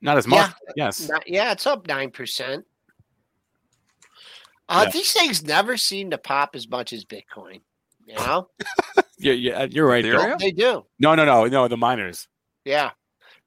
Not 0.00 0.18
as 0.18 0.26
much. 0.26 0.38
Yeah, 0.38 0.86
yes. 0.86 1.08
Not, 1.08 1.28
yeah, 1.28 1.52
it's 1.52 1.66
up 1.66 1.86
nine 1.86 2.10
percent. 2.10 2.64
Uh, 4.68 4.84
yeah. 4.86 4.90
These 4.90 5.12
things 5.12 5.44
never 5.44 5.76
seem 5.76 6.10
to 6.10 6.18
pop 6.18 6.50
as 6.54 6.68
much 6.68 6.92
as 6.92 7.04
Bitcoin. 7.04 7.60
You 8.06 8.14
know? 8.16 8.48
yeah, 9.18 9.32
yeah, 9.32 9.64
you're 9.64 9.86
right. 9.86 10.04
They 10.38 10.52
do. 10.52 10.84
No, 10.98 11.14
no, 11.14 11.24
no, 11.24 11.44
no. 11.46 11.68
The 11.68 11.76
miners. 11.76 12.28
Yeah. 12.64 12.90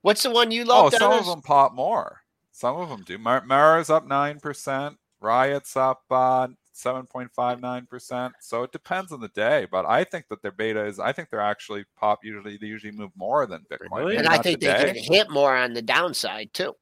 What's 0.02 0.24
the 0.24 0.32
one 0.32 0.52
you 0.52 0.64
love? 0.64 0.94
Oh, 0.94 0.98
some 0.98 1.12
of 1.12 1.26
them 1.26 1.42
pop 1.42 1.74
more. 1.74 2.22
Some 2.52 2.78
of 2.78 2.90
them 2.90 3.04
do. 3.06 3.18
Mar- 3.18 3.46
Mara's 3.46 3.90
up 3.90 4.08
nine 4.08 4.40
percent. 4.40 4.98
Riot's 5.22 5.76
up 5.76 6.02
uh, 6.10 6.48
seven 6.72 7.06
point 7.06 7.30
five 7.36 7.60
nine 7.60 7.86
percent. 7.86 8.34
So 8.40 8.64
it 8.64 8.72
depends 8.72 9.12
on 9.12 9.20
the 9.20 9.30
day, 9.30 9.68
but 9.70 9.86
I 9.86 10.06
think 10.06 10.26
that 10.30 10.42
their 10.42 10.52
beta 10.52 10.86
is. 10.86 11.00
I 11.00 11.12
think 11.12 11.30
they're 11.30 11.42
actually 11.42 11.84
pop. 11.98 12.20
Usually, 12.24 12.58
they 12.58 12.68
usually 12.68 12.92
move 12.92 13.12
more 13.16 13.46
than 13.46 13.66
Bitcoin. 13.72 14.00
Really? 14.00 14.18
And 14.18 14.28
I 14.28 14.38
think 14.38 14.60
today. 14.60 14.86
they 14.86 14.94
get 14.94 15.04
hit 15.04 15.30
more 15.30 15.56
on 15.56 15.74
the 15.74 15.82
downside 15.82 16.54
too. 16.54 16.74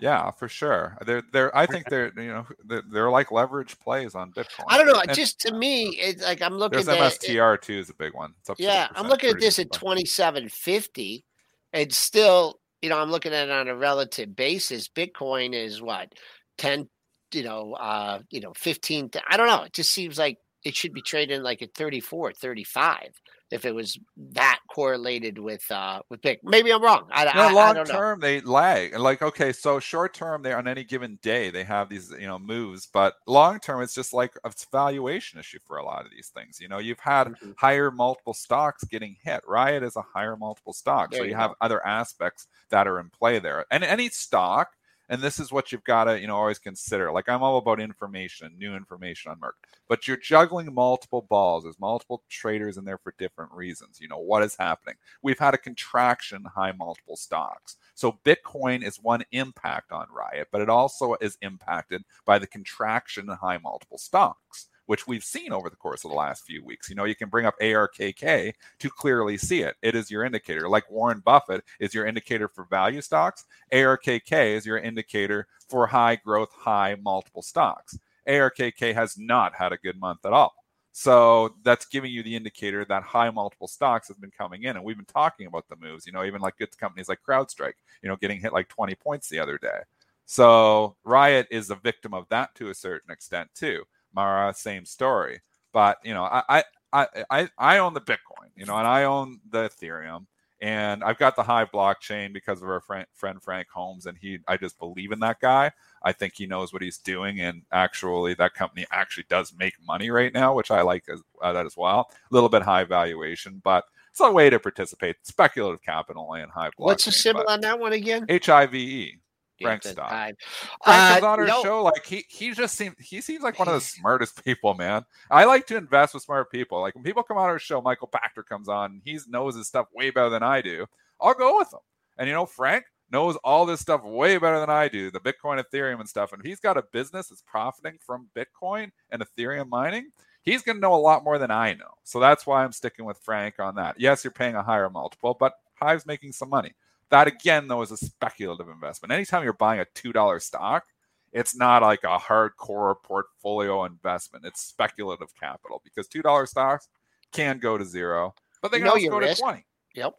Yeah, 0.00 0.30
for 0.30 0.48
sure. 0.48 0.96
They're 1.04 1.22
they're. 1.32 1.56
I 1.56 1.66
think 1.66 1.88
they're 1.88 2.12
you 2.16 2.28
know 2.28 2.46
they're, 2.64 2.82
they're 2.88 3.10
like 3.10 3.32
leverage 3.32 3.78
plays 3.80 4.14
on 4.14 4.32
Bitcoin. 4.32 4.64
I 4.68 4.78
don't 4.78 4.86
know. 4.86 5.00
And 5.00 5.12
just 5.12 5.40
to 5.40 5.52
me, 5.52 5.88
it's 6.00 6.22
like 6.22 6.40
I'm 6.40 6.54
looking. 6.54 6.84
There's 6.84 6.88
at 6.88 6.98
MSTR 6.98 7.56
it, 7.56 7.62
too 7.62 7.78
is 7.78 7.90
a 7.90 7.94
big 7.94 8.14
one. 8.14 8.34
yeah, 8.58 8.88
I'm 8.94 9.08
looking 9.08 9.30
at 9.30 9.40
this 9.40 9.58
at 9.58 9.72
2750, 9.72 11.24
and 11.72 11.92
still, 11.92 12.60
you 12.80 12.88
know, 12.88 12.98
I'm 12.98 13.10
looking 13.10 13.32
at 13.32 13.48
it 13.48 13.50
on 13.50 13.66
a 13.66 13.74
relative 13.74 14.36
basis. 14.36 14.88
Bitcoin 14.88 15.52
is 15.52 15.82
what 15.82 16.12
10, 16.58 16.88
you 17.34 17.42
know, 17.42 17.74
uh, 17.74 18.20
you 18.30 18.40
know, 18.40 18.52
15. 18.54 19.10
I 19.28 19.36
don't 19.36 19.48
know. 19.48 19.64
It 19.64 19.72
just 19.72 19.90
seems 19.90 20.16
like 20.16 20.38
it 20.64 20.76
should 20.76 20.92
be 20.92 21.02
trading 21.02 21.42
like 21.42 21.60
at 21.60 21.74
34, 21.74 22.34
35 22.34 23.08
if 23.50 23.64
it 23.64 23.74
was 23.74 23.98
that 24.16 24.60
correlated 24.68 25.38
with 25.38 25.68
uh 25.70 26.00
with 26.10 26.22
pick. 26.22 26.42
Maybe 26.44 26.72
I'm 26.72 26.82
wrong. 26.82 27.08
I, 27.10 27.24
no, 27.24 27.48
I, 27.48 27.52
long 27.52 27.78
I 27.78 27.84
term 27.84 28.20
they 28.20 28.40
lag. 28.40 28.96
Like 28.98 29.22
okay, 29.22 29.52
so 29.52 29.80
short 29.80 30.14
term 30.14 30.42
they 30.42 30.52
on 30.52 30.68
any 30.68 30.84
given 30.84 31.18
day 31.22 31.50
they 31.50 31.64
have 31.64 31.88
these 31.88 32.10
you 32.10 32.26
know 32.26 32.38
moves, 32.38 32.86
but 32.86 33.14
long 33.26 33.58
term 33.60 33.82
it's 33.82 33.94
just 33.94 34.12
like 34.12 34.32
a 34.44 34.52
valuation 34.70 35.38
issue 35.38 35.58
for 35.64 35.78
a 35.78 35.84
lot 35.84 36.04
of 36.04 36.10
these 36.10 36.28
things. 36.28 36.60
You 36.60 36.68
know, 36.68 36.78
you've 36.78 37.00
had 37.00 37.28
mm-hmm. 37.28 37.52
higher 37.56 37.90
multiple 37.90 38.34
stocks 38.34 38.84
getting 38.84 39.16
hit. 39.22 39.40
Riot 39.46 39.82
is 39.82 39.96
a 39.96 40.02
higher 40.02 40.36
multiple 40.36 40.72
stock, 40.72 41.10
there 41.10 41.20
so 41.20 41.24
you, 41.24 41.30
you 41.30 41.36
have 41.36 41.54
other 41.60 41.84
aspects 41.86 42.46
that 42.70 42.86
are 42.86 43.00
in 43.00 43.10
play 43.10 43.38
there. 43.38 43.64
And 43.70 43.84
any 43.84 44.08
stock 44.08 44.70
and 45.08 45.22
this 45.22 45.38
is 45.38 45.50
what 45.50 45.72
you've 45.72 45.84
got 45.84 46.04
to 46.04 46.20
you 46.20 46.26
know 46.26 46.36
always 46.36 46.58
consider 46.58 47.10
like 47.10 47.28
i'm 47.28 47.42
all 47.42 47.58
about 47.58 47.80
information 47.80 48.52
new 48.58 48.74
information 48.74 49.30
on 49.30 49.38
Merck 49.38 49.52
but 49.88 50.06
you're 50.06 50.16
juggling 50.16 50.72
multiple 50.72 51.26
balls 51.28 51.64
there's 51.64 51.80
multiple 51.80 52.22
traders 52.28 52.76
in 52.76 52.84
there 52.84 52.98
for 52.98 53.14
different 53.18 53.52
reasons 53.52 53.98
you 54.00 54.08
know 54.08 54.18
what 54.18 54.42
is 54.42 54.56
happening? 54.58 54.96
We've 55.22 55.38
had 55.38 55.54
a 55.54 55.58
contraction 55.58 56.44
high 56.44 56.72
multiple 56.72 57.16
stocks 57.16 57.76
so 57.94 58.18
bitcoin 58.24 58.84
is 58.84 58.96
one 59.02 59.24
impact 59.32 59.92
on 59.92 60.06
riot 60.12 60.48
but 60.52 60.60
it 60.60 60.68
also 60.68 61.16
is 61.20 61.38
impacted 61.42 62.02
by 62.24 62.38
the 62.38 62.46
contraction 62.46 63.28
in 63.28 63.36
high 63.36 63.58
multiple 63.58 63.98
stocks 63.98 64.68
which 64.88 65.06
we've 65.06 65.22
seen 65.22 65.52
over 65.52 65.68
the 65.68 65.76
course 65.76 66.02
of 66.02 66.10
the 66.10 66.16
last 66.16 66.46
few 66.46 66.64
weeks. 66.64 66.88
You 66.88 66.96
know, 66.96 67.04
you 67.04 67.14
can 67.14 67.28
bring 67.28 67.44
up 67.44 67.54
ARKK 67.60 68.54
to 68.78 68.90
clearly 68.90 69.36
see 69.36 69.60
it. 69.60 69.76
It 69.82 69.94
is 69.94 70.10
your 70.10 70.24
indicator. 70.24 70.66
Like 70.66 70.90
Warren 70.90 71.20
Buffett 71.22 71.62
is 71.78 71.92
your 71.92 72.06
indicator 72.06 72.48
for 72.48 72.64
value 72.64 73.02
stocks, 73.02 73.44
ARKK 73.70 74.56
is 74.56 74.64
your 74.64 74.78
indicator 74.78 75.46
for 75.68 75.86
high 75.86 76.16
growth, 76.16 76.50
high 76.52 76.96
multiple 77.02 77.42
stocks. 77.42 77.98
ARKK 78.26 78.94
has 78.94 79.18
not 79.18 79.54
had 79.54 79.74
a 79.74 79.76
good 79.76 80.00
month 80.00 80.24
at 80.24 80.32
all. 80.32 80.54
So 80.92 81.54
that's 81.64 81.84
giving 81.84 82.10
you 82.10 82.22
the 82.22 82.34
indicator 82.34 82.86
that 82.86 83.02
high 83.02 83.28
multiple 83.28 83.68
stocks 83.68 84.08
have 84.08 84.20
been 84.22 84.30
coming 84.30 84.62
in. 84.62 84.74
And 84.74 84.84
we've 84.84 84.96
been 84.96 85.04
talking 85.04 85.46
about 85.46 85.68
the 85.68 85.76
moves, 85.76 86.06
you 86.06 86.12
know, 86.12 86.24
even 86.24 86.40
like 86.40 86.56
good 86.56 86.76
companies 86.78 87.10
like 87.10 87.20
CrowdStrike, 87.28 87.74
you 88.02 88.08
know, 88.08 88.16
getting 88.16 88.40
hit 88.40 88.54
like 88.54 88.68
20 88.68 88.94
points 88.94 89.28
the 89.28 89.38
other 89.38 89.58
day. 89.58 89.80
So 90.24 90.96
Riot 91.04 91.46
is 91.50 91.68
a 91.68 91.74
victim 91.74 92.14
of 92.14 92.26
that 92.30 92.54
to 92.54 92.70
a 92.70 92.74
certain 92.74 93.10
extent 93.10 93.50
too. 93.54 93.84
Mara, 94.18 94.52
same 94.52 94.84
story. 94.84 95.40
But 95.72 95.98
you 96.02 96.12
know, 96.12 96.24
I 96.24 96.64
I 96.92 97.06
I 97.30 97.48
I 97.56 97.78
own 97.78 97.94
the 97.94 98.00
Bitcoin, 98.00 98.50
you 98.56 98.66
know, 98.66 98.76
and 98.76 98.86
I 98.86 99.04
own 99.04 99.38
the 99.48 99.68
Ethereum, 99.68 100.26
and 100.60 101.04
I've 101.04 101.18
got 101.18 101.36
the 101.36 101.44
Hive 101.44 101.70
blockchain 101.70 102.32
because 102.32 102.60
of 102.60 102.68
our 102.68 102.80
friend, 102.80 103.06
friend 103.14 103.40
Frank 103.40 103.68
Holmes, 103.72 104.06
and 104.06 104.18
he 104.18 104.38
I 104.48 104.56
just 104.56 104.76
believe 104.80 105.12
in 105.12 105.20
that 105.20 105.38
guy. 105.40 105.70
I 106.02 106.12
think 106.12 106.32
he 106.34 106.46
knows 106.46 106.72
what 106.72 106.82
he's 106.82 106.98
doing, 106.98 107.40
and 107.40 107.62
actually, 107.70 108.34
that 108.34 108.54
company 108.54 108.86
actually 108.90 109.26
does 109.28 109.52
make 109.56 109.74
money 109.86 110.10
right 110.10 110.32
now, 110.32 110.54
which 110.54 110.70
I 110.72 110.82
like 110.82 111.04
as, 111.08 111.20
uh, 111.42 111.52
that 111.52 111.66
as 111.66 111.76
well. 111.76 112.10
A 112.10 112.34
little 112.34 112.48
bit 112.48 112.62
high 112.62 112.84
valuation, 112.84 113.60
but 113.62 113.84
it's 114.10 114.20
a 114.20 114.32
way 114.32 114.50
to 114.50 114.58
participate. 114.58 115.16
Speculative 115.22 115.82
capital 115.82 116.32
and 116.34 116.50
Hive. 116.50 116.72
What's 116.76 117.04
the 117.04 117.12
symbol 117.12 117.44
on 117.46 117.60
that 117.60 117.78
one 117.78 117.92
again? 117.92 118.26
H 118.28 118.48
I 118.48 118.66
V 118.66 118.78
E. 118.78 119.18
Frank 119.60 119.82
stop. 119.82 120.08
Frank 120.08 120.38
uh, 120.86 121.26
on 121.26 121.40
our 121.40 121.46
no. 121.46 121.62
show. 121.62 121.82
Like 121.82 122.04
he 122.04 122.24
he 122.28 122.52
just 122.52 122.76
seems 122.76 122.94
he 122.98 123.20
seems 123.20 123.42
like 123.42 123.58
one 123.58 123.68
of 123.68 123.74
the 123.74 123.80
smartest 123.98 124.44
people, 124.44 124.74
man. 124.74 125.04
I 125.30 125.44
like 125.44 125.66
to 125.68 125.76
invest 125.76 126.14
with 126.14 126.22
smart 126.22 126.50
people. 126.50 126.80
Like 126.80 126.94
when 126.94 127.04
people 127.04 127.22
come 127.22 127.36
on 127.36 127.48
our 127.48 127.58
show, 127.58 127.80
Michael 127.80 128.08
Pachter 128.08 128.44
comes 128.46 128.68
on, 128.68 129.00
he 129.04 129.18
knows 129.28 129.56
his 129.56 129.68
stuff 129.68 129.86
way 129.94 130.10
better 130.10 130.30
than 130.30 130.42
I 130.42 130.60
do. 130.60 130.86
I'll 131.20 131.34
go 131.34 131.58
with 131.58 131.72
him. 131.72 131.80
And 132.18 132.28
you 132.28 132.34
know, 132.34 132.46
Frank 132.46 132.84
knows 133.10 133.36
all 133.36 133.66
this 133.66 133.80
stuff 133.80 134.04
way 134.04 134.38
better 134.38 134.60
than 134.60 134.70
I 134.70 134.88
do, 134.88 135.10
the 135.10 135.20
Bitcoin, 135.20 135.62
Ethereum, 135.62 136.00
and 136.00 136.08
stuff. 136.08 136.32
And 136.32 136.44
he's 136.44 136.60
got 136.60 136.76
a 136.76 136.82
business 136.92 137.28
that's 137.28 137.42
profiting 137.42 137.98
from 138.04 138.28
Bitcoin 138.36 138.90
and 139.10 139.22
Ethereum 139.22 139.68
mining. 139.68 140.10
He's 140.42 140.62
going 140.62 140.76
to 140.76 140.80
know 140.80 140.94
a 140.94 140.96
lot 140.96 141.24
more 141.24 141.38
than 141.38 141.50
I 141.50 141.74
know. 141.74 141.90
So 142.04 142.20
that's 142.20 142.46
why 142.46 142.64
I'm 142.64 142.72
sticking 142.72 143.04
with 143.04 143.18
Frank 143.18 143.58
on 143.58 143.74
that. 143.76 143.96
Yes, 143.98 144.24
you're 144.24 144.30
paying 144.30 144.54
a 144.54 144.62
higher 144.62 144.88
multiple, 144.88 145.36
but 145.38 145.54
Hive's 145.74 146.06
making 146.06 146.32
some 146.32 146.48
money. 146.48 146.72
That 147.10 147.26
again, 147.26 147.68
though, 147.68 147.82
is 147.82 147.90
a 147.90 147.96
speculative 147.96 148.68
investment. 148.68 149.12
Anytime 149.12 149.44
you're 149.44 149.54
buying 149.54 149.80
a 149.80 149.86
two 149.94 150.12
dollar 150.12 150.40
stock, 150.40 150.84
it's 151.32 151.56
not 151.56 151.82
like 151.82 152.04
a 152.04 152.18
hardcore 152.18 152.94
portfolio 153.02 153.84
investment. 153.84 154.44
It's 154.44 154.60
speculative 154.60 155.34
capital 155.34 155.80
because 155.84 156.06
two 156.06 156.22
dollar 156.22 156.46
stocks 156.46 156.88
can 157.32 157.58
go 157.58 157.78
to 157.78 157.84
zero, 157.84 158.34
but 158.62 158.72
they 158.72 158.78
can 158.78 158.88
also 158.88 159.08
go 159.08 159.18
risk. 159.18 159.36
to 159.36 159.42
twenty. 159.42 159.66
Yep. 159.94 160.14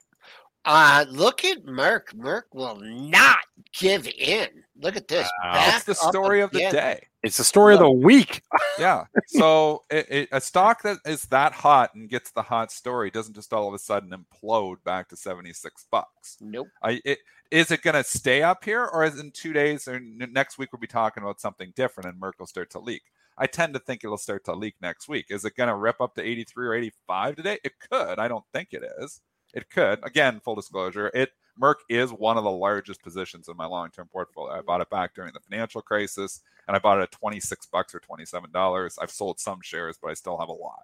Uh, 0.65 1.05
look 1.09 1.45
at 1.45 1.65
Merck. 1.65 2.13
Merck 2.15 2.43
will 2.53 2.75
not 2.81 3.39
give 3.73 4.07
in. 4.07 4.47
Look 4.79 4.95
at 4.95 5.07
this. 5.07 5.29
Wow. 5.43 5.53
That's 5.53 5.85
the 5.85 5.95
story 5.95 6.41
of 6.41 6.51
the 6.51 6.59
day. 6.59 7.07
It's 7.21 7.37
the 7.37 7.43
story 7.43 7.73
of 7.73 7.79
the 7.79 7.91
week. 7.91 8.41
Yeah. 8.77 9.03
So 9.27 9.83
it, 9.89 10.07
it, 10.09 10.29
a 10.31 10.39
stock 10.39 10.83
that 10.83 10.99
is 11.05 11.23
that 11.23 11.51
hot 11.51 11.93
and 11.93 12.09
gets 12.09 12.31
the 12.31 12.41
hot 12.41 12.71
story 12.71 13.11
doesn't 13.11 13.33
just 13.33 13.51
all 13.51 13.67
of 13.67 13.73
a 13.73 13.79
sudden 13.79 14.11
implode 14.11 14.77
back 14.85 15.09
to 15.09 15.17
76 15.17 15.85
bucks. 15.91 16.37
Nope. 16.39 16.69
I, 16.81 17.01
it, 17.03 17.19
is 17.51 17.71
it 17.71 17.81
going 17.81 17.95
to 17.95 18.03
stay 18.03 18.41
up 18.41 18.63
here 18.63 18.85
or 18.85 19.03
is 19.03 19.19
in 19.19 19.31
two 19.31 19.51
days 19.51 19.87
or 19.87 19.95
n- 19.95 20.29
next 20.31 20.57
week 20.57 20.71
we'll 20.71 20.79
be 20.79 20.87
talking 20.87 21.21
about 21.21 21.41
something 21.41 21.73
different 21.75 22.09
and 22.09 22.21
Merck 22.21 22.33
will 22.39 22.47
start 22.47 22.69
to 22.71 22.79
leak? 22.79 23.01
I 23.37 23.47
tend 23.47 23.73
to 23.73 23.79
think 23.79 24.03
it'll 24.03 24.17
start 24.17 24.45
to 24.45 24.53
leak 24.53 24.75
next 24.81 25.09
week. 25.09 25.25
Is 25.29 25.45
it 25.45 25.55
going 25.55 25.69
to 25.69 25.75
rip 25.75 25.99
up 25.99 26.15
to 26.15 26.21
83 26.21 26.67
or 26.67 26.73
85 26.73 27.35
today? 27.35 27.57
It 27.63 27.73
could. 27.91 28.19
I 28.19 28.27
don't 28.27 28.45
think 28.53 28.69
it 28.71 28.83
is. 28.99 29.21
It 29.53 29.69
could. 29.69 29.99
Again, 30.03 30.39
full 30.43 30.55
disclosure, 30.55 31.11
it 31.13 31.31
Merck 31.61 31.75
is 31.89 32.11
one 32.11 32.37
of 32.37 32.43
the 32.43 32.51
largest 32.51 33.01
positions 33.01 33.49
in 33.49 33.57
my 33.57 33.65
long-term 33.65 34.07
portfolio. 34.11 34.53
I 34.53 34.57
mm-hmm. 34.57 34.65
bought 34.65 34.81
it 34.81 34.89
back 34.89 35.13
during 35.13 35.33
the 35.33 35.39
financial 35.39 35.81
crisis 35.81 36.41
and 36.67 36.75
I 36.75 36.79
bought 36.79 36.99
it 36.99 37.03
at 37.03 37.11
26 37.11 37.65
bucks 37.67 37.95
or 37.95 37.99
27 37.99 38.51
dollars. 38.51 38.97
I've 39.01 39.11
sold 39.11 39.39
some 39.39 39.59
shares, 39.61 39.97
but 40.01 40.11
I 40.11 40.13
still 40.13 40.37
have 40.37 40.49
a 40.49 40.53
lot. 40.53 40.83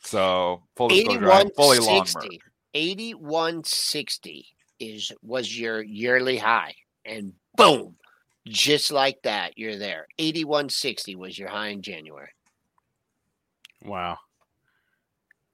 So 0.00 0.62
full 0.76 0.88
disclosure, 0.88 1.30
I'm 1.30 1.50
fully 1.50 1.78
long 1.78 2.04
Merck. 2.04 2.24
8160. 2.24 2.42
8160 2.74 4.46
is 4.80 5.12
was 5.22 5.58
your 5.58 5.82
yearly 5.82 6.36
high. 6.36 6.74
And 7.04 7.32
boom, 7.56 7.96
just 8.46 8.90
like 8.90 9.20
that, 9.22 9.56
you're 9.56 9.76
there. 9.76 10.06
8160 10.18 11.16
was 11.16 11.38
your 11.38 11.48
high 11.48 11.68
in 11.68 11.82
January. 11.82 12.30
Wow. 13.84 14.18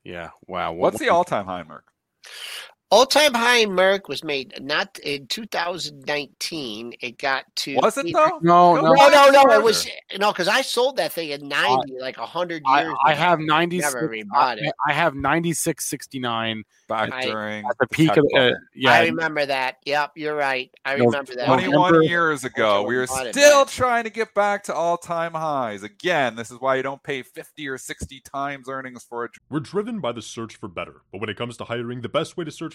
Yeah. 0.04 0.30
Wow. 0.46 0.72
What's 0.72 0.98
the 0.98 1.10
all-time 1.10 1.46
high, 1.46 1.62
Merck? 1.62 1.82
All 2.92 3.06
time 3.06 3.32
high 3.32 3.56
in 3.60 3.70
Merck 3.70 4.06
was 4.06 4.22
made 4.22 4.52
not 4.60 4.98
in 4.98 5.26
2019. 5.28 6.92
It 7.00 7.16
got 7.16 7.44
to 7.56 7.76
Was 7.76 7.96
it 7.96 8.12
though? 8.12 8.38
No, 8.42 8.74
no. 8.74 8.92
No, 8.92 9.08
no, 9.08 9.30
no. 9.30 9.50
It 9.54 9.62
was 9.62 9.88
no, 10.18 10.30
because 10.30 10.46
I 10.46 10.60
sold 10.60 10.96
that 10.98 11.10
thing 11.10 11.32
at 11.32 11.40
90, 11.40 11.98
like 12.00 12.18
100 12.18 12.54
years. 12.54 12.62
I 12.66 12.82
ago. 13.12 13.18
have 13.18 13.40
96. 13.40 13.94
Never 13.94 14.08
rebought 14.08 14.58
it. 14.58 14.74
I 14.86 14.92
have 14.92 15.14
9669 15.14 16.64
Back 16.88 17.12
I- 17.14 17.24
during 17.24 17.64
at 17.64 17.78
the 17.78 17.86
peak 17.86 18.14
of 18.18 18.26
tech 18.34 18.52
uh, 18.52 18.56
yeah. 18.74 18.90
I 18.92 19.04
remember 19.06 19.46
that. 19.46 19.76
Yep, 19.86 20.12
you're 20.16 20.34
right. 20.36 20.70
I 20.84 20.96
No, 20.96 21.06
remember 21.06 21.34
that. 21.36 21.46
21 21.46 21.72
November- 21.72 22.02
years 22.02 22.44
ago, 22.44 22.82
we 22.82 22.96
were 22.96 23.06
bought 23.06 23.28
it 23.28 23.34
still 23.34 23.64
trying 23.64 24.04
to 24.04 24.10
get 24.10 24.34
back 24.34 24.64
to 24.64 24.74
all-time 24.74 25.32
highs. 25.32 25.82
Again, 25.82 26.36
this 26.36 26.50
is 26.50 26.60
why 26.60 26.74
you 26.76 26.82
don't 26.82 27.02
pay 27.02 27.22
50 27.22 27.66
or 27.68 27.78
60 27.78 28.20
times 28.20 28.68
earnings 28.68 29.02
for 29.02 29.24
a 29.24 29.28
We're 29.48 29.60
driven 29.60 30.00
by 30.00 30.12
the 30.12 30.20
search 30.20 30.56
for 30.56 30.68
better, 30.68 30.96
but 31.10 31.22
when 31.22 31.30
it 31.30 31.38
comes 31.38 31.56
to 31.56 31.64
hiring, 31.64 32.02
the 32.02 32.10
best 32.10 32.36
way 32.36 32.44
to 32.44 32.50
search 32.50 32.74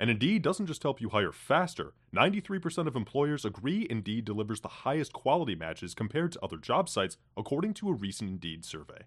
And 0.00 0.10
Indeed 0.10 0.42
doesn't 0.42 0.66
just 0.66 0.82
help 0.82 1.00
you 1.00 1.08
hire 1.08 1.32
faster. 1.32 1.94
93% 2.14 2.86
of 2.86 2.94
employers 2.94 3.44
agree 3.44 3.86
Indeed 3.90 4.24
delivers 4.24 4.60
the 4.60 4.68
highest 4.68 5.12
quality 5.12 5.56
matches 5.56 5.94
compared 5.94 6.32
to 6.32 6.42
other 6.42 6.56
job 6.56 6.88
sites, 6.88 7.16
according 7.36 7.74
to 7.74 7.88
a 7.88 7.94
recent 7.94 8.30
Indeed 8.30 8.64
survey. 8.64 9.02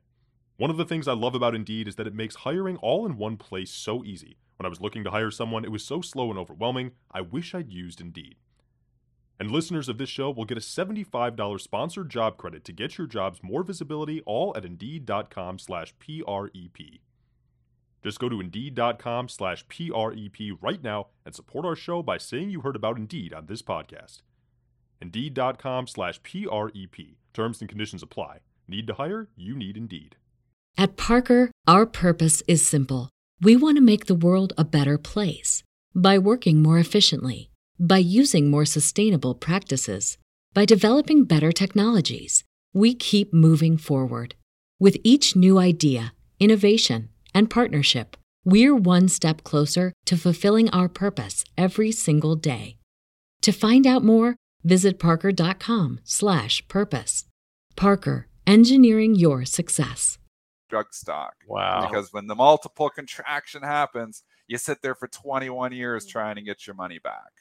One 0.57 0.69
of 0.69 0.77
the 0.77 0.85
things 0.85 1.07
I 1.07 1.13
love 1.13 1.33
about 1.33 1.55
Indeed 1.55 1.87
is 1.87 1.95
that 1.95 2.07
it 2.07 2.13
makes 2.13 2.35
hiring 2.35 2.77
all 2.77 3.05
in 3.05 3.17
one 3.17 3.37
place 3.37 3.71
so 3.71 4.03
easy. 4.03 4.37
When 4.57 4.65
I 4.65 4.69
was 4.69 4.81
looking 4.81 5.03
to 5.05 5.11
hire 5.11 5.31
someone, 5.31 5.63
it 5.63 5.71
was 5.71 5.83
so 5.83 6.01
slow 6.01 6.29
and 6.29 6.37
overwhelming, 6.37 6.91
I 7.09 7.21
wish 7.21 7.55
I'd 7.55 7.71
used 7.71 8.01
Indeed. 8.01 8.35
And 9.39 9.49
listeners 9.49 9.89
of 9.89 9.97
this 9.97 10.09
show 10.09 10.29
will 10.29 10.45
get 10.45 10.59
a 10.59 10.61
$75 10.61 11.59
sponsored 11.59 12.11
job 12.11 12.37
credit 12.37 12.63
to 12.65 12.73
get 12.73 12.99
your 12.99 13.07
jobs 13.07 13.39
more 13.41 13.63
visibility 13.63 14.21
all 14.27 14.55
at 14.55 14.65
Indeed.com 14.65 15.57
slash 15.57 15.95
PREP. 15.97 17.01
Just 18.03 18.19
go 18.19 18.29
to 18.29 18.41
Indeed.com 18.41 19.29
slash 19.29 19.65
PREP 19.67 20.57
right 20.61 20.83
now 20.83 21.07
and 21.25 21.35
support 21.35 21.65
our 21.65 21.75
show 21.75 22.01
by 22.01 22.17
saying 22.17 22.49
you 22.49 22.61
heard 22.61 22.75
about 22.75 22.97
Indeed 22.97 23.33
on 23.33 23.45
this 23.45 23.61
podcast. 23.61 24.21
Indeed.com 25.01 25.87
slash 25.87 26.21
PREP. 26.23 27.17
Terms 27.33 27.61
and 27.61 27.69
conditions 27.69 28.03
apply. 28.03 28.39
Need 28.67 28.87
to 28.87 28.93
hire? 28.95 29.27
You 29.35 29.55
need 29.55 29.77
Indeed. 29.77 30.15
At 30.77 30.97
Parker, 30.97 31.51
our 31.67 31.85
purpose 31.85 32.41
is 32.47 32.65
simple. 32.65 33.09
We 33.41 33.55
want 33.55 33.77
to 33.77 33.81
make 33.81 34.05
the 34.05 34.15
world 34.15 34.53
a 34.57 34.63
better 34.63 34.97
place 34.97 35.63
by 35.93 36.17
working 36.17 36.61
more 36.61 36.79
efficiently, 36.79 37.49
by 37.79 37.97
using 37.97 38.49
more 38.49 38.65
sustainable 38.65 39.35
practices, 39.35 40.17
by 40.53 40.65
developing 40.65 41.25
better 41.25 41.51
technologies. 41.51 42.43
We 42.73 42.93
keep 42.95 43.33
moving 43.33 43.77
forward. 43.77 44.35
With 44.79 44.97
each 45.03 45.35
new 45.35 45.59
idea, 45.59 46.13
innovation, 46.39 47.09
and 47.33 47.49
partnership, 47.49 48.17
we're 48.43 48.75
one 48.75 49.07
step 49.07 49.43
closer 49.43 49.93
to 50.05 50.17
fulfilling 50.17 50.69
our 50.71 50.89
purpose 50.89 51.43
every 51.57 51.91
single 51.91 52.35
day. 52.35 52.77
To 53.41 53.51
find 53.51 53.87
out 53.87 54.03
more, 54.03 54.35
visit 54.63 54.99
parker.com/purpose. 54.99 57.25
Parker, 57.75 58.27
engineering 58.45 59.15
your 59.15 59.45
success. 59.45 60.19
drug 60.71 60.93
stock. 60.93 61.35
Wow. 61.47 61.87
Because 61.87 62.11
when 62.13 62.25
the 62.27 62.35
multiple 62.35 62.89
contraction 62.89 63.61
happens, 63.61 64.23
you 64.47 64.57
sit 64.57 64.81
there 64.81 64.95
for 64.95 65.07
21 65.07 65.73
years 65.73 66.07
trying 66.07 66.35
to 66.35 66.41
get 66.41 66.65
your 66.65 66.75
money 66.75 66.97
back. 66.97 67.31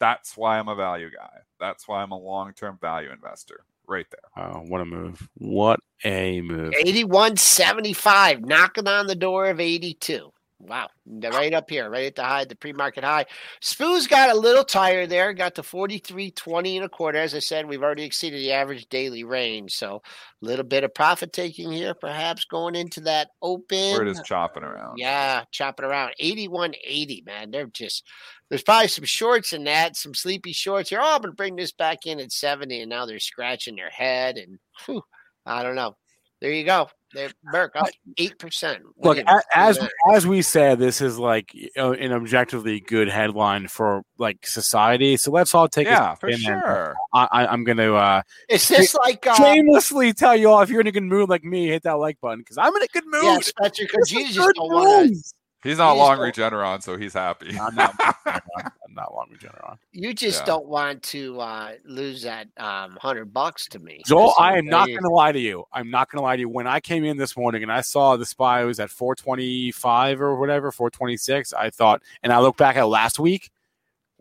That's 0.00 0.36
why 0.36 0.58
I'm 0.58 0.68
a 0.68 0.74
value 0.74 1.10
guy. 1.10 1.40
That's 1.60 1.86
why 1.86 2.02
I'm 2.02 2.12
a 2.12 2.18
long-term 2.18 2.78
value 2.80 3.10
investor. 3.12 3.64
Right 3.88 4.06
there. 4.10 4.44
Wow, 4.44 4.64
what 4.68 4.82
a 4.82 4.84
move. 4.84 5.26
What 5.38 5.80
a 6.04 6.42
move. 6.42 6.74
8175, 6.78 8.44
knocking 8.44 8.86
on 8.86 9.06
the 9.06 9.14
door 9.14 9.46
of 9.46 9.60
82. 9.60 10.30
Wow. 10.60 10.88
Right 11.06 11.54
up 11.54 11.70
here, 11.70 11.88
right 11.88 12.06
at 12.06 12.16
the 12.16 12.24
high, 12.24 12.44
the 12.44 12.56
pre-market 12.56 13.04
high. 13.04 13.26
Spoo's 13.60 14.08
got 14.08 14.30
a 14.30 14.38
little 14.38 14.64
tired 14.64 15.08
there, 15.08 15.32
got 15.32 15.54
to 15.54 15.62
43.20 15.62 16.76
and 16.76 16.84
a 16.84 16.88
quarter. 16.88 17.18
As 17.18 17.32
I 17.32 17.38
said, 17.38 17.66
we've 17.66 17.82
already 17.82 18.02
exceeded 18.02 18.40
the 18.40 18.50
average 18.50 18.88
daily 18.88 19.22
range. 19.22 19.76
So 19.76 20.02
a 20.42 20.44
little 20.44 20.64
bit 20.64 20.82
of 20.82 20.92
profit 20.92 21.32
taking 21.32 21.70
here, 21.70 21.94
perhaps 21.94 22.44
going 22.44 22.74
into 22.74 23.00
that 23.02 23.28
open. 23.40 23.92
Where 23.92 24.02
it 24.02 24.08
is 24.08 24.20
chopping 24.24 24.64
around. 24.64 24.98
Yeah, 24.98 25.44
chopping 25.52 25.86
around. 25.86 26.14
8180, 26.18 27.22
man. 27.24 27.52
They're 27.52 27.66
just 27.66 28.04
there's 28.48 28.62
probably 28.62 28.88
some 28.88 29.04
shorts 29.04 29.52
in 29.52 29.62
that, 29.64 29.96
some 29.96 30.14
sleepy 30.14 30.52
shorts 30.52 30.90
here. 30.90 31.00
Oh, 31.00 31.14
I'm 31.14 31.20
gonna 31.20 31.34
bring 31.34 31.54
this 31.54 31.72
back 31.72 32.04
in 32.04 32.18
at 32.18 32.32
70, 32.32 32.80
and 32.80 32.90
now 32.90 33.06
they're 33.06 33.20
scratching 33.20 33.76
their 33.76 33.90
head 33.90 34.38
and 34.38 34.58
whew, 34.86 35.02
I 35.46 35.62
don't 35.62 35.76
know. 35.76 35.96
There 36.40 36.52
you 36.52 36.64
go. 36.64 36.88
They're 37.14 37.30
Merck 37.54 37.70
up 37.74 37.88
eight 38.18 38.38
percent. 38.38 38.82
Look, 38.98 39.18
as 39.54 39.78
as 40.12 40.26
we 40.26 40.42
said, 40.42 40.78
this 40.78 41.00
is 41.00 41.18
like 41.18 41.54
you 41.54 41.70
know, 41.76 41.92
an 41.92 42.12
objectively 42.12 42.80
good 42.80 43.08
headline 43.08 43.68
for 43.68 44.02
like 44.18 44.46
society. 44.46 45.16
So 45.16 45.30
let's 45.30 45.54
all 45.54 45.68
take 45.68 45.86
Yeah, 45.86 46.12
a 46.12 46.16
for 46.16 46.30
spin 46.30 46.52
and 46.52 46.62
sure. 46.62 46.94
I, 47.14 47.28
I, 47.32 47.46
I'm 47.46 47.64
going 47.64 47.78
to 47.78 47.94
uh, 47.94 48.22
is 48.50 48.68
this 48.68 48.94
like 48.94 49.26
uh, 49.26 49.34
shamelessly 49.34 50.12
tell 50.12 50.36
you 50.36 50.50
all 50.50 50.60
if 50.60 50.68
you're 50.68 50.82
in 50.82 50.86
a 50.86 50.92
good 50.92 51.02
mood 51.02 51.30
like 51.30 51.44
me, 51.44 51.68
hit 51.68 51.84
that 51.84 51.92
like 51.98 52.20
button 52.20 52.40
because 52.40 52.58
I'm 52.58 52.76
in 52.76 52.82
a 52.82 52.86
good 52.88 53.04
mood. 53.06 53.24
yeah, 53.24 53.38
Spencer, 53.40 53.84
because 53.84 54.10
This 54.10 54.12
you 54.12 54.26
just 54.26 54.38
good 54.38 54.54
don't 54.56 54.68
want 54.72 55.08
to. 55.14 55.22
He's 55.64 55.78
not 55.78 55.94
He's 55.94 55.98
long 56.00 56.18
not- 56.18 56.34
Regeneron, 56.34 56.82
so 56.82 56.96
he's 56.96 57.14
happy. 57.14 57.58
I'm 57.58 57.74
not, 57.74 57.94
I'm 58.26 58.40
not 58.56 58.72
long 59.12 59.28
Regeneron. 59.32 59.78
you 59.92 60.12
just 60.14 60.40
Yeah. 60.40 60.46
don't 60.46 60.66
want 60.66 61.02
to 61.04 61.40
uh 61.40 61.72
lose 61.84 62.22
that 62.22 62.48
um 62.56 62.96
hundred 63.00 63.32
bucks 63.32 63.66
to 63.68 63.78
me. 63.78 64.02
Joel, 64.06 64.26
Listen, 64.26 64.44
I 64.44 64.58
am 64.58 64.66
not 64.66 64.86
going 64.88 65.02
to 65.02 65.08
lie 65.08 65.32
to 65.32 65.38
you. 65.40 65.64
I'm 65.72 65.90
not 65.90 66.10
going 66.10 66.18
to 66.20 66.24
lie 66.24 66.36
to 66.36 66.40
you. 66.40 66.48
When 66.48 66.66
I 66.66 66.80
came 66.80 67.04
in 67.04 67.16
this 67.16 67.36
morning 67.36 67.62
and 67.62 67.70
I 67.72 67.80
saw 67.80 68.16
the 68.16 68.26
spy 68.26 68.64
was 68.64 68.80
at 68.80 68.90
425 68.90 70.20
or 70.20 70.36
whatever, 70.38 70.70
426, 70.72 71.52
I 71.52 71.70
thought, 71.70 72.02
and 72.22 72.32
I 72.32 72.40
look 72.40 72.56
back 72.56 72.76
at 72.76 72.88
last 72.88 73.18
week, 73.18 73.50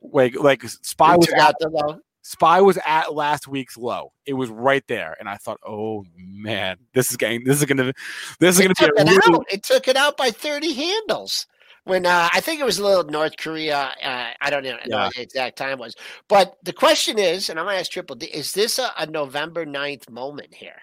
like 0.02 0.36
like 0.40 0.64
spy 0.64 1.16
was 1.16 1.30
at, 1.30 1.56
the 1.60 1.70
low. 1.70 2.00
spy 2.22 2.62
was 2.62 2.78
at 2.86 3.14
last 3.14 3.48
week's 3.48 3.78
low. 3.78 4.12
It 4.26 4.34
was 4.34 4.50
right 4.50 4.84
there, 4.88 5.16
and 5.20 5.28
I 5.28 5.38
thought, 5.38 5.60
oh 5.68 6.06
man, 6.16 6.78
this 6.94 7.10
is 7.12 7.18
getting 7.18 7.44
this 7.44 7.58
is 7.60 7.66
going 7.66 7.78
to 7.78 7.94
this 8.40 8.56
is 8.56 8.62
gonna 8.62 8.74
be 8.80 8.86
a 8.86 9.02
it 9.02 9.10
really, 9.10 9.36
out. 9.36 9.46
It 9.52 9.64
took 9.64 9.88
it 9.88 9.96
out 9.96 10.18
by 10.18 10.32
30 10.32 10.74
handles. 10.74 11.48
When 11.88 12.06
uh, 12.06 12.30
I 12.34 12.42
think 12.42 12.60
it 12.60 12.66
was 12.66 12.80
a 12.80 12.84
little 12.86 13.04
North 13.06 13.38
Korea, 13.38 13.92
uh, 14.04 14.32
I 14.42 14.50
don't 14.50 14.64
know, 14.64 14.72
know 14.72 14.78
Yeah. 14.88 15.04
what 15.06 15.16
the 15.16 15.22
exact 15.22 15.58
time 15.58 15.80
was. 15.80 15.96
But 16.28 16.56
the 16.64 16.74
question 16.74 17.18
is, 17.18 17.50
and 17.50 17.60
I'm 17.60 17.66
gonna 17.66 17.78
ask 17.78 17.92
Triple 17.92 18.16
D, 18.16 18.28
is 18.28 18.52
this 18.52 18.78
a, 18.80 18.92
a 18.98 19.06
November 19.06 19.66
9th 19.66 20.10
moment 20.10 20.54
here? 20.54 20.76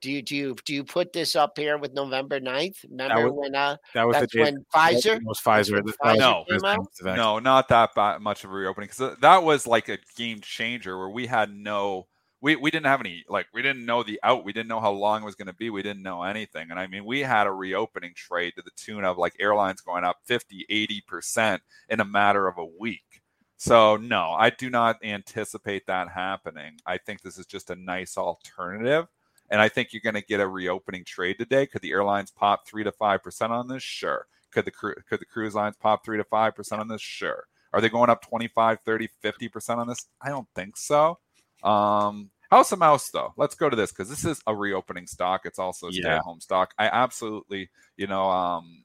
Do 0.00 0.10
you 0.10 0.20
do 0.20 0.34
you 0.34 0.56
do 0.64 0.74
you 0.74 0.82
put 0.82 1.12
this 1.12 1.36
up 1.36 1.56
here 1.56 1.78
with 1.78 1.94
November 1.94 2.40
9th? 2.40 2.84
Remember 2.90 3.30
was- 3.30 3.32
when 3.40 3.54
uh 3.54 3.76
that 3.94 4.04
was 4.04 4.14
that's 4.16 4.32
the 4.32 4.38
day 4.38 4.44
when 4.50 4.64
Pfizer? 4.74 5.16
It 5.16 5.24
was 5.24 5.40
Pfizer. 5.40 5.74
when 5.74 5.86
That 5.86 5.98
Pfizer 5.98 6.18
No. 6.18 6.44
came 6.50 6.64
out? 6.64 6.78
was 6.80 6.88
the- 7.00 7.14
No, 7.14 7.38
not 7.38 7.68
that 7.68 7.90
much 8.20 8.42
of 8.42 8.50
a 8.50 8.52
reopening 8.52 8.88
because 8.92 9.16
that 9.20 9.42
was 9.44 9.64
like 9.66 9.88
a 9.88 9.98
game 10.16 10.40
changer 10.40 10.98
where 10.98 11.08
we 11.08 11.28
had 11.28 11.54
no 11.54 12.08
we 12.42 12.56
we 12.56 12.70
didn't 12.70 12.86
have 12.86 13.00
any 13.00 13.24
like 13.28 13.46
we 13.54 13.62
didn't 13.62 13.86
know 13.86 14.02
the 14.02 14.20
out. 14.22 14.44
We 14.44 14.52
didn't 14.52 14.68
know 14.68 14.80
how 14.80 14.90
long 14.90 15.22
it 15.22 15.24
was 15.24 15.36
going 15.36 15.46
to 15.46 15.54
be. 15.54 15.70
We 15.70 15.82
didn't 15.82 16.02
know 16.02 16.24
anything. 16.24 16.70
And 16.70 16.78
I 16.78 16.88
mean, 16.88 17.04
we 17.04 17.20
had 17.20 17.46
a 17.46 17.52
reopening 17.52 18.12
trade 18.14 18.54
to 18.56 18.62
the 18.62 18.72
tune 18.76 19.04
of 19.04 19.16
like 19.16 19.36
airlines 19.38 19.80
going 19.80 20.04
up 20.04 20.18
50, 20.24 20.66
80% 20.68 21.60
in 21.88 22.00
a 22.00 22.04
matter 22.04 22.48
of 22.48 22.58
a 22.58 22.64
week. 22.64 23.22
So 23.56 23.96
no, 23.96 24.32
I 24.32 24.50
do 24.50 24.68
not 24.68 24.96
anticipate 25.04 25.86
that 25.86 26.08
happening. 26.08 26.78
I 26.84 26.98
think 26.98 27.22
this 27.22 27.38
is 27.38 27.46
just 27.46 27.70
a 27.70 27.76
nice 27.76 28.18
alternative. 28.18 29.06
And 29.48 29.60
I 29.60 29.68
think 29.68 29.92
you're 29.92 30.02
going 30.02 30.14
to 30.14 30.22
get 30.22 30.40
a 30.40 30.48
reopening 30.48 31.04
trade 31.04 31.38
today. 31.38 31.66
Could 31.66 31.82
the 31.82 31.92
airlines 31.92 32.32
pop 32.32 32.66
three 32.66 32.82
to 32.82 32.90
five 32.90 33.22
percent 33.22 33.52
on 33.52 33.68
this? 33.68 33.84
Sure. 33.84 34.26
Could 34.50 34.64
the 34.64 34.72
could 34.72 35.20
the 35.20 35.26
cruise 35.26 35.54
lines 35.54 35.76
pop 35.76 36.04
three 36.04 36.18
to 36.18 36.24
five 36.24 36.56
percent 36.56 36.80
on 36.80 36.88
this? 36.88 37.02
Sure. 37.02 37.44
Are 37.72 37.80
they 37.80 37.88
going 37.88 38.10
up 38.10 38.20
25, 38.20 38.80
30, 38.84 39.08
50 39.20 39.48
percent 39.48 39.78
on 39.78 39.86
this? 39.86 40.08
I 40.20 40.30
don't 40.30 40.48
think 40.56 40.76
so. 40.76 41.18
Um, 41.62 42.30
House 42.50 42.70
of 42.70 42.78
Mouse, 42.78 43.08
though, 43.08 43.32
let's 43.38 43.54
go 43.54 43.70
to 43.70 43.76
this 43.76 43.92
because 43.92 44.10
this 44.10 44.26
is 44.26 44.42
a 44.46 44.54
reopening 44.54 45.06
stock. 45.06 45.42
It's 45.46 45.58
also 45.58 45.88
a 45.88 45.92
stay-at-home 45.92 46.40
stock. 46.40 46.74
I 46.78 46.86
absolutely, 46.86 47.70
you 47.96 48.06
know, 48.06 48.28
um, 48.28 48.82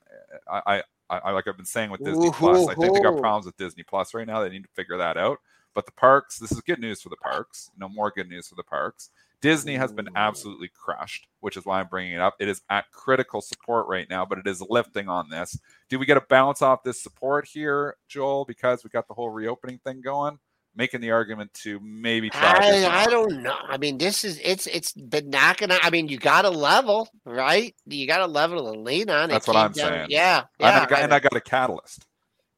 I, 0.50 0.84
I, 1.10 1.20
I, 1.22 1.32
like 1.32 1.48
I've 1.48 1.58
been 1.58 1.66
saying 1.66 1.92
with 1.92 2.04
Disney 2.04 2.32
Plus, 2.32 2.68
I 2.68 2.76
think 2.76 2.94
they 2.94 3.02
got 3.02 3.18
problems 3.18 3.46
with 3.46 3.58
Disney 3.58 3.84
Plus 3.84 4.14
right 4.14 4.26
now. 4.26 4.42
They 4.42 4.50
need 4.50 4.64
to 4.64 4.70
figure 4.74 4.98
that 4.98 5.18
out. 5.18 5.40
But 5.74 5.86
the 5.86 5.92
parks, 5.92 6.40
this 6.40 6.52
is 6.52 6.62
good 6.62 6.80
news 6.80 7.02
for 7.02 7.10
the 7.10 7.18
parks. 7.18 7.70
No 7.78 7.90
more 7.90 8.10
good 8.10 8.30
news 8.30 8.48
for 8.48 8.56
the 8.56 8.64
parks. 8.64 9.10
Disney 9.42 9.76
has 9.76 9.92
been 9.92 10.10
absolutely 10.16 10.70
crushed, 10.70 11.28
which 11.42 11.58
is 11.58 11.66
why 11.66 11.80
I'm 11.80 11.88
bringing 11.88 12.14
it 12.14 12.22
up. 12.22 12.36
It 12.40 12.48
is 12.48 12.62
at 12.70 12.90
critical 12.92 13.42
support 13.42 13.86
right 13.88 14.10
now, 14.10 14.26
but 14.26 14.40
it 14.40 14.48
is 14.48 14.64
lifting 14.68 15.08
on 15.08 15.30
this. 15.30 15.60
Do 15.90 16.00
we 16.00 16.08
get 16.08 16.18
a 16.18 16.22
bounce 16.22 16.62
off 16.62 16.84
this 16.84 17.04
support 17.04 17.46
here, 17.46 17.98
Joel, 18.08 18.46
because 18.46 18.84
we 18.84 18.90
got 18.90 19.08
the 19.08 19.14
whole 19.14 19.30
reopening 19.30 19.78
thing 19.80 20.02
going? 20.02 20.40
Making 20.78 21.02
the 21.02 21.10
argument 21.10 21.52
to 21.56 21.80
maybe 21.82 22.30
try. 22.30 22.56
I, 22.62 23.04
I 23.04 23.06
don't 23.08 23.42
know. 23.42 23.58
I 23.68 23.80
mean, 23.80 23.98
this 23.98 24.24
is 24.24 24.40
it's 24.44 24.68
it's 24.68 24.94
been 24.94 25.32
knocking. 25.32 25.70
I 25.72 25.90
mean, 25.90 26.08
you 26.08 26.20
got 26.20 26.46
a 26.46 26.52
level, 26.52 27.10
right? 27.26 27.74
You 27.88 28.06
got 28.06 28.22
a 28.22 28.28
level 28.28 28.72
to 28.72 28.80
lean 28.80 29.10
on. 29.10 29.32
It. 29.32 29.34
That's 29.34 29.48
what 29.48 29.58
I'm 29.58 29.72
down, 29.72 29.90
saying. 29.90 30.08
Yeah, 30.12 30.44
yeah. 30.60 30.68
And 30.68 30.76
I, 30.76 30.86
got, 30.86 31.00
and 31.00 31.14
I 31.16 31.20
got 31.20 31.36
a 31.36 31.42
catalyst. 31.42 32.06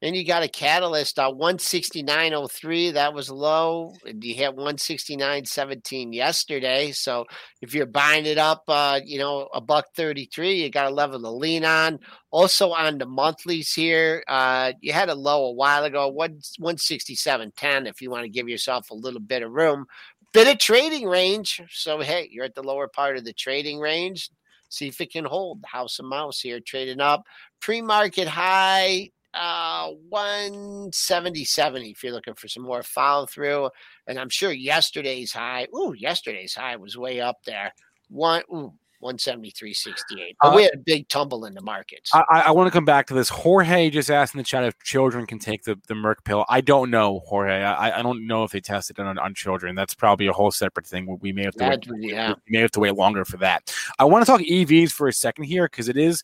Then 0.01 0.13
you 0.13 0.25
got 0.25 0.43
a 0.43 0.47
catalyst 0.47 1.19
on 1.19 1.33
uh, 1.33 1.35
169.03. 1.35 2.93
That 2.93 3.13
was 3.13 3.29
low. 3.29 3.93
You 4.05 4.33
hit 4.33 4.55
169.17 4.55 6.13
yesterday. 6.13 6.91
So 6.93 7.25
if 7.61 7.73
you're 7.73 7.85
buying 7.85 8.25
it 8.25 8.37
up, 8.37 8.63
uh, 8.69 9.01
you 9.03 9.19
know, 9.19 9.49
a 9.53 9.59
buck 9.59 9.87
33, 9.95 10.53
you 10.53 10.69
got 10.69 10.89
a 10.89 10.95
level 10.95 11.21
to 11.21 11.29
lean 11.29 11.65
on. 11.65 11.99
Also 12.31 12.71
on 12.71 12.97
the 12.97 13.05
monthlies 13.05 13.73
here, 13.73 14.23
uh, 14.29 14.71
you 14.79 14.93
had 14.93 15.09
a 15.09 15.15
low 15.15 15.47
a 15.47 15.53
while 15.53 15.83
ago, 15.83 16.07
1, 16.07 16.39
167.10 16.61 17.89
if 17.89 18.01
you 18.01 18.09
want 18.09 18.23
to 18.23 18.29
give 18.29 18.47
yourself 18.47 18.89
a 18.91 18.95
little 18.95 19.19
bit 19.19 19.43
of 19.43 19.51
room. 19.51 19.85
Bit 20.31 20.47
of 20.47 20.59
trading 20.59 21.07
range. 21.07 21.61
So, 21.71 21.99
hey, 21.99 22.29
you're 22.31 22.45
at 22.45 22.55
the 22.55 22.63
lower 22.63 22.87
part 22.87 23.17
of 23.17 23.25
the 23.25 23.33
trading 23.33 23.79
range. 23.79 24.29
See 24.69 24.87
if 24.87 25.01
it 25.01 25.11
can 25.11 25.25
hold. 25.25 25.65
House 25.65 25.99
of 25.99 26.05
Mouse 26.05 26.39
here 26.39 26.59
trading 26.59 27.01
up. 27.01 27.23
Pre 27.59 27.81
market 27.81 28.27
high 28.27 29.09
uh 29.34 29.91
177 30.09 31.84
if 31.84 32.03
you're 32.03 32.13
looking 32.13 32.34
for 32.34 32.47
some 32.47 32.63
more 32.63 32.82
follow 32.82 33.27
through 33.27 33.69
and 34.07 34.19
i'm 34.19 34.30
sure 34.30 34.51
yesterday's 34.51 35.32
high 35.32 35.67
ooh 35.75 35.93
yesterday's 35.95 36.55
high 36.55 36.75
was 36.75 36.97
way 36.97 37.21
up 37.21 37.38
there 37.45 37.71
one 38.09 38.41
ooh 38.51 38.73
173.68. 39.01 40.36
But 40.41 40.47
uh, 40.47 40.55
we 40.55 40.63
had 40.63 40.73
a 40.73 40.77
big 40.77 41.07
tumble 41.07 41.45
in 41.45 41.53
the 41.53 41.61
markets. 41.61 42.11
I, 42.13 42.23
I, 42.47 42.51
want 42.51 42.67
to 42.67 42.71
come 42.71 42.86
back 42.86 43.07
to 43.07 43.13
this. 43.13 43.30
Jorge 43.30 43.89
just 43.89 44.11
asked 44.11 44.34
in 44.34 44.39
the 44.39 44.43
chat 44.43 44.63
if 44.63 44.77
children 44.84 45.25
can 45.25 45.39
take 45.39 45.63
the, 45.63 45.80
the 45.88 45.93
Merck 45.93 46.23
pill. 46.25 46.45
I 46.49 46.61
don't 46.61 46.91
know, 46.91 47.21
Jorge. 47.25 47.63
I, 47.63 47.99
I 47.99 48.01
don't 48.01 48.27
know 48.27 48.43
if 48.43 48.51
they 48.51 48.59
tested 48.59 48.99
it 48.99 49.01
on, 49.01 49.17
on 49.17 49.34
children. 49.34 49.75
That's 49.75 49.93
probably 49.93 50.27
a 50.27 50.34
whole 50.34 50.51
separate 50.51 50.86
thing. 50.86 51.17
We 51.21 51.32
may 51.32 51.43
have 51.43 51.55
to 51.55 51.69
wait, 51.69 51.86
yeah. 51.99 52.34
we 52.47 52.57
may 52.57 52.59
have 52.59 52.71
to 52.71 52.80
wait 52.82 52.95
longer 52.95 53.23
for 53.23 53.38
that. 53.38 53.73
I 53.97 54.05
want 54.05 54.25
to 54.25 54.32
talk 54.32 54.41
EVs 54.41 54.91
for 54.91 55.07
a 55.07 55.13
second 55.13 55.45
here 55.45 55.65
because 55.65 55.88
it 55.88 55.97
is 55.97 56.23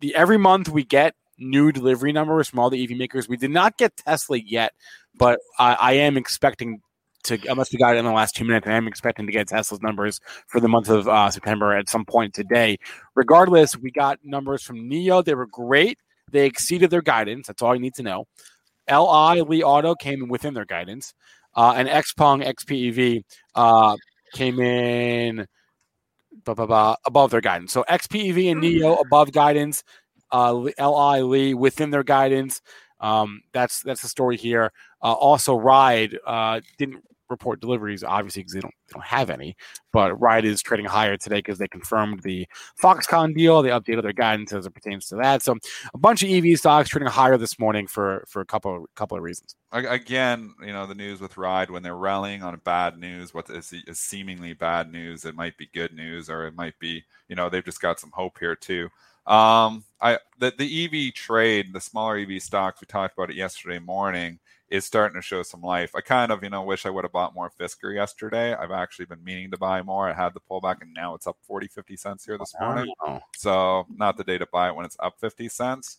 the 0.00 0.14
every 0.14 0.38
month 0.38 0.68
we 0.68 0.84
get 0.84 1.14
new 1.38 1.72
delivery 1.72 2.12
numbers 2.12 2.48
from 2.48 2.58
all 2.58 2.70
the 2.70 2.82
EV 2.82 2.96
makers. 2.96 3.28
We 3.28 3.36
did 3.36 3.50
not 3.50 3.76
get 3.76 3.96
Tesla 3.96 4.38
yet, 4.38 4.72
but 5.16 5.40
I, 5.58 5.74
I 5.74 5.92
am 5.94 6.16
expecting 6.16 6.80
to, 7.24 7.38
unless 7.48 7.72
we 7.72 7.78
got 7.78 7.96
it 7.96 7.98
in 7.98 8.04
the 8.04 8.12
last 8.12 8.36
two 8.36 8.44
minutes, 8.44 8.66
I 8.66 8.72
am 8.72 8.86
expecting 8.86 9.26
to 9.26 9.32
get 9.32 9.48
Tesla's 9.48 9.82
numbers 9.82 10.20
for 10.46 10.60
the 10.60 10.68
month 10.68 10.88
of 10.88 11.08
uh, 11.08 11.30
September 11.30 11.76
at 11.76 11.88
some 11.88 12.04
point 12.04 12.34
today. 12.34 12.78
Regardless, 13.14 13.76
we 13.76 13.90
got 13.90 14.18
numbers 14.22 14.62
from 14.62 14.88
NIO. 14.88 15.24
They 15.24 15.34
were 15.34 15.46
great. 15.46 15.98
They 16.30 16.46
exceeded 16.46 16.90
their 16.90 17.02
guidance. 17.02 17.46
That's 17.46 17.62
all 17.62 17.74
you 17.74 17.80
need 17.80 17.94
to 17.94 18.02
know. 18.02 18.26
LI 18.88 19.42
Li 19.42 19.62
Auto 19.62 19.94
came 19.94 20.28
within 20.28 20.54
their 20.54 20.64
guidance, 20.64 21.12
uh, 21.56 21.74
and 21.76 21.88
XPeng 21.88 22.46
XPEV 22.46 23.24
uh, 23.56 23.96
came 24.32 24.60
in 24.60 25.46
blah, 26.44 26.54
blah, 26.54 26.66
blah, 26.66 26.96
above 27.04 27.30
their 27.30 27.40
guidance. 27.40 27.72
So 27.72 27.84
XPEV 27.88 28.52
and 28.52 28.62
NIO 28.62 29.00
above 29.00 29.32
guidance 29.32 29.82
uh, 30.32 30.52
Li 30.52 30.72
Li 31.22 31.54
within 31.54 31.90
their 31.90 32.04
guidance. 32.04 32.60
Um, 33.00 33.42
that's 33.52 33.82
that's 33.82 34.02
the 34.02 34.08
story 34.08 34.36
here. 34.36 34.72
Uh, 35.02 35.12
also, 35.12 35.56
Ride 35.56 36.18
uh, 36.26 36.60
didn't 36.78 37.02
report 37.28 37.60
deliveries, 37.60 38.04
obviously, 38.04 38.42
because 38.42 38.54
they 38.54 38.60
don't, 38.60 38.74
they 38.88 38.92
don't 38.94 39.04
have 39.04 39.30
any. 39.30 39.56
But 39.92 40.20
Ride 40.20 40.44
is 40.44 40.62
trading 40.62 40.86
higher 40.86 41.16
today 41.16 41.36
because 41.36 41.58
they 41.58 41.68
confirmed 41.68 42.22
the 42.22 42.46
Foxconn 42.80 43.34
deal. 43.34 43.62
They 43.62 43.70
updated 43.70 44.02
their 44.02 44.12
guidance 44.12 44.52
as 44.52 44.66
it 44.66 44.74
pertains 44.74 45.06
to 45.08 45.16
that. 45.16 45.42
So 45.42 45.56
a 45.94 45.98
bunch 45.98 46.22
of 46.22 46.30
EV 46.30 46.58
stocks 46.58 46.88
trading 46.88 47.08
higher 47.08 47.36
this 47.36 47.58
morning 47.58 47.86
for 47.86 48.24
for 48.28 48.40
a 48.40 48.46
couple 48.46 48.76
of, 48.76 48.84
couple 48.94 49.16
of 49.16 49.22
reasons. 49.22 49.56
Again, 49.72 50.54
you 50.64 50.72
know 50.72 50.86
the 50.86 50.94
news 50.94 51.20
with 51.20 51.36
Ride 51.36 51.70
when 51.70 51.82
they're 51.82 51.96
rallying 51.96 52.42
on 52.42 52.58
bad 52.64 52.98
news, 52.98 53.34
what 53.34 53.50
is, 53.50 53.72
is 53.72 53.98
seemingly 53.98 54.52
bad 54.52 54.90
news, 54.90 55.24
it 55.24 55.34
might 55.34 55.56
be 55.58 55.68
good 55.72 55.92
news, 55.92 56.30
or 56.30 56.46
it 56.46 56.54
might 56.54 56.78
be 56.78 57.04
you 57.28 57.36
know 57.36 57.48
they've 57.48 57.64
just 57.64 57.80
got 57.80 58.00
some 58.00 58.10
hope 58.12 58.38
here 58.38 58.56
too. 58.56 58.88
Um, 59.26 59.84
I 60.00 60.18
the, 60.38 60.52
the 60.56 61.08
EV 61.08 61.14
trade, 61.14 61.72
the 61.72 61.80
smaller 61.80 62.18
EV 62.18 62.42
stocks, 62.42 62.80
we 62.80 62.86
talked 62.86 63.18
about 63.18 63.30
it 63.30 63.36
yesterday 63.36 63.78
morning, 63.78 64.38
is 64.68 64.84
starting 64.84 65.16
to 65.16 65.22
show 65.22 65.42
some 65.42 65.62
life. 65.62 65.92
I 65.96 66.00
kind 66.00 66.30
of, 66.32 66.42
you 66.42 66.50
know, 66.50 66.62
wish 66.62 66.86
I 66.86 66.90
would 66.90 67.04
have 67.04 67.12
bought 67.12 67.34
more 67.34 67.50
Fisker 67.58 67.94
yesterday. 67.94 68.54
I've 68.54 68.70
actually 68.72 69.06
been 69.06 69.24
meaning 69.24 69.50
to 69.52 69.58
buy 69.58 69.82
more. 69.82 70.08
I 70.08 70.12
had 70.14 70.34
the 70.34 70.40
pullback 70.40 70.82
and 70.82 70.92
now 70.94 71.14
it's 71.14 71.26
up 71.26 71.36
40, 71.42 71.68
50 71.68 71.96
cents 71.96 72.24
here 72.26 72.38
this 72.38 72.54
morning. 72.60 72.86
So 73.36 73.86
not 73.90 74.16
the 74.16 74.24
day 74.24 74.38
to 74.38 74.46
buy 74.52 74.68
it 74.68 74.76
when 74.76 74.86
it's 74.86 74.96
up 75.00 75.18
50 75.20 75.48
cents. 75.48 75.98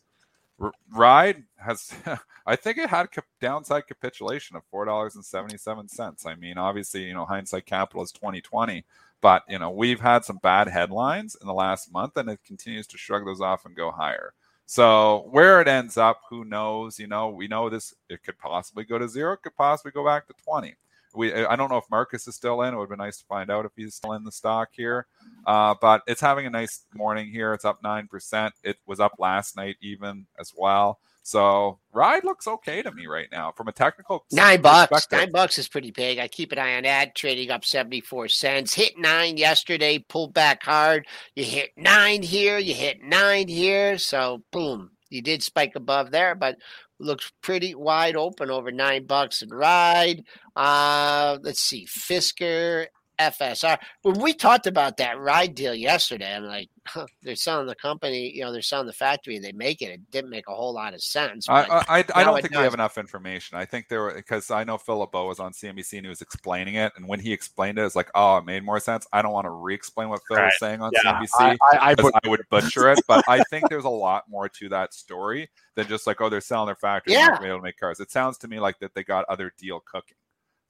R- 0.60 0.74
Ride 0.92 1.44
has, 1.58 1.94
I 2.46 2.56
think 2.56 2.78
it 2.78 2.90
had 2.90 3.08
a 3.18 3.22
downside 3.42 3.88
capitulation 3.88 4.56
of 4.56 4.64
four 4.72 4.86
dollars 4.86 5.16
and 5.16 5.26
seventy 5.26 5.58
seven 5.58 5.88
cents. 5.88 6.26
I 6.26 6.36
mean, 6.36 6.58
obviously, 6.58 7.04
you 7.04 7.14
know, 7.14 7.26
hindsight 7.26 7.66
capital 7.66 8.04
is 8.04 8.12
twenty 8.12 8.42
twenty, 8.42 8.86
but 9.22 9.44
you 9.50 9.60
know, 9.60 9.72
we've 9.72 10.00
had 10.00 10.26
some 10.26 10.38
bad 10.38 10.68
headlines 10.68 11.36
in 11.40 11.48
the 11.48 11.54
last 11.54 11.92
month, 11.92 12.18
and 12.18 12.30
it 12.30 12.40
continues 12.46 12.88
to 12.88 12.98
shrug 12.98 13.26
those 13.26 13.42
off 13.42 13.66
and 13.66 13.76
go 13.76 13.92
higher. 13.92 14.34
So 14.66 15.28
where 15.32 15.62
it 15.62 15.68
ends 15.68 15.98
up, 15.98 16.22
who 16.30 16.44
knows? 16.44 17.00
You 17.00 17.08
know, 17.08 17.30
we 17.30 17.48
know 17.48 17.70
this. 17.70 17.94
It 18.10 18.24
could 18.24 18.38
possibly 18.38 18.84
go 18.84 18.98
to 18.98 19.08
zero. 19.08 19.34
It 19.34 19.42
could 19.42 19.56
possibly 19.56 19.92
go 19.92 20.06
back 20.06 20.28
to 20.28 20.34
twenty. 20.44 20.76
We, 21.16 21.34
I 21.34 21.56
don't 21.56 21.72
know 21.72 21.78
if 21.78 21.90
Marcus 21.90 22.28
is 22.28 22.36
still 22.36 22.62
in. 22.62 22.74
It 22.74 22.78
would 22.78 22.90
be 22.90 22.96
nice 22.96 23.18
to 23.18 23.26
find 23.26 23.50
out 23.50 23.66
if 23.66 23.72
he's 23.76 23.96
still 23.96 24.14
in 24.14 24.24
the 24.24 24.32
stock 24.32 24.70
here. 24.74 25.08
Uh, 25.48 25.74
but 25.82 26.04
it's 26.06 26.22
having 26.22 26.46
a 26.46 26.50
nice 26.50 26.82
morning 26.94 27.32
here. 27.32 27.54
It's 27.54 27.66
up 27.66 27.82
nine 27.82 28.08
percent. 28.08 28.54
It 28.64 28.78
was 28.86 29.00
up 29.00 29.14
last 29.18 29.56
night 29.56 29.78
even 29.82 30.28
as 30.38 30.54
well. 30.56 31.00
So 31.28 31.78
ride 31.92 32.24
looks 32.24 32.48
okay 32.48 32.82
to 32.82 32.90
me 32.94 33.06
right 33.06 33.28
now 33.34 33.52
from 33.52 33.68
a 33.68 33.74
technical 33.74 34.24
nine 34.32 34.62
bucks. 34.62 35.12
Nine 35.12 35.30
bucks 35.30 35.58
is 35.58 35.68
pretty 35.68 35.92
big. 35.92 36.20
I 36.20 36.30
keep 36.30 36.54
an 36.54 36.58
eye 36.58 36.78
on 36.78 36.84
that. 36.84 37.16
Trading 37.16 37.52
up 37.52 37.66
seventy 37.66 38.00
four 38.00 38.30
cents. 38.30 38.74
Hit 38.74 38.98
nine 38.98 39.36
yesterday. 39.36 40.00
Pulled 40.00 40.34
back 40.34 40.64
hard. 40.64 41.06
You 41.36 41.44
hit 41.44 41.72
nine 41.76 42.24
here. 42.24 42.58
You 42.60 42.74
hit 42.74 43.04
nine 43.04 43.50
here. 43.50 43.98
So 43.98 44.42
boom, 44.54 44.92
you 45.10 45.22
did 45.22 45.44
spike 45.44 45.76
above 45.76 46.12
there, 46.12 46.34
but 46.34 46.60
looks 46.98 47.30
pretty 47.42 47.76
wide 47.76 48.16
open 48.16 48.50
over 48.50 48.72
nine 48.72 49.06
bucks 49.06 49.42
and 49.42 49.52
ride. 49.52 50.24
Uh, 50.56 51.38
let's 51.42 51.60
see, 51.60 51.86
Fisker 51.88 52.88
FSR. 53.20 53.78
When 54.04 54.20
we 54.20 54.34
talked 54.34 54.68
about 54.68 54.98
that 54.98 55.20
ride 55.20 55.56
deal 55.56 55.74
yesterday, 55.74 56.36
I'm 56.36 56.46
like, 56.46 56.70
huh, 56.86 57.08
they're 57.24 57.36
selling 57.36 57.68
the 57.68 57.76
company, 57.76 58.32
you 58.34 58.42
know, 58.42 58.52
they're 58.52 58.62
selling 58.62 58.88
the 58.88 58.94
factory, 58.94 59.40
they 59.40 59.52
make 59.52 59.82
it. 59.82 59.90
It 59.90 60.12
didn't 60.12 60.30
make 60.30 60.48
a 60.48 60.54
whole 60.54 60.74
lot 60.74 60.94
of 60.94 61.02
sense. 61.02 61.50
I, 61.50 61.64
I, 61.64 62.06
I 62.14 62.24
don't 62.24 62.36
think 62.36 62.54
does. 62.54 62.60
we 62.60 62.64
have 62.64 62.74
enough 62.74 62.98
information. 62.98 63.58
I 63.58 63.66
think 63.66 63.88
there 63.90 64.02
were 64.02 64.14
because 64.14 64.52
I 64.52 64.64
know 64.64 64.78
Philip 64.78 65.12
Bowe 65.12 65.28
was 65.28 65.40
on 65.40 65.52
CNBC 65.52 65.98
and 65.98 66.06
he 66.06 66.10
was 66.10 66.22
explaining 66.22 66.76
it, 66.76 66.94
and 66.96 67.08
when 67.08 67.20
he 67.20 67.34
explained 67.34 67.80
it, 67.80 67.86
it's 67.86 67.96
like, 67.96 68.10
oh, 68.16 68.38
it 68.38 68.46
made 68.46 68.64
more 68.64 68.80
sense. 68.80 69.08
I 69.12 69.22
don't 69.22 69.34
want 69.34 69.46
to 69.46 69.52
re-explain 69.52 70.10
what 70.10 70.22
Phil 70.28 70.38
right. 70.38 70.46
was 70.46 70.60
saying 70.60 70.82
on 70.82 70.92
yeah. 71.04 71.20
CNBC. 71.20 71.28
I, 71.40 71.58
I, 71.74 71.96
I, 71.98 72.12
I 72.24 72.30
would 72.30 72.42
butcher 72.50 72.90
it, 72.92 73.00
but 73.08 73.24
I 73.28 73.44
think 73.50 73.70
there's 73.70 73.86
a 73.86 73.90
lot 73.90 74.26
more 74.30 74.48
to 74.50 74.70
that 74.70 74.94
story 74.94 75.50
than 75.76 75.88
just 75.88 76.08
like, 76.08 76.22
oh, 76.22 76.30
they're 76.30 76.42
selling 76.42 76.68
their 76.68 76.76
factory, 76.76 77.14
yeah. 77.14 77.36
and 77.36 77.46
able 77.46 77.58
to 77.58 77.64
make 77.64 77.78
cars. 77.78 78.00
It 78.00 78.12
sounds 78.12 78.38
to 78.40 78.48
me 78.48 78.60
like 78.60 78.80
that 78.80 78.94
they 78.94 79.04
got 79.04 79.26
other 79.26 79.54
deal 79.58 79.82
cooking, 79.92 80.18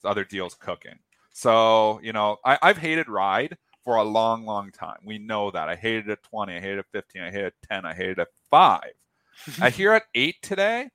other 0.04 0.24
deals 0.24 0.56
cooking. 0.56 1.00
So, 1.38 2.00
you 2.02 2.14
know, 2.14 2.38
I, 2.44 2.58
I've 2.64 2.80
hated 2.80 3.08
Ride 3.08 3.60
for 3.84 3.98
a 3.98 4.04
long, 4.04 4.44
long 4.44 4.72
time. 4.72 4.98
We 5.04 5.20
know 5.20 5.52
that. 5.52 5.70
I 5.70 5.76
hated 5.76 6.10
it 6.10 6.14
at 6.14 6.24
20, 6.24 6.56
I 6.56 6.60
hated 6.60 6.80
it 6.80 6.80
at 6.80 6.86
15, 6.92 7.22
I 7.22 7.26
hated 7.30 7.44
it 7.44 7.56
at 7.64 7.70
10, 7.70 7.86
I 7.86 7.94
hated 7.94 8.18
it 8.18 8.22
at 8.22 8.28
5. 8.50 8.82
I 9.62 9.70
hear 9.72 9.94
at 9.94 10.06
8 10.16 10.36
today, 10.42 10.90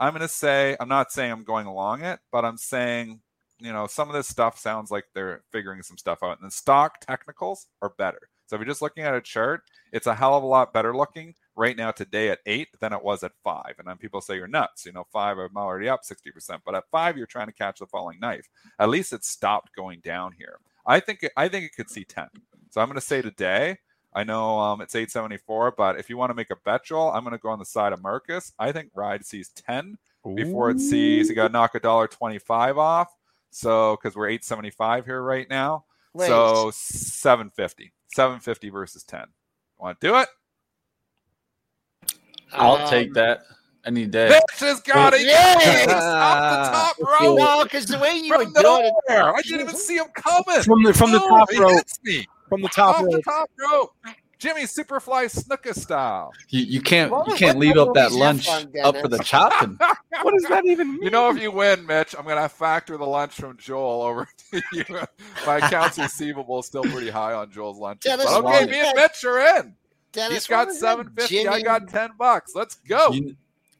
I'm 0.00 0.10
going 0.10 0.22
to 0.22 0.26
say, 0.28 0.76
I'm 0.80 0.88
not 0.88 1.12
saying 1.12 1.30
I'm 1.30 1.44
going 1.44 1.68
along 1.68 2.02
it, 2.02 2.18
but 2.32 2.44
I'm 2.44 2.56
saying 2.56 3.20
you 3.60 3.72
know, 3.72 3.86
some 3.86 4.08
of 4.08 4.14
this 4.14 4.28
stuff 4.28 4.58
sounds 4.58 4.90
like 4.90 5.04
they're 5.14 5.42
figuring 5.50 5.82
some 5.82 5.96
stuff 5.96 6.22
out. 6.22 6.40
And 6.40 6.46
the 6.46 6.54
stock 6.54 7.00
technicals 7.00 7.68
are 7.80 7.94
better. 7.96 8.28
So 8.46 8.56
if 8.56 8.60
you're 8.60 8.66
just 8.66 8.82
looking 8.82 9.04
at 9.04 9.14
a 9.14 9.20
chart, 9.20 9.62
it's 9.92 10.06
a 10.06 10.14
hell 10.14 10.36
of 10.36 10.42
a 10.42 10.46
lot 10.46 10.74
better 10.74 10.94
looking 10.94 11.34
right 11.56 11.76
now 11.76 11.90
today 11.90 12.30
at 12.30 12.40
eight 12.46 12.68
than 12.80 12.92
it 12.92 13.02
was 13.02 13.22
at 13.22 13.32
five. 13.42 13.74
And 13.78 13.86
then 13.86 13.96
people 13.96 14.20
say 14.20 14.36
you're 14.36 14.46
nuts. 14.46 14.86
You 14.86 14.92
know, 14.92 15.06
five, 15.12 15.38
I'm 15.38 15.56
already 15.56 15.88
up 15.88 16.02
60%. 16.02 16.60
But 16.64 16.74
at 16.74 16.88
five, 16.90 17.16
you're 17.16 17.26
trying 17.26 17.46
to 17.46 17.52
catch 17.52 17.78
the 17.78 17.86
falling 17.86 18.18
knife. 18.20 18.48
At 18.78 18.88
least 18.88 19.12
it 19.12 19.24
stopped 19.24 19.74
going 19.74 20.00
down 20.00 20.32
here. 20.38 20.58
I 20.86 21.00
think 21.00 21.26
I 21.36 21.48
think 21.48 21.64
it 21.64 21.74
could 21.74 21.90
see 21.90 22.04
10. 22.04 22.28
So 22.70 22.80
I'm 22.80 22.88
going 22.88 22.96
to 22.96 23.00
say 23.00 23.22
today. 23.22 23.78
I 24.16 24.22
know 24.22 24.60
um, 24.60 24.80
it's 24.80 24.94
874, 24.94 25.72
but 25.72 25.98
if 25.98 26.08
you 26.08 26.16
want 26.16 26.30
to 26.30 26.34
make 26.34 26.50
a 26.50 26.56
bet, 26.64 26.84
Joel, 26.84 27.10
I'm 27.10 27.24
going 27.24 27.32
to 27.32 27.38
go 27.38 27.48
on 27.48 27.58
the 27.58 27.64
side 27.64 27.92
of 27.92 28.00
Marcus. 28.00 28.52
I 28.60 28.70
think 28.70 28.90
Ride 28.94 29.26
sees 29.26 29.48
10 29.48 29.98
before 30.36 30.70
it 30.70 30.78
sees 30.78 31.28
you 31.28 31.34
got 31.34 31.48
to 31.48 31.52
knock 31.52 31.74
a 31.74 31.80
dollar 31.80 32.06
25 32.06 32.78
off. 32.78 33.12
So 33.50 33.96
because 33.96 34.16
we're 34.16 34.28
875 34.28 35.04
here 35.04 35.20
right 35.22 35.48
now, 35.50 35.84
so 36.28 36.70
750, 36.72 37.92
750 38.14 38.68
versus 38.70 39.02
10. 39.02 39.24
Want 39.78 40.00
to 40.00 40.06
do 40.06 40.16
it? 40.16 40.28
I'll 42.54 42.76
Um, 42.76 42.88
take 42.88 43.12
that 43.14 43.42
any 43.84 44.06
day. 44.06 44.28
Bitch 44.30 44.60
has 44.60 44.80
got 44.80 45.14
it. 45.14 45.22
Yes! 45.22 45.86
off 45.88 46.96
the 46.96 47.04
top 47.04 47.20
rope. 47.20 47.38
No, 47.38 47.64
because 47.64 47.86
the 47.86 47.98
way 47.98 48.18
you 48.18 48.30
were 48.30 48.44
From 48.44 48.52
doing 48.54 48.84
it, 48.86 48.94
nowhere. 49.08 49.34
I 49.34 49.42
didn't 49.42 49.60
even 49.62 49.76
see 49.76 49.96
him 49.96 50.06
coming. 50.14 50.62
From 50.62 50.82
the 50.82 50.94
from 50.94 51.12
the 51.12 51.18
top 51.18 51.50
he 51.50 51.58
rope. 51.58 51.82
me 52.04 52.26
From 52.48 52.62
the 52.62 52.68
top 52.68 52.96
off 53.00 53.04
the 53.04 53.22
top 53.22 53.50
rope. 53.60 53.90
Jimmy 54.38 54.62
Superfly 54.64 55.24
Snuka 55.32 55.74
style. 55.74 56.30
You, 56.50 56.60
you 56.64 56.80
can't 56.82 57.10
What 57.10 57.26
you 57.28 57.34
can't 57.34 57.56
what 57.56 57.66
leave 57.66 57.76
up 57.78 57.94
that 57.94 58.12
lunch 58.12 58.46
up 58.82 58.96
for 58.98 59.08
the 59.08 59.18
chopping. 59.18 59.78
What 60.22 60.32
does 60.34 60.44
that 60.48 60.64
even 60.64 60.92
mean? 60.92 61.02
You 61.02 61.10
know, 61.10 61.28
if 61.30 61.40
you 61.42 61.50
win, 61.50 61.84
Mitch, 61.86 62.14
I'm 62.16 62.24
gonna 62.24 62.48
factor 62.48 62.96
the 62.96 63.04
lunch 63.04 63.32
from 63.34 63.56
Joel 63.58 64.02
over 64.02 64.28
to 64.52 64.62
you. 64.72 64.84
My 65.46 65.56
accounts 65.58 65.98
receivable 65.98 66.60
is 66.60 66.66
still 66.66 66.82
pretty 66.84 67.10
high 67.10 67.32
on 67.32 67.50
Joel's 67.50 67.78
lunch. 67.78 68.00
Dennis, 68.02 68.26
But 68.26 68.44
what 68.44 68.62
okay, 68.62 68.70
me 68.70 68.80
and 68.80 68.96
Mitch 68.96 69.24
are 69.24 69.58
in. 69.58 69.74
Dennis, 70.14 70.34
He's 70.38 70.46
got 70.46 70.58
what 70.60 70.66
was 70.68 70.80
that 70.80 70.86
seven 70.96 71.12
fifty. 71.14 71.46
I 71.48 71.60
got 71.60 71.88
ten 71.88 72.10
bucks. 72.18 72.52
Let's 72.54 72.76
go. 72.76 73.12
You- 73.12 73.36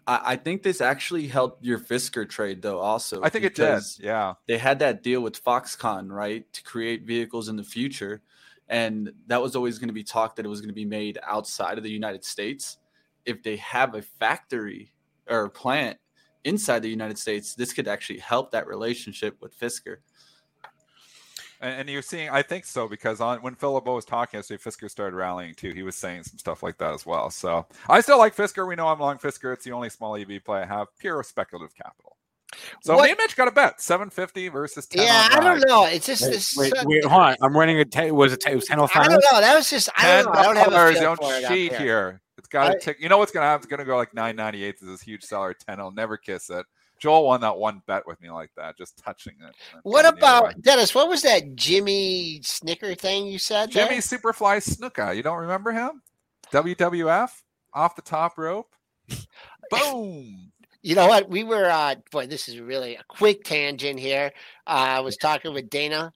I, 0.07 0.21
I 0.33 0.37
think 0.37 0.63
this 0.63 0.83
actually 0.83 1.27
helped 1.27 1.65
your 1.65 1.79
Fisker 1.79 2.29
trade 2.29 2.61
though. 2.61 2.79
Also, 2.79 3.23
I 3.23 3.31
think 3.31 3.45
it 3.45 3.55
did. 3.55 3.63
because 3.63 3.99
Yeah. 4.03 4.35
They 4.47 4.59
had 4.59 4.79
that 4.81 5.03
deal 5.03 5.23
with 5.23 5.43
Foxconn, 5.43 6.11
right, 6.11 6.45
to 6.53 6.63
create 6.63 7.05
vehicles 7.05 7.49
in 7.49 7.57
the 7.57 7.65
future, 7.65 8.21
and 8.69 9.11
that 9.29 9.41
was 9.41 9.57
always 9.57 9.79
going 9.79 9.89
to 9.89 9.95
be 9.95 10.05
talk 10.05 10.37
that 10.37 10.45
it 10.45 10.49
was 10.51 10.61
going 10.61 10.69
to 10.69 10.75
be 10.75 10.85
made 10.85 11.19
outside 11.27 11.79
of 11.79 11.85
the 11.85 11.91
United 11.91 12.23
States. 12.25 12.77
If 13.25 13.43
they 13.43 13.57
have 13.57 13.95
a 13.95 14.03
factory 14.03 14.93
or 15.31 15.45
a 15.45 15.51
plant 15.51 15.97
inside 16.45 16.81
the 16.81 16.91
United 16.91 17.17
States, 17.19 17.55
this 17.55 17.73
could 17.73 17.89
actually 17.89 18.19
help 18.19 18.51
that 18.51 18.67
relationship 18.67 19.39
with 19.41 19.59
Fisker. 19.59 19.97
And, 21.65 21.81
and 21.81 21.89
you're 21.89 22.03
seeing, 22.03 22.29
I 22.29 22.43
think 22.43 22.67
so, 22.67 22.87
because 22.87 23.21
on 23.23 23.39
when 23.41 23.55
Philip 23.55 23.87
was 23.87 24.05
talking 24.05 24.37
yesterday, 24.39 24.63
Fisker 24.63 24.91
started 24.91 25.17
rallying 25.17 25.55
too. 25.55 25.73
He 25.73 25.83
was 25.83 25.97
saying 25.97 26.25
some 26.25 26.37
stuff 26.39 26.63
like 26.63 26.77
that 26.79 26.93
as 26.93 27.07
well. 27.07 27.31
So 27.31 27.67
I 27.89 28.03
still 28.03 28.19
like 28.19 28.37
Fisker. 28.37 28.69
We 28.69 28.77
know 28.77 28.87
I'm 28.89 29.01
long 29.01 29.17
Fisker. 29.17 29.53
It's 29.55 29.65
the 29.65 29.73
only 29.73 29.89
small 29.89 30.15
EV 30.15 30.45
play 30.45 30.61
I 30.61 30.67
have. 30.67 30.89
Pure 30.99 31.23
speculative 31.23 31.75
capital. 31.75 32.17
So 32.83 32.95
What- 32.97 33.05
me 33.05 33.11
and 33.13 33.19
Mitch 33.19 33.35
got 33.35 33.49
a 33.49 33.51
bet: 33.51 33.81
seven 33.81 34.11
fifty 34.11 34.49
versus 34.49 34.87
ten. 34.87 35.05
Yeah, 35.05 35.29
I 35.33 35.41
don't 35.41 35.67
know. 35.67 35.87
It's 35.87 36.07
just 36.07 36.23
Wait, 36.23 36.31
this. 36.33 36.55
wait, 36.57 36.73
wait, 36.85 37.05
hold 37.05 37.23
on. 37.23 37.37
I'm 37.41 37.57
running 37.57 37.81
a. 37.81 37.85
Ten, 37.87 38.15
was 38.15 38.33
it? 38.35 38.41
Ten, 38.41 38.53
it 38.53 38.57
was 38.57 38.67
ten 38.67 38.79
oh 38.79 38.85
I 38.85 38.87
five. 38.89 39.07
don't 39.09 39.25
know. 39.33 39.41
That 39.41 39.57
was 39.57 39.69
just. 39.71 39.89
I 39.97 40.23
don't 40.23 40.27
know. 40.35 40.39
I 40.39 40.43
don't 40.45 40.57
have 40.57 40.69
a 40.69 40.71
dollars. 40.71 40.93
feel 40.99 41.03
Don't 41.03 41.17
for 41.17 41.35
it 41.35 41.45
up 41.45 41.51
cheat 41.51 41.73
here. 41.73 41.81
here. 41.81 42.21
It's 42.39 42.47
got 42.49 42.71
to 42.73 42.79
tick. 42.79 42.99
You 43.01 43.09
know 43.09 43.17
what's 43.19 43.33
gonna 43.33 43.47
happen? 43.47 43.65
It's 43.65 43.71
gonna 43.71 43.85
go 43.87 43.97
like 43.97 44.13
nine 44.15 44.37
ninety 44.37 44.63
eight. 44.65 44.79
This 44.81 44.89
is 44.91 45.01
huge 45.01 45.23
seller 45.25 45.55
ten. 45.55 45.81
I'll 45.81 45.91
never 45.93 46.17
kiss 46.19 46.51
it. 46.51 46.67
Joel 47.05 47.27
won 47.27 47.43
that 47.43 47.59
one 47.59 47.83
bet 47.87 48.07
with 48.07 48.19
me 48.23 48.31
like 48.31 48.51
that, 48.57 48.79
just 48.79 48.97
touching 48.97 49.35
it. 49.47 49.55
What 49.83 50.05
Going 50.05 50.15
the 50.17 50.27
other 50.27 50.47
way. 50.47 50.51
about 50.53 50.63
Dennis? 50.63 50.95
What 50.95 51.07
was 51.11 51.21
that 51.21 51.55
Jimmy 51.55 52.41
Snicker 52.43 52.95
thing 52.95 53.27
you 53.27 53.39
said? 53.39 53.71
there? 53.71 53.87
Jimmy 53.87 53.99
Superfly 54.01 54.57
Snuka? 54.67 55.15
You 55.15 55.23
don't 55.23 55.37
remember 55.41 55.71
him? 55.71 56.01
WWF 56.51 57.31
off 57.75 57.95
the 57.95 58.01
top 58.01 58.39
rope. 58.39 58.75
Boom. 59.71 60.51
You 60.81 60.95
know 60.95 61.07
what? 61.07 61.29
We 61.29 61.45
were. 61.45 61.67
uh 61.67 61.97
Boy, 62.11 62.27
this 62.27 62.49
is 62.49 62.59
really 62.59 62.95
a 62.97 63.05
quick 63.09 63.45
tangent 63.45 64.01
here. 64.01 64.33
Uh, 64.67 64.71
I 64.71 65.01
was 65.01 65.19
talking 65.19 65.53
with 65.53 65.69
Dana, 65.69 66.11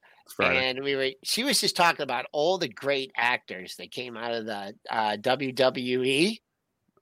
and 0.55 0.82
we 0.82 0.97
were. 0.97 1.11
She 1.22 1.45
was 1.45 1.61
just 1.61 1.76
talking 1.76 2.03
about 2.03 2.24
all 2.32 2.57
the 2.57 2.68
great 2.68 3.12
actors 3.14 3.76
that 3.76 3.91
came 3.91 4.16
out 4.16 4.32
of 4.32 4.47
the 4.47 4.74
uh, 4.91 5.16
WWE, 5.18 6.39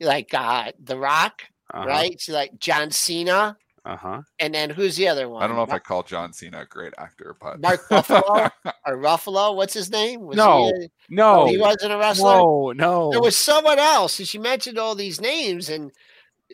like 0.01 0.35
uh 0.35 0.73
The 0.83 0.99
Rock, 0.99 1.43
Uh-huh, 1.73 1.87
right? 1.87 2.21
So 2.21 2.33
like 2.33 2.59
John 2.59 2.91
Cena, 2.91 3.57
Uh 3.87 3.97
huh. 3.97 4.23
and 4.39 4.55
then 4.55 4.71
who's 4.71 4.97
the 4.97 5.09
other 5.09 5.29
one? 5.29 5.43
I 5.43 5.47
don't 5.47 5.57
know 5.57 5.63
if 5.63 5.73
I 5.73 5.79
call 5.79 6.03
John 6.03 6.33
Cena 6.33 6.61
a 6.63 6.67
great 6.67 6.93
actor, 6.99 7.37
but 7.41 7.61
Mark 7.61 7.89
Ruffalo 7.89 8.51
or 8.87 8.97
Ruffalo. 8.97 9.55
What's 9.57 9.75
his 9.75 9.91
name? 9.91 10.21
Was 10.23 10.37
No. 10.37 10.65
he, 10.67 10.85
a- 10.85 10.89
No. 11.09 11.47
he 11.47 11.57
wasn't 11.59 11.93
a 11.93 11.99
wrestler. 11.99 12.37
No. 12.37 12.73
No. 12.75 13.11
there 13.11 13.21
was 13.21 13.37
someone 13.37 13.79
else 13.79 14.19
and 14.19 14.27
she 14.29 14.39
mentioned 14.39 14.79
all 14.79 14.95
these 14.95 15.21
names 15.21 15.69
and 15.69 15.91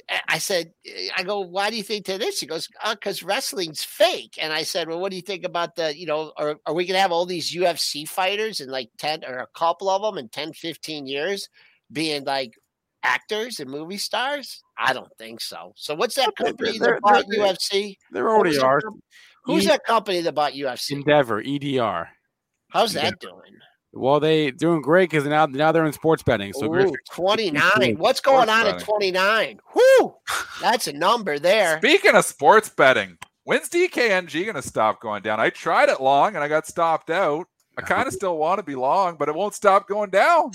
I- 0.08 0.20
i 0.28 0.38
said 0.38 0.72
i 1.18 1.22
go 1.22 1.40
why 1.40 1.68
do 1.68 1.76
you 1.76 1.82
think 1.82 2.06
that 2.06 2.22
is 2.22 2.38
she 2.38 2.46
goes 2.46 2.66
because 2.92 3.22
wrestling's 3.22 3.84
fake 3.84 4.38
and 4.40 4.50
i 4.52 4.62
said 4.62 4.88
well 4.88 4.98
what 5.00 5.10
do 5.10 5.16
you 5.16 5.22
think 5.22 5.44
about 5.44 5.76
the 5.76 5.94
you 5.96 6.06
know 6.06 6.32
are, 6.38 6.56
are 6.64 6.72
we 6.74 6.86
going 6.86 6.96
to 6.96 7.00
have 7.02 7.12
all 7.12 7.26
these 7.26 7.54
ufc 7.54 8.08
fighters 8.08 8.60
in 8.60 8.70
like 8.70 8.88
10 8.98 9.24
or 9.26 9.38
a 9.40 9.46
couple 9.54 9.90
of 9.90 10.00
them 10.00 10.16
in 10.16 10.28
10 10.30 10.54
15 10.54 11.06
years 11.06 11.48
being 11.92 12.24
like 12.24 12.52
actors 13.02 13.58
and 13.60 13.70
movie 13.70 13.96
stars 13.98 14.62
i 14.78 14.92
don't 14.92 15.10
think 15.18 15.40
so 15.40 15.72
so 15.76 15.94
what's 15.94 16.14
that 16.14 16.32
They're- 16.38 16.46
company 16.48 16.78
they're- 16.78 16.92
that 16.94 17.00
bought 17.02 17.24
they're- 17.28 17.40
ufc 17.40 17.96
there 18.12 18.28
already 18.28 18.50
Who's 18.50 18.58
that 18.60 18.66
are. 18.66 18.80
com- 18.80 19.02
who's 19.44 19.64
E- 19.64 19.68
that 19.68 19.84
company 19.84 20.20
that 20.20 20.34
bought 20.34 20.52
ufc 20.52 20.90
Endeavor. 20.90 21.40
EDR. 21.44 22.08
how's 22.70 22.92
that 22.94 23.18
doing 23.18 23.58
Well, 23.94 24.20
they 24.20 24.50
doing 24.52 24.80
great 24.80 25.10
because 25.10 25.26
now 25.26 25.44
now 25.46 25.70
they're 25.72 25.84
in 25.84 25.92
sports 25.92 26.22
betting. 26.22 26.52
So 26.54 26.72
Ooh, 26.74 26.94
29 27.12 27.96
what's 27.98 28.20
going 28.22 28.48
on 28.48 28.66
at 28.66 28.78
29 28.80 29.58
Whoo! 29.74 30.14
that's 30.62 30.86
a 30.86 30.92
number 30.94 31.38
there 31.38 31.76
Speaking 31.78 32.14
of 32.14 32.24
sports 32.24 32.70
betting, 32.70 33.18
when's 33.44 33.68
DKNG 33.68 34.44
going 34.44 34.54
to 34.54 34.62
stop 34.62 35.00
going 35.02 35.22
down? 35.22 35.40
I 35.40 35.50
tried 35.50 35.90
it 35.90 36.00
long 36.00 36.34
and 36.36 36.42
I 36.44 36.48
got 36.48 36.66
stopped 36.66 37.10
out. 37.10 37.46
I 37.76 37.82
kind 37.92 38.06
of 38.06 38.14
still 38.14 38.38
want 38.38 38.58
to 38.60 38.62
be 38.62 38.74
long, 38.76 39.16
but 39.18 39.28
it 39.28 39.34
won't 39.34 39.54
stop 39.54 39.86
going 39.88 40.08
down. 40.10 40.50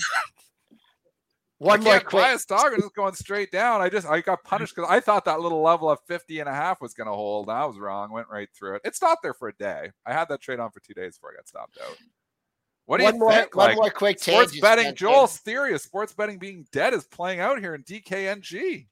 One 1.58 1.80
I 1.80 1.82
more 1.82 1.92
can't 1.94 2.04
quick. 2.04 2.22
buy 2.22 2.32
a 2.32 2.38
stock; 2.38 2.70
it's 2.72 2.82
just 2.82 2.94
going 2.94 3.14
straight 3.14 3.50
down. 3.50 3.80
I 3.80 3.88
just 3.88 4.06
I 4.06 4.20
got 4.20 4.44
punished 4.44 4.76
because 4.76 4.88
I 4.88 5.00
thought 5.00 5.24
that 5.24 5.40
little 5.40 5.60
level 5.60 5.90
of 5.90 5.98
50 6.06 6.38
and 6.38 6.48
a 6.48 6.54
half 6.54 6.80
was 6.80 6.94
going 6.94 7.08
to 7.08 7.12
hold. 7.12 7.50
I 7.50 7.64
was 7.64 7.78
wrong. 7.78 8.12
Went 8.12 8.28
right 8.30 8.48
through 8.56 8.76
it. 8.76 8.82
It 8.84 8.94
stopped 8.94 9.22
there 9.22 9.34
for 9.34 9.48
a 9.48 9.54
day. 9.56 9.90
I 10.06 10.12
had 10.12 10.28
that 10.28 10.40
trade 10.40 10.60
on 10.60 10.70
for 10.70 10.78
two 10.80 10.94
days 10.94 11.16
before 11.16 11.32
I 11.32 11.36
got 11.36 11.48
stopped 11.48 11.78
out. 11.84 11.96
What 12.86 12.98
do 12.98 13.04
one 13.04 13.14
you 13.14 13.20
more, 13.20 13.32
think? 13.32 13.56
One 13.56 13.66
Like, 13.68 13.76
more 13.76 13.90
quick 13.90 14.18
sports 14.20 14.58
betting. 14.60 14.94
Joel's 14.94 15.36
theory 15.38 15.74
of 15.74 15.80
sports 15.80 16.12
betting 16.12 16.38
being 16.38 16.64
dead 16.72 16.94
is 16.94 17.04
playing 17.06 17.40
out 17.40 17.58
here 17.58 17.74
in 17.74 17.82
DKNG. 17.82 18.86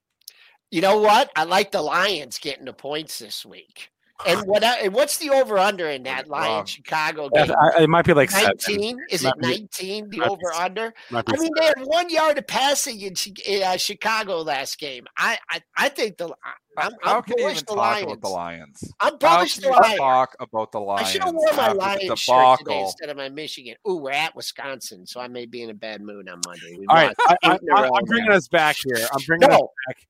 You 0.72 0.80
know 0.80 0.98
what? 0.98 1.30
I 1.36 1.44
like 1.44 1.70
the 1.70 1.80
Lions 1.80 2.38
getting 2.38 2.64
the 2.64 2.72
points 2.72 3.20
this 3.20 3.46
week. 3.46 3.90
And 4.24 4.46
what? 4.46 4.62
And 4.64 4.94
what's 4.94 5.18
the 5.18 5.30
over 5.30 5.58
under 5.58 5.88
in 5.88 6.04
that 6.04 6.28
Wrong. 6.28 6.40
Lions 6.40 6.70
Chicago 6.70 7.28
game? 7.28 7.50
I- 7.50 7.82
it 7.82 7.88
might 7.88 8.04
be 8.06 8.14
like 8.14 8.30
seven. 8.30 8.56
Nineteen? 8.66 8.98
Is 9.10 9.22
it 9.24 9.26
Might 9.26 9.36
nineteen? 9.38 10.08
The 10.10 10.18
might 10.18 10.26
be 10.26 10.30
over 10.30 10.52
under? 10.52 10.94
I 11.12 11.22
mean, 11.38 11.50
they 11.58 11.66
had 11.66 11.74
one 11.84 12.08
yard 12.08 12.38
of 12.38 12.46
passing 12.46 13.00
in 13.00 13.14
uh, 13.62 13.76
Chicago 13.76 14.40
last 14.40 14.78
game. 14.78 15.06
I, 15.16 15.38
I, 15.50 15.60
I 15.76 15.88
think 15.88 16.16
the 16.16 16.34
I'm, 16.78 16.92
How 17.02 17.16
I'm 17.16 17.22
can 17.22 17.38
you 17.38 17.44
even 17.44 17.56
the 17.56 17.62
talk 17.62 17.76
Lions. 17.76 18.04
about 18.04 18.20
the 18.20 18.28
Lions? 18.28 18.92
I'm 19.00 19.12
How 19.22 19.36
bullish 19.36 19.56
the 19.56 19.68
Lions. 19.68 19.98
talk 19.98 20.36
about 20.40 20.72
the 20.72 20.80
I 20.80 21.04
should 21.04 21.22
have 21.22 21.34
worn 21.34 21.56
my 21.56 21.62
after 21.64 21.74
the 21.74 21.84
Lions 21.84 22.20
shirt 22.20 22.58
today 22.58 22.80
instead 22.80 23.08
of 23.08 23.16
my 23.16 23.28
Michigan. 23.28 23.76
Ooh, 23.88 23.96
we're 23.96 24.12
at 24.12 24.34
Wisconsin, 24.36 25.06
so 25.06 25.20
I 25.20 25.28
may 25.28 25.46
be 25.46 25.62
in 25.62 25.70
a 25.70 25.74
bad 25.74 26.02
mood 26.02 26.28
on 26.28 26.40
Monday. 26.44 26.76
We 26.78 26.86
All 26.86 26.96
right, 26.96 27.16
lost 27.18 27.40
I, 27.42 27.54
eight 27.54 27.60
in 27.62 27.70
a 27.70 27.76
I, 27.76 27.82
row 27.82 27.94
I'm 27.94 28.04
bringing 28.04 28.30
us 28.30 28.48
back 28.48 28.76
here. 28.84 29.08
I'm 29.12 29.22
bringing 29.26 29.50
us 29.50 29.60
back. 29.86 30.06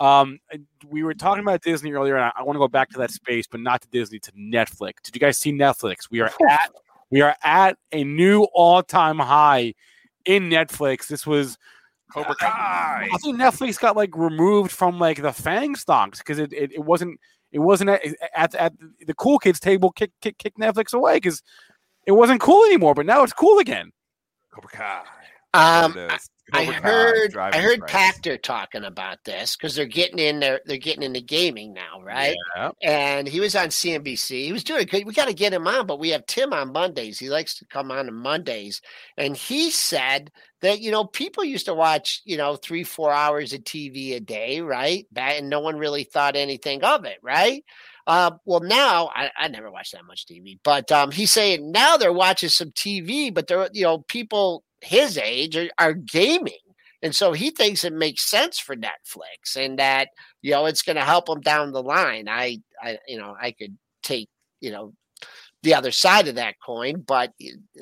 Um, 0.00 0.40
we 0.88 1.02
were 1.02 1.12
talking 1.12 1.42
about 1.42 1.62
Disney 1.62 1.92
earlier, 1.92 2.16
and 2.16 2.24
I, 2.24 2.32
I 2.36 2.42
want 2.42 2.56
to 2.56 2.60
go 2.60 2.68
back 2.68 2.88
to 2.90 2.98
that 2.98 3.10
space, 3.10 3.46
but 3.46 3.60
not 3.60 3.82
to 3.82 3.88
Disney, 3.88 4.18
to 4.20 4.32
Netflix. 4.32 4.94
Did 5.02 5.14
you 5.14 5.20
guys 5.20 5.36
see 5.38 5.52
Netflix? 5.52 6.10
We 6.10 6.20
are 6.20 6.30
at 6.48 6.70
we 7.10 7.20
are 7.20 7.36
at 7.44 7.76
a 7.92 8.02
new 8.02 8.44
all 8.54 8.82
time 8.82 9.18
high 9.18 9.74
in 10.24 10.48
Netflix. 10.48 11.06
This 11.06 11.26
was 11.26 11.58
Cobra 12.12 12.34
Kai. 12.34 13.08
I 13.12 13.18
think 13.18 13.36
Netflix 13.36 13.78
got 13.78 13.94
like 13.94 14.16
removed 14.16 14.72
from 14.72 14.98
like 14.98 15.20
the 15.20 15.32
Fang 15.32 15.74
stocks 15.74 16.18
because 16.18 16.38
it, 16.38 16.52
it, 16.52 16.72
it 16.72 16.84
wasn't 16.84 17.20
it 17.52 17.58
wasn't 17.58 17.90
at, 17.90 18.00
at, 18.34 18.54
at 18.54 18.72
the 19.06 19.14
cool 19.14 19.38
kids 19.38 19.60
table 19.60 19.90
kick 19.92 20.12
kick, 20.22 20.38
kick 20.38 20.54
Netflix 20.56 20.94
away 20.94 21.16
because 21.16 21.42
it 22.06 22.12
wasn't 22.12 22.40
cool 22.40 22.64
anymore. 22.64 22.94
But 22.94 23.06
now 23.06 23.22
it's 23.22 23.32
cool 23.32 23.58
again. 23.58 23.92
Cobra 24.50 24.70
Kai. 24.70 25.02
um, 25.84 25.92
There 25.92 26.06
it 26.06 26.14
is. 26.14 26.30
I 26.52 26.64
heard 26.64 27.36
I 27.36 27.58
heard. 27.58 27.80
Pachter 27.82 28.40
talking 28.40 28.84
about 28.84 29.24
this 29.24 29.56
because 29.56 29.74
they're 29.74 29.86
getting 29.86 30.18
in 30.18 30.40
there. 30.40 30.60
They're 30.64 30.76
getting 30.76 31.02
into 31.02 31.20
gaming 31.20 31.72
now, 31.72 32.00
right? 32.02 32.36
Yeah. 32.56 32.70
And 32.82 33.28
he 33.28 33.40
was 33.40 33.54
on 33.56 33.68
CNBC. 33.68 34.44
He 34.44 34.52
was 34.52 34.64
doing 34.64 34.86
good. 34.86 35.04
We 35.04 35.12
got 35.12 35.28
to 35.28 35.34
get 35.34 35.52
him 35.52 35.66
on, 35.66 35.86
but 35.86 35.98
we 35.98 36.10
have 36.10 36.26
Tim 36.26 36.52
on 36.52 36.72
Mondays. 36.72 37.18
He 37.18 37.30
likes 37.30 37.58
to 37.58 37.66
come 37.66 37.90
on 37.90 38.08
on 38.08 38.14
Mondays, 38.14 38.80
and 39.16 39.36
he 39.36 39.70
said 39.70 40.30
that 40.62 40.80
you 40.80 40.90
know 40.90 41.04
people 41.04 41.44
used 41.44 41.66
to 41.66 41.74
watch 41.74 42.22
you 42.24 42.36
know 42.36 42.56
three 42.56 42.84
four 42.84 43.12
hours 43.12 43.52
of 43.52 43.60
TV 43.60 44.14
a 44.14 44.20
day, 44.20 44.60
right? 44.60 45.06
And 45.16 45.48
no 45.48 45.60
one 45.60 45.76
really 45.76 46.04
thought 46.04 46.36
anything 46.36 46.82
of 46.84 47.04
it, 47.04 47.18
right? 47.22 47.64
Uh, 48.06 48.32
well, 48.44 48.60
now 48.60 49.10
I, 49.14 49.30
I 49.38 49.48
never 49.48 49.70
watched 49.70 49.92
that 49.92 50.04
much 50.04 50.26
TV, 50.26 50.58
but 50.64 50.90
um, 50.90 51.10
he's 51.10 51.32
saying 51.32 51.70
now 51.70 51.96
they're 51.96 52.12
watching 52.12 52.48
some 52.48 52.70
TV, 52.72 53.32
but 53.32 53.46
they're 53.46 53.68
you 53.72 53.84
know 53.84 53.98
people 53.98 54.64
his 54.80 55.18
age 55.18 55.56
are, 55.56 55.68
are 55.78 55.94
gaming. 55.94 56.54
And 57.02 57.14
so 57.14 57.32
he 57.32 57.50
thinks 57.50 57.84
it 57.84 57.92
makes 57.92 58.28
sense 58.28 58.58
for 58.58 58.76
Netflix 58.76 59.56
and 59.56 59.78
that, 59.78 60.08
you 60.42 60.50
know, 60.50 60.66
it's 60.66 60.82
going 60.82 60.96
to 60.96 61.04
help 61.04 61.28
him 61.28 61.40
down 61.40 61.72
the 61.72 61.82
line. 61.82 62.28
I, 62.28 62.58
I, 62.82 62.98
you 63.08 63.16
know, 63.16 63.34
I 63.40 63.52
could 63.52 63.78
take, 64.02 64.28
you 64.60 64.70
know, 64.70 64.92
the 65.62 65.74
other 65.74 65.90
side 65.90 66.26
of 66.28 66.36
that 66.36 66.54
coin, 66.64 67.04
but 67.06 67.32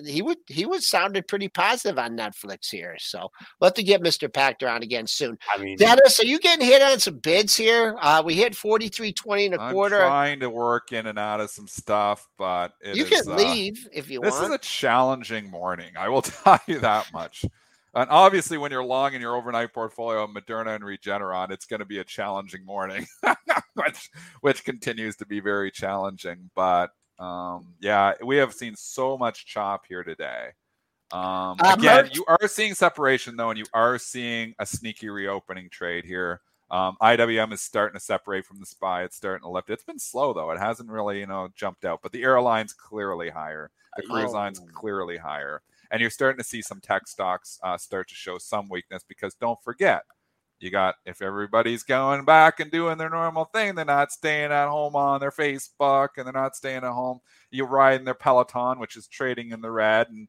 he 0.05 0.23
would, 0.23 0.39
he 0.47 0.67
was 0.67 0.89
sounded 0.89 1.29
pretty 1.29 1.49
positive 1.49 1.99
on 1.99 2.17
Netflix 2.17 2.71
here. 2.71 2.97
So 2.99 3.31
we'll 3.61 3.69
have 3.69 3.75
to 3.75 3.83
get 3.83 4.03
Mr. 4.03 4.29
Pachter 4.29 4.73
on 4.73 4.83
again 4.83 5.07
soon. 5.07 5.39
I 5.55 5.59
mean, 5.63 5.77
Dennis, 5.79 6.19
are 6.21 6.27
you 6.27 6.39
getting 6.41 6.67
hit 6.67 6.83
on 6.83 6.99
some 6.99 7.19
bids 7.19 7.57
here? 7.57 7.97
Uh, 8.01 8.23
we 8.25 8.35
hit 8.35 8.55
43.20 8.55 9.47
and 9.47 9.55
a 9.55 9.61
I'm 9.61 9.73
quarter. 9.73 9.99
trying 9.99 10.41
to 10.41 10.51
work 10.51 10.93
in 10.93 11.07
and 11.07 11.19
out 11.19 11.41
of 11.41 11.51
some 11.51 11.69
stuff, 11.69 12.27
but 12.37 12.73
it 12.81 12.97
You 12.97 13.05
is, 13.05 13.23
can 13.23 13.33
uh, 13.33 13.37
leave 13.37 13.89
if 13.93 14.11
you 14.11 14.21
This 14.21 14.33
want. 14.33 14.43
This 14.43 14.51
is 14.51 14.55
a 14.57 14.59
challenging 14.59 15.51
morning. 15.51 15.93
I 15.97 16.09
will 16.09 16.23
tell 16.23 16.61
you 16.67 16.81
that 16.81 17.13
much. 17.13 17.45
And 17.95 18.11
obviously, 18.11 18.59
when 18.59 18.71
you're 18.71 18.85
long 18.85 19.15
in 19.15 19.21
your 19.21 19.35
overnight 19.35 19.73
portfolio 19.73 20.23
of 20.25 20.31
Moderna 20.31 20.75
and 20.75 20.85
Regeneron, 20.85 21.51
it's 21.51 21.65
going 21.65 21.81
to 21.81 21.87
be 21.87 21.99
a 21.99 22.05
challenging 22.05 22.65
morning, 22.65 23.07
which 23.75 24.11
which 24.41 24.65
continues 24.65 25.17
to 25.17 25.27
be 25.27 25.41
very 25.41 25.71
challenging. 25.71 26.51
But 26.55 26.91
um, 27.19 27.75
yeah, 27.81 28.13
we 28.25 28.37
have 28.37 28.53
seen 28.55 28.75
so 28.77 29.17
much 29.19 29.47
chop 29.47 29.85
here 29.89 30.03
today. 30.05 30.51
Um, 31.13 31.57
Uh, 31.61 31.75
again, 31.79 32.05
Mert- 32.05 32.15
you 32.15 32.25
are 32.29 32.47
seeing 32.49 32.75
separation 32.75 33.37
though, 33.37 33.51
and 33.51 33.59
you 33.59 33.65
are 33.73 33.99
seeing 33.99 34.55
a 34.59 34.67
sneaky 34.67 35.09
reopening 35.09 35.69
trade 35.71 36.05
here. 36.05 36.41
Um, 36.71 36.97
IWM 37.01 37.53
is 37.53 37.63
starting 37.63 37.99
to 37.99 38.05
separate 38.05 38.45
from 38.45 38.61
the 38.61 38.67
SPY. 38.67 39.05
It's 39.05 39.17
starting 39.17 39.43
to 39.43 39.49
lift. 39.49 39.71
It's 39.71 39.85
been 39.85 39.99
slow 39.99 40.35
though. 40.35 40.51
It 40.51 40.59
hasn't 40.59 40.91
really, 40.91 41.19
you 41.21 41.27
know, 41.27 41.49
jumped 41.55 41.87
out. 41.87 42.01
But 42.03 42.13
the 42.13 42.23
airlines 42.23 42.75
clearly 42.75 43.31
higher. 43.31 43.71
The 43.97 44.03
cruise 44.03 44.33
lines 44.33 44.61
Oh. 44.63 44.67
clearly 44.75 45.17
higher. 45.17 45.63
And 45.91 46.01
you're 46.03 46.11
starting 46.11 46.37
to 46.39 46.45
see 46.45 46.61
some 46.61 46.81
tech 46.83 47.09
stocks 47.09 47.59
uh, 47.63 47.79
start 47.79 48.09
to 48.11 48.15
show 48.15 48.37
some 48.37 48.69
weakness 48.69 49.03
because 49.09 49.35
don't 49.35 49.61
forget, 49.65 50.03
you 50.61 50.71
got 50.71 50.97
if 51.07 51.23
everybody's 51.23 51.83
going 51.83 52.25
back 52.25 52.61
and 52.61 52.71
doing 52.71 52.99
their 52.99 53.11
normal 53.11 53.45
thing, 53.47 53.75
they're 53.75 53.85
not 53.85 54.11
staying 54.13 54.51
at 54.51 54.69
home 54.69 54.97
on 54.97 55.21
their 55.21 55.31
Facebook 55.31 56.09
and 56.17 56.27
they're 56.27 56.33
not 56.33 56.57
staying 56.57 56.79
at 56.79 56.93
home. 56.93 57.21
You're 57.51 57.67
riding 57.67 58.05
their 58.05 58.15
Peloton, 58.15 58.79
which 58.79 58.97
is 58.97 59.07
trading 59.07 59.53
in 59.53 59.63
the 59.63 59.71
red, 59.71 60.09
and 60.09 60.29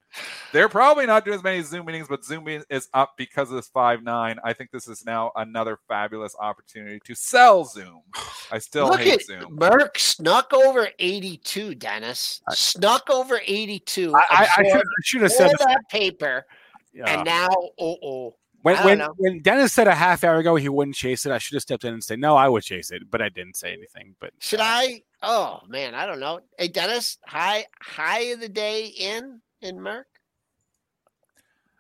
they're 0.54 0.70
probably 0.70 1.06
not 1.06 1.26
doing 1.26 1.36
as 1.36 1.44
many 1.44 1.62
Zoom 1.64 1.86
meetings, 1.86 2.08
but 2.08 2.24
Zoom 2.24 2.48
is 2.48 2.88
up 2.94 3.16
because 3.18 3.50
of 3.50 3.58
this 3.58 3.68
five 3.68 4.04
nine. 4.04 4.38
I 4.44 4.54
think 4.54 4.72
this 4.72 4.88
is 4.88 5.04
now 5.06 5.32
another 5.36 5.80
fabulous 5.90 6.34
opportunity 6.40 7.02
to 7.04 7.16
sell 7.16 7.66
Zoom. 7.66 8.04
I 8.52 8.60
still 8.60 8.88
Look 8.88 9.02
hate 9.02 9.16
at 9.16 9.26
Zoom. 9.26 9.58
Merck 9.58 9.98
snuck 9.98 10.54
over 10.54 10.88
82, 10.98 11.76
Dennis. 11.76 12.42
Snuck 12.52 13.10
over 13.10 13.42
82. 13.46 14.16
I, 14.16 14.20
I, 14.20 14.48
I 14.58 14.64
should, 14.70 14.78
I 14.78 14.84
should 15.04 15.22
have 15.24 15.32
said 15.34 15.52
that 15.60 15.82
paper, 15.90 16.46
Yeah. 16.94 17.14
and 17.14 17.26
now, 17.26 17.50
oh, 17.80 17.98
oh. 18.02 18.36
When 18.62 18.78
when, 18.84 18.98
know. 18.98 19.14
when 19.18 19.42
Dennis 19.42 19.72
said 19.74 19.88
a 19.88 19.96
half 19.96 20.24
hour 20.24 20.38
ago 20.38 20.56
he 20.56 20.68
wouldn't 20.70 20.96
chase 20.96 21.26
it, 21.26 21.32
I 21.32 21.38
should 21.38 21.56
have 21.56 21.62
stepped 21.62 21.86
in 21.86 21.94
and 21.94 22.04
said 22.04 22.20
no, 22.20 22.36
I 22.36 22.50
would 22.50 22.64
chase 22.64 22.92
it, 22.92 23.04
but 23.10 23.22
I 23.22 23.30
didn't 23.30 23.56
say 23.56 23.72
anything. 23.74 24.16
But 24.20 24.34
Should 24.40 24.60
I? 24.62 25.04
Oh 25.22 25.62
man, 25.68 25.96
I 25.96 26.06
don't 26.06 26.20
know. 26.20 26.42
Hey, 26.58 26.68
Dennis, 26.68 27.18
high 27.26 27.66
high 27.82 28.22
of 28.32 28.42
the 28.42 28.50
day 28.50 28.88
in 28.88 29.42
in 29.62 29.78
Merck 29.78 30.04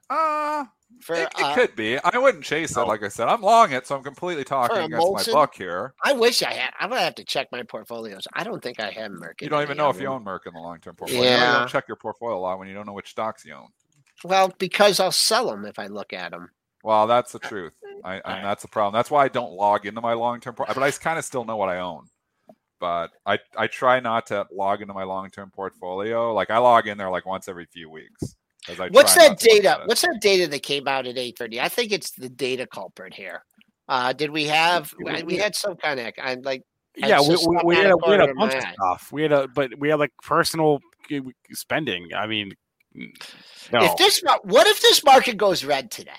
Uh, 0.10 0.66
for 1.02 1.16
it, 1.16 1.30
it 1.38 1.44
uh, 1.44 1.54
could 1.56 1.76
be. 1.76 1.98
I 2.00 2.18
wouldn't 2.18 2.44
chase 2.44 2.76
it. 2.76 2.82
Like 2.82 3.04
I 3.04 3.10
said, 3.10 3.28
I'm 3.28 3.42
long 3.42 3.72
it, 3.72 3.86
so 3.86 3.96
I'm 3.96 4.04
completely 4.04 4.44
talking 4.44 4.78
a 4.78 4.86
against 4.86 5.06
Molson? 5.06 5.28
my 5.28 5.34
buck 5.34 5.56
here. 5.56 5.94
I 6.04 6.14
wish 6.14 6.42
I 6.44 6.52
had. 6.54 6.74
I'm 6.80 6.90
gonna 6.90 7.02
have 7.02 7.16
to 7.16 7.24
check 7.24 7.48
my 7.52 7.64
portfolios. 7.64 8.28
I 8.34 8.44
don't 8.44 8.64
think 8.64 8.80
I 8.80 8.90
have 8.90 9.12
Merck. 9.12 9.42
You 9.42 9.46
in 9.48 9.50
don't 9.52 9.64
even 9.64 9.78
know 9.78 9.90
of 9.90 9.98
if 9.98 10.02
you 10.02 10.08
own 10.08 10.24
Merck 10.24 10.48
in 10.48 10.54
the 10.54 10.60
long 10.60 10.80
term 10.80 10.96
portfolio. 10.96 11.24
You 11.24 11.30
Yeah. 11.30 11.60
don't 11.60 11.70
check 11.70 11.88
your 11.88 11.98
portfolio 11.98 12.38
a 12.38 12.40
lot 12.40 12.58
when 12.58 12.68
you 12.68 12.74
don't 12.74 12.88
know 12.88 12.94
which 12.94 13.10
stocks 13.10 13.46
you 13.46 13.54
own. 13.54 13.68
Well, 14.24 14.54
because 14.58 15.00
I'll 15.00 15.12
sell 15.12 15.50
them 15.50 15.66
if 15.66 15.80
I 15.80 15.88
look 15.88 16.12
at 16.14 16.32
them. 16.32 16.50
Well, 16.84 17.08
that's 17.08 17.32
the 17.32 17.40
truth. 17.40 17.74
I, 18.04 18.16
Alright. 18.20 18.22
and 18.26 18.46
that's 18.46 18.62
the 18.62 18.68
problem. 18.70 18.94
That's 18.98 19.12
why 19.12 19.26
I 19.26 19.28
don't 19.28 19.52
log 19.52 19.86
into 19.86 20.00
my 20.02 20.14
long 20.14 20.40
term, 20.40 20.56
but 20.58 20.78
I 20.78 20.92
kind 20.92 21.20
of 21.20 21.26
still 21.26 21.44
know 21.44 21.58
what 21.58 21.68
I 21.70 21.80
own. 21.80 22.06
But 22.80 23.10
I, 23.26 23.40
I 23.58 23.68
try 23.68 24.00
not 24.00 24.28
to 24.28 24.48
log 24.54 24.82
into 24.82 24.94
my 24.94 25.04
long 25.04 25.30
term 25.30 25.52
portfolio. 25.54 26.34
Like 26.34 26.50
I 26.50 26.60
log 26.60 26.88
in 26.88 26.98
there 26.98 27.10
like 27.10 27.26
once 27.26 27.50
every 27.50 27.66
few 27.66 27.90
weeks. 27.90 28.36
'cause 28.66 28.80
I 28.80 28.88
What's 28.90 29.14
try 29.16 29.24
that 29.26 29.30
not 29.32 29.40
to 29.40 29.50
look 29.54 29.64
data? 29.64 29.82
What's 29.86 30.02
that 30.04 30.18
data 30.22 30.48
that 30.48 30.64
came 30.64 30.88
out 30.88 31.06
at 31.06 31.16
8:30? 31.16 31.60
I 31.60 31.68
think 31.68 31.92
it's 31.92 32.12
the 32.12 32.30
data 32.30 32.66
culprit 32.68 33.14
here. 33.14 33.44
Uh, 33.90 34.14
did 34.14 34.30
we 34.32 34.46
have? 34.46 34.94
We- 35.04 35.24
We 35.24 35.36
had 35.38 35.56
some 35.56 35.76
kind 35.76 36.00
of. 36.00 36.14
I'm 36.22 36.42
like. 36.42 36.62
Yeah, 36.96 37.22
we, 37.22 37.36
we, 37.48 37.58
we 37.66 37.76
had 37.76 37.86
had 37.86 37.92
a 37.92 37.96
a, 37.96 37.98
we 38.10 38.12
had 38.12 38.30
a 38.30 38.34
bunch 38.34 38.54
of 38.56 38.62
stuff. 38.62 39.10
We 39.12 39.22
had 39.24 39.32
a 39.32 39.48
but 39.48 39.72
we 39.78 39.90
had 39.90 40.00
like 40.00 40.12
personal 40.24 40.80
spending. 41.52 42.10
I 42.16 42.28
mean, 42.28 42.54
no, 42.96 43.84
If 43.84 43.96
this, 43.98 44.22
what 44.44 44.68
if 44.68 44.82
this 44.82 45.04
market 45.04 45.38
goes 45.38 45.64
red 45.64 45.92
today? 45.92 46.12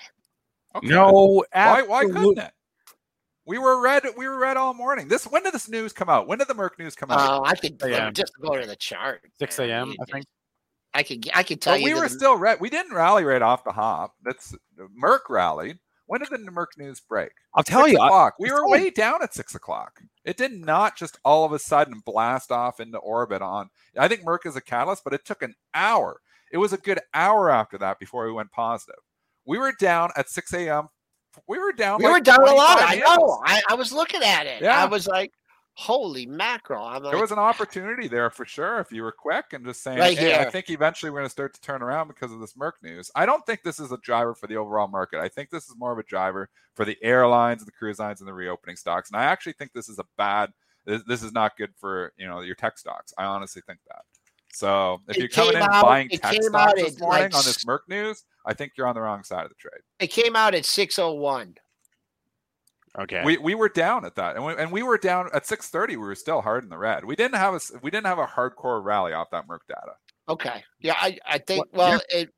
Okay. 0.75 0.87
no, 0.87 1.43
Why, 1.51 1.81
why 1.83 2.05
couldn't 2.05 2.37
it? 2.37 2.51
We 3.45 3.57
were 3.57 3.81
red. 3.81 4.03
We 4.17 4.27
were 4.27 4.37
red 4.37 4.55
all 4.55 4.73
morning. 4.73 5.07
This 5.07 5.25
when 5.25 5.43
did 5.43 5.53
this 5.53 5.67
news 5.67 5.91
come 5.93 6.09
out? 6.09 6.27
When 6.27 6.37
did 6.37 6.47
the 6.47 6.53
Merck 6.53 6.77
news 6.79 6.95
come 6.95 7.11
out? 7.11 7.19
Oh, 7.19 7.43
I 7.43 7.55
could 7.55 7.79
just 8.13 8.33
go 8.39 8.55
to 8.55 8.65
the 8.65 8.75
chart. 8.75 9.21
6 9.39 9.59
a.m. 9.59 9.95
I 10.01 10.05
think. 10.05 10.25
I 10.93 11.03
could. 11.03 11.29
I 11.33 11.43
could 11.43 11.61
tell 11.61 11.73
But 11.73 11.81
you. 11.81 11.87
we 11.87 11.93
were 11.95 12.07
the- 12.07 12.13
still 12.15 12.37
red. 12.37 12.59
We 12.61 12.69
didn't 12.69 12.93
rally 12.93 13.23
right 13.23 13.41
off 13.41 13.63
the 13.63 13.71
hop. 13.71 14.13
That's 14.23 14.55
Merck 15.01 15.21
rallied. 15.29 15.79
When 16.05 16.19
did 16.19 16.29
the 16.29 16.37
Merck 16.51 16.77
news 16.77 16.99
break? 16.99 17.31
I'll 17.55 17.63
tell 17.63 17.83
six 17.85 17.93
you, 17.93 17.99
I- 17.99 18.05
o'clock. 18.07 18.35
We 18.39 18.51
were 18.51 18.67
way 18.67 18.89
down 18.89 19.23
at 19.23 19.33
six 19.33 19.55
o'clock. 19.55 20.01
It 20.25 20.37
did 20.37 20.51
not 20.53 20.97
just 20.97 21.17
all 21.25 21.43
of 21.45 21.53
a 21.53 21.59
sudden 21.59 22.01
blast 22.05 22.51
off 22.51 22.79
into 22.79 22.97
orbit 22.99 23.41
on. 23.41 23.69
I 23.97 24.07
think 24.07 24.21
Merck 24.23 24.45
is 24.45 24.55
a 24.55 24.61
catalyst, 24.61 25.03
but 25.03 25.13
it 25.13 25.25
took 25.25 25.41
an 25.41 25.55
hour. 25.73 26.19
It 26.51 26.57
was 26.57 26.73
a 26.73 26.77
good 26.77 26.99
hour 27.13 27.49
after 27.49 27.77
that 27.79 27.97
before 27.97 28.25
we 28.25 28.33
went 28.33 28.51
positive. 28.51 28.99
We 29.51 29.57
were 29.57 29.73
down 29.73 30.11
at 30.15 30.29
6 30.29 30.53
a.m. 30.53 30.87
We 31.45 31.59
were 31.59 31.73
down. 31.73 31.99
we 31.99 32.05
like 32.05 32.13
were 32.13 32.19
down 32.21 32.47
a 32.47 32.53
lot. 32.53 32.79
25 32.79 32.89
I 32.89 33.15
know. 33.17 33.41
I, 33.45 33.61
I 33.71 33.75
was 33.75 33.91
looking 33.91 34.23
at 34.23 34.45
it. 34.45 34.61
Yeah. 34.61 34.81
I 34.81 34.85
was 34.85 35.07
like, 35.07 35.33
"Holy 35.73 36.25
mackerel!" 36.25 36.85
I'm 36.85 37.03
like, 37.03 37.11
There 37.11 37.19
was 37.19 37.33
an 37.33 37.39
opportunity 37.39 38.07
there 38.07 38.29
for 38.29 38.45
sure 38.45 38.79
if 38.79 38.93
you 38.93 39.03
were 39.03 39.11
quick 39.11 39.47
and 39.51 39.65
just 39.65 39.83
saying, 39.83 39.99
Right 39.99 40.17
hey, 40.17 40.39
I 40.39 40.49
think 40.49 40.69
eventually 40.69 41.09
we're 41.09 41.19
going 41.19 41.25
to 41.25 41.31
start 41.31 41.53
to 41.53 41.59
turn 41.59 41.81
around 41.81 42.07
because 42.07 42.31
of 42.31 42.39
this 42.39 42.53
Merck 42.53 42.81
news. 42.81 43.11
I 43.13 43.25
don't 43.25 43.45
think 43.45 43.61
this 43.61 43.77
is 43.77 43.91
a 43.91 43.97
driver 43.97 44.33
for 44.35 44.47
the 44.47 44.55
overall 44.55 44.87
market. 44.87 45.19
I 45.19 45.27
think 45.27 45.49
this 45.49 45.65
is 45.65 45.75
more 45.77 45.91
of 45.91 45.99
a 45.99 46.03
driver 46.03 46.47
for 46.73 46.85
the 46.85 46.97
airlines, 47.01 47.61
and 47.61 47.67
the 47.67 47.73
cruise 47.73 47.99
lines, 47.99 48.21
and 48.21 48.29
the 48.29 48.33
reopening 48.33 48.77
stocks. 48.77 49.09
And 49.09 49.19
I 49.19 49.25
actually 49.25 49.53
think 49.53 49.73
this 49.73 49.89
is 49.89 49.99
a 49.99 50.05
bad. 50.17 50.53
This, 50.85 51.03
this 51.05 51.23
is 51.23 51.33
not 51.33 51.57
good 51.57 51.73
for 51.77 52.13
you 52.15 52.25
know 52.25 52.39
your 52.39 52.55
tech 52.55 52.77
stocks. 52.77 53.13
I 53.17 53.25
honestly 53.25 53.61
think 53.67 53.79
that. 53.89 54.03
So 54.53 54.99
if 55.07 55.15
It 55.17 55.19
you're 55.19 55.29
coming 55.29 55.55
in 55.55 55.61
out- 55.61 55.83
buying 55.83 56.09
tech 56.09 56.33
stocks 56.43 56.73
this 56.81 56.99
morning 56.99 57.23
like, 57.23 57.35
on 57.35 57.43
this 57.45 57.63
Merck 57.65 57.79
news, 57.87 58.23
I 58.45 58.53
think 58.53 58.73
you're 58.77 58.87
on 58.87 58.95
the 58.95 59.01
wrong 59.01 59.23
side 59.23 59.43
of 59.45 59.49
the 59.49 59.55
trade. 59.55 59.81
it 59.99 60.07
came 60.07 60.35
out 60.35 60.53
at 60.55 60.63
6:01. 60.63 61.57
Okay. 62.99 63.21
We, 63.23 63.37
we 63.37 63.55
were 63.55 63.69
down 63.69 64.03
at 64.03 64.15
that, 64.15 64.35
and 64.35 64.43
we, 64.45 64.53
and 64.53 64.69
we 64.71 64.83
were 64.83 64.97
down 64.97 65.29
at 65.33 65.45
6:30. 65.45 65.89
We 65.91 65.97
were 65.97 66.15
still 66.15 66.41
hard 66.41 66.63
in 66.63 66.69
the 66.69 66.77
red. 66.77 67.05
We 67.05 67.15
didn't 67.15 67.35
have 67.37 67.53
a 67.53 67.59
we 67.81 67.89
didn't 67.89 68.07
have 68.07 68.19
a 68.19 68.27
hardcore 68.27 68.83
rally 68.83 69.13
off 69.13 69.29
that 69.31 69.47
Merck 69.47 69.59
data. 69.69 69.93
Okay. 70.27 70.63
Yeah, 70.79 70.95
I, 70.97 71.17
I 71.25 71.37
think 71.37 71.59
What- 71.71 71.73
well 71.73 72.01
it 72.09 72.29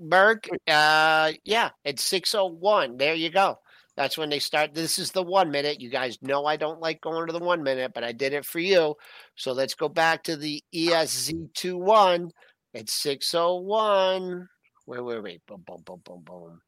Merck, 0.00 0.48
uh 0.68 1.32
yeah, 1.44 1.70
it's 1.84 2.04
601. 2.04 2.96
There 2.98 3.14
you 3.14 3.30
go. 3.30 3.58
That's 3.96 4.16
when 4.16 4.30
they 4.30 4.38
start. 4.38 4.74
This 4.74 4.98
is 4.98 5.10
the 5.10 5.22
one 5.22 5.50
minute. 5.50 5.80
You 5.80 5.90
guys 5.90 6.16
know 6.22 6.46
I 6.46 6.56
don't 6.56 6.80
like 6.80 7.00
going 7.02 7.26
to 7.26 7.32
the 7.32 7.38
one 7.38 7.62
minute, 7.62 7.92
but 7.94 8.04
I 8.04 8.12
did 8.12 8.32
it 8.32 8.46
for 8.46 8.58
you. 8.58 8.94
So 9.36 9.52
let's 9.52 9.74
go 9.74 9.88
back 9.88 10.22
to 10.24 10.36
the 10.36 10.62
E 10.72 10.88
ESZ21. 10.88 12.30
It's 12.74 12.94
601. 12.94 14.48
Where 14.86 15.02
were 15.04 15.20
we? 15.20 15.40
Boom, 15.46 15.62
boom, 15.66 15.82
boom, 15.84 16.00
boom, 16.04 16.22
boom. 16.24 16.60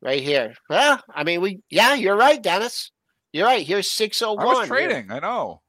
Right 0.00 0.22
here. 0.22 0.54
Well, 0.70 1.00
I 1.14 1.22
mean, 1.22 1.40
we, 1.42 1.60
yeah, 1.70 1.94
you're 1.94 2.16
right, 2.16 2.42
Dennis. 2.42 2.90
You're 3.32 3.46
right. 3.46 3.64
Here's 3.66 3.90
601. 3.90 4.44
I 4.44 4.48
was 4.48 4.58
Here. 4.60 4.66
trading. 4.66 5.10
I 5.12 5.18
know. 5.20 5.60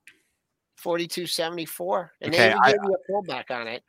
4274 0.78 2.11
and 2.22 2.34
Okay, 2.34 2.38
they 2.43 2.49
even 2.49 2.59
I- 2.61 2.72
gave 2.72 2.80
you 2.84 2.95
a 2.95 3.11
pullback 3.11 3.49
on 3.51 3.68
it 3.68 3.84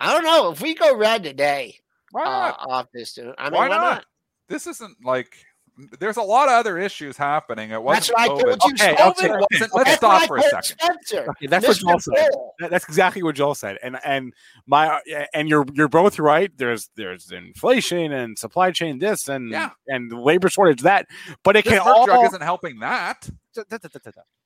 i 0.00 0.10
don't 0.10 0.24
know 0.24 0.50
if 0.50 0.62
we 0.62 0.74
go 0.74 0.96
red 0.96 1.22
today 1.22 1.78
Why 2.10 2.22
uh, 2.24 2.28
not? 2.30 2.58
off 2.66 2.86
this 2.94 3.12
dude 3.12 3.34
i 3.36 3.50
mean 3.50 3.58
why, 3.58 3.68
why, 3.68 3.76
not? 3.76 3.80
not, 3.82 4.04
This 4.48 4.66
isn't 4.66 4.96
like 5.04 5.36
there's 5.98 6.16
a 6.16 6.22
lot 6.22 6.48
of 6.48 6.54
other 6.54 6.78
issues 6.78 7.16
happening. 7.16 7.70
It 7.70 7.82
That's 7.84 8.10
wasn't 8.10 8.18
what 8.18 8.20
I 8.20 8.28
COVID. 8.28 8.58
told 8.58 8.78
you. 8.78 8.84
Okay, 8.84 8.92
okay, 8.92 9.30
okay. 9.30 9.58
let's 9.60 9.74
That's 9.74 9.96
stop 9.96 10.26
for 10.26 10.36
a 10.38 10.42
second. 10.42 10.78
Spencer. 10.80 11.26
Okay, 11.30 11.46
that's 11.46 11.66
what 11.66 11.76
Joel 11.78 11.98
said. 12.00 12.30
That's 12.70 12.84
exactly 12.84 13.22
what 13.22 13.34
Joel 13.34 13.54
said, 13.54 13.78
and 13.82 13.98
and 14.04 14.32
my 14.66 15.00
and 15.34 15.48
you're 15.48 15.64
you're 15.72 15.88
both 15.88 16.18
right. 16.18 16.50
There's 16.56 16.90
there's 16.96 17.30
inflation 17.32 18.12
and 18.12 18.38
supply 18.38 18.70
chain 18.70 18.98
this 18.98 19.28
and 19.28 19.50
Yeah. 19.50 19.70
and 19.88 20.12
labor 20.12 20.48
shortage 20.48 20.82
that, 20.82 21.06
but 21.44 21.56
it 21.56 21.64
This 21.64 21.74
can 21.74 21.82
all 21.82 22.06
drug 22.06 22.24
isn't 22.26 22.42
helping 22.42 22.80
that. 22.80 23.28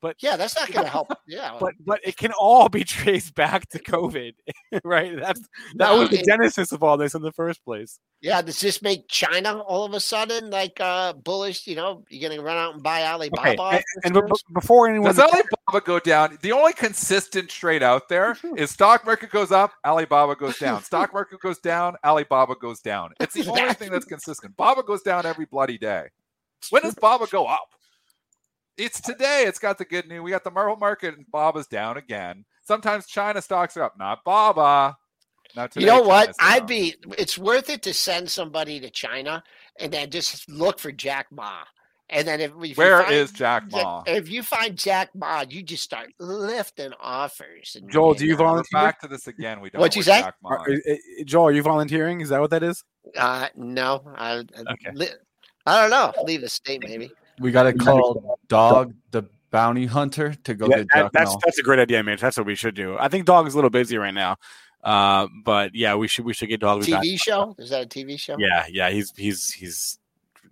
But 0.03 0.17
Yeah, 0.21 0.37
that's 0.37 0.57
not 0.57 0.71
going 0.73 0.85
to 0.85 0.91
help. 0.91 1.11
Yeah, 1.29 1.57
but 1.59 1.75
but 1.85 2.01
it 2.05 2.17
can 2.17 2.33
all 2.39 2.69
be 2.69 2.85
traced 2.97 3.35
back 3.35 3.69
to 3.71 3.79
COVID, 3.83 4.35
right? 4.85 5.17
That's 5.19 5.41
that 5.41 5.49
No, 5.91 5.99
was 6.01 6.11
the 6.11 6.21
it- 6.21 6.27
genesis 6.27 6.73
of 6.73 6.83
all 6.83 6.97
this 6.97 7.15
in 7.15 7.23
the 7.23 7.33
first 7.33 7.65
place. 7.65 7.99
yeah. 8.21 8.43
Does 8.43 8.61
this 8.61 8.81
make 8.83 9.09
China 9.09 9.59
all 9.61 9.85
of 9.85 9.93
a 9.95 10.01
sudden 10.01 10.51
like 10.51 10.79
uh 10.81 11.13
bullish? 11.15 11.67
You 11.67 11.77
know, 11.77 12.05
you're 12.09 12.29
going 12.29 12.39
to 12.39 12.45
run 12.45 12.57
out 12.57 12.75
and 12.75 12.83
buy 12.83 13.03
Alibaba? 13.05 13.51
Okay, 13.51 13.77
and, 13.77 13.83
for 13.83 14.01
and 14.05 14.15
be- 14.15 14.21
shares? 14.21 14.43
be- 14.49 14.55
before 14.55 14.89
anyone 14.89 15.09
Does 15.09 15.19
Alibaba 15.19 15.81
go 15.85 15.99
down? 15.99 16.39
The 16.43 16.53
only 16.53 16.73
consistent 16.73 17.49
trade 17.49 17.83
out 17.83 18.09
there 18.09 18.37
is 18.57 18.71
stock 18.71 19.05
market 19.05 19.31
goes 19.31 19.51
up, 19.53 19.73
Alibaba 19.85 20.37
goes 20.37 20.59
down. 20.59 20.83
Stock 20.85 21.13
market 21.13 21.41
goes 21.41 21.59
down, 21.59 21.97
Alibaba 22.05 22.55
goes 22.55 22.81
down. 22.81 23.13
It's 23.21 23.35
the 23.35 23.49
only 23.51 23.75
thing 23.75 23.91
that's 23.91 24.05
consistent. 24.05 24.57
Baba 24.57 24.83
goes 24.83 25.03
down 25.03 25.27
every 25.27 25.47
bloody 25.47 25.79
day. 25.79 26.09
When 26.71 26.83
does 26.83 26.95
Baba 26.95 27.27
go 27.31 27.47
up? 27.47 27.69
It's 28.79 29.01
today. 29.01 29.45
It's 29.47 29.59
got 29.59 29.79
the 29.79 29.85
good 29.85 30.09
news. 30.09 30.21
We 30.23 30.31
got 30.31 30.45
the 30.45 30.51
Marvel 30.51 30.77
market 30.77 31.17
and 31.17 31.25
Baba's 31.31 31.67
down 31.67 31.97
again. 31.97 32.45
Sometimes 32.63 33.07
China 33.07 33.41
stocks 33.41 33.77
are 33.77 33.83
up, 33.85 33.99
not 33.99 34.23
Baba. 34.25 34.97
Not 35.55 35.73
today. 35.73 35.87
you 35.87 35.91
know 35.91 36.03
what? 36.03 36.25
China's 36.27 36.37
I'd 36.41 36.59
down. 36.61 36.67
be. 36.67 36.95
It's 37.19 37.39
worth 37.39 37.71
it 37.71 37.83
to 37.83 37.95
send 37.95 38.31
somebody 38.31 38.79
to 38.81 38.91
China 38.91 39.43
and 39.81 39.93
then 39.93 40.11
just 40.11 40.49
look 40.51 40.79
for 40.79 40.93
Jack 40.93 41.27
Ma. 41.31 41.61
And 42.11 42.29
then 42.29 42.41
if, 42.41 42.53
if 42.61 42.69
you 42.69 42.75
Where 42.75 43.03
find 43.03 43.15
is 43.15 43.33
Jack 43.33 43.69
Jack- 43.69 43.83
Ma? 43.83 44.03
If 44.07 44.29
you 44.29 44.43
find 44.43 44.77
Jack 44.77 45.09
Ma, 45.15 45.45
you 45.49 45.63
just 45.63 45.83
start 45.83 46.11
lifting 46.21 46.93
offers. 47.01 47.77
And, 47.81 47.91
Joel, 47.91 48.15
do 48.15 48.27
you 48.27 48.35
We're 48.35 48.45
volunteer? 48.45 48.69
back 48.81 49.01
to 49.01 49.09
this 49.09 49.27
again. 49.27 49.61
We 49.61 49.71
don't. 49.71 49.81
What'd 49.81 49.97
you 49.97 50.03
say? 50.03 50.21
Jack 50.21 50.35
Ma 50.43 50.51
Are- 50.51 50.71
uh, 50.71 50.93
uh, 50.93 50.97
Joel, 51.25 51.47
are 51.49 51.53
you 51.53 51.63
volunteering? 51.63 52.21
Is 52.21 52.29
that 52.29 52.41
what 52.41 52.51
that 52.51 52.63
is? 52.63 52.85
Uh, 53.17 53.49
no, 53.57 54.03
I, 54.17 54.33
I- 54.35 54.41
Okay. 54.73 54.91
li- 54.95 55.09
I 55.65 55.81
don't 55.81 55.91
know. 55.91 56.13
Leave 56.25 56.43
the 56.43 56.49
state 56.49 56.83
maybe. 56.85 57.11
We 57.41 57.51
got 57.51 57.65
to 57.65 57.73
call 57.73 58.39
Dog 58.49 58.95
the 59.11 59.25
bounty 59.51 59.87
hunter 59.87 60.35
to 60.45 60.55
go 60.55 60.67
Yeah, 60.69 60.79
get 60.79 60.87
that- 60.95 61.03
Jack 61.05 61.13
that's 61.13 61.31
Mel. 61.31 61.41
that's 61.45 61.59
a 61.59 61.63
great 61.63 61.79
idea, 61.79 62.03
Mitch. 62.03 62.21
That's 62.21 62.37
what 62.37 62.47
we 62.47 62.55
should 62.55 62.75
do. 62.75 62.97
I 62.99 63.09
think 63.09 63.27
Dog 63.27 63.47
is 63.47 63.55
a 63.55 63.57
little 63.57 63.71
busy 63.71 63.97
right 63.99 64.15
now, 64.15 64.37
uh, 64.85 65.29
but 65.45 65.75
yeah, 65.75 65.95
we 65.95 66.09
should 66.09 66.25
we 66.25 66.35
should 66.35 66.49
get 66.49 66.61
Dog. 66.61 66.81
We 66.81 66.89
got- 66.93 67.05
TV 67.05 67.21
show? 67.21 67.55
Is 67.59 67.71
that 67.71 67.83
a 67.85 67.87
TV 67.89 68.19
show? 68.19 68.37
Yeah, 68.39 68.67
yeah, 68.71 68.91
he's 68.91 69.13
he's 69.17 69.51
he's 69.53 69.99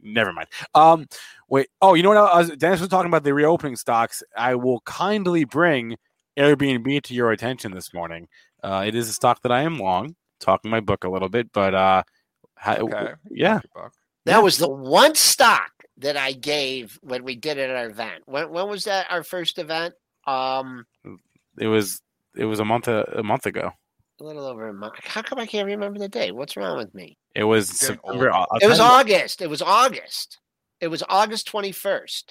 never 0.02 0.32
mind. 0.32 0.48
Um, 0.74 1.06
wait. 1.48 1.68
Oh, 1.80 1.94
you 1.94 2.02
know 2.02 2.10
what? 2.10 2.18
I 2.18 2.38
was, 2.38 2.50
Dennis 2.50 2.80
was 2.80 2.88
talking 2.90 3.08
about 3.08 3.24
the 3.24 3.32
reopening 3.34 3.76
stocks. 3.76 4.22
I 4.36 4.54
will 4.54 4.80
kindly 4.80 5.44
bring 5.44 5.96
Airbnb 6.36 7.02
to 7.04 7.14
your 7.14 7.30
attention 7.32 7.72
this 7.72 7.94
morning. 7.94 8.28
Uh, 8.62 8.84
it 8.86 8.94
is 8.94 9.08
a 9.08 9.12
stock 9.12 9.40
that 9.42 9.52
I 9.52 9.62
am 9.62 9.78
long. 9.78 10.16
Talking 10.40 10.70
my 10.70 10.80
book 10.80 11.04
a 11.04 11.08
little 11.08 11.28
bit, 11.30 11.52
but 11.52 11.74
uh, 11.74 12.02
ha- 12.56 12.76
Okay. 12.80 13.12
yeah, 13.30 13.60
Buck. 13.74 13.92
That 14.26 14.42
was 14.42 14.58
the 14.58 14.68
one 14.68 15.14
stock 15.14 15.70
that 15.98 16.16
I 16.16 16.32
gave 16.32 16.98
when 17.02 17.24
we 17.24 17.36
did 17.36 17.58
it 17.58 17.70
at 17.70 17.76
our 17.76 17.88
event. 17.90 18.22
When 18.26 18.50
when 18.50 18.68
was 18.68 18.84
that 18.84 19.06
our 19.10 19.22
first 19.22 19.58
event? 19.58 19.94
Um 20.26 20.86
it 21.58 21.66
was 21.66 22.00
it 22.36 22.44
was 22.46 22.58
a 22.60 22.64
month 22.64 22.88
a, 22.88 23.04
a 23.18 23.22
month 23.22 23.46
ago. 23.46 23.70
a 24.20 24.24
little 24.24 24.46
over 24.46 24.68
a 24.68 24.74
month. 24.74 24.94
How 25.02 25.22
come 25.22 25.38
I 25.38 25.46
can't 25.46 25.66
remember 25.66 25.98
the 25.98 26.08
day? 26.08 26.32
What's 26.32 26.56
wrong 26.56 26.76
with 26.76 26.94
me? 26.94 27.16
It 27.34 27.44
was 27.44 27.68
September. 27.68 28.28
old. 28.30 28.34
I'll- 28.36 28.46
I'll 28.50 28.58
It 28.60 28.68
was 28.68 28.80
August. 28.80 29.40
It 29.42 29.50
was 29.50 29.62
August. 29.62 30.38
It 30.80 30.88
was 30.88 31.02
August 31.08 31.50
21st. 31.50 32.24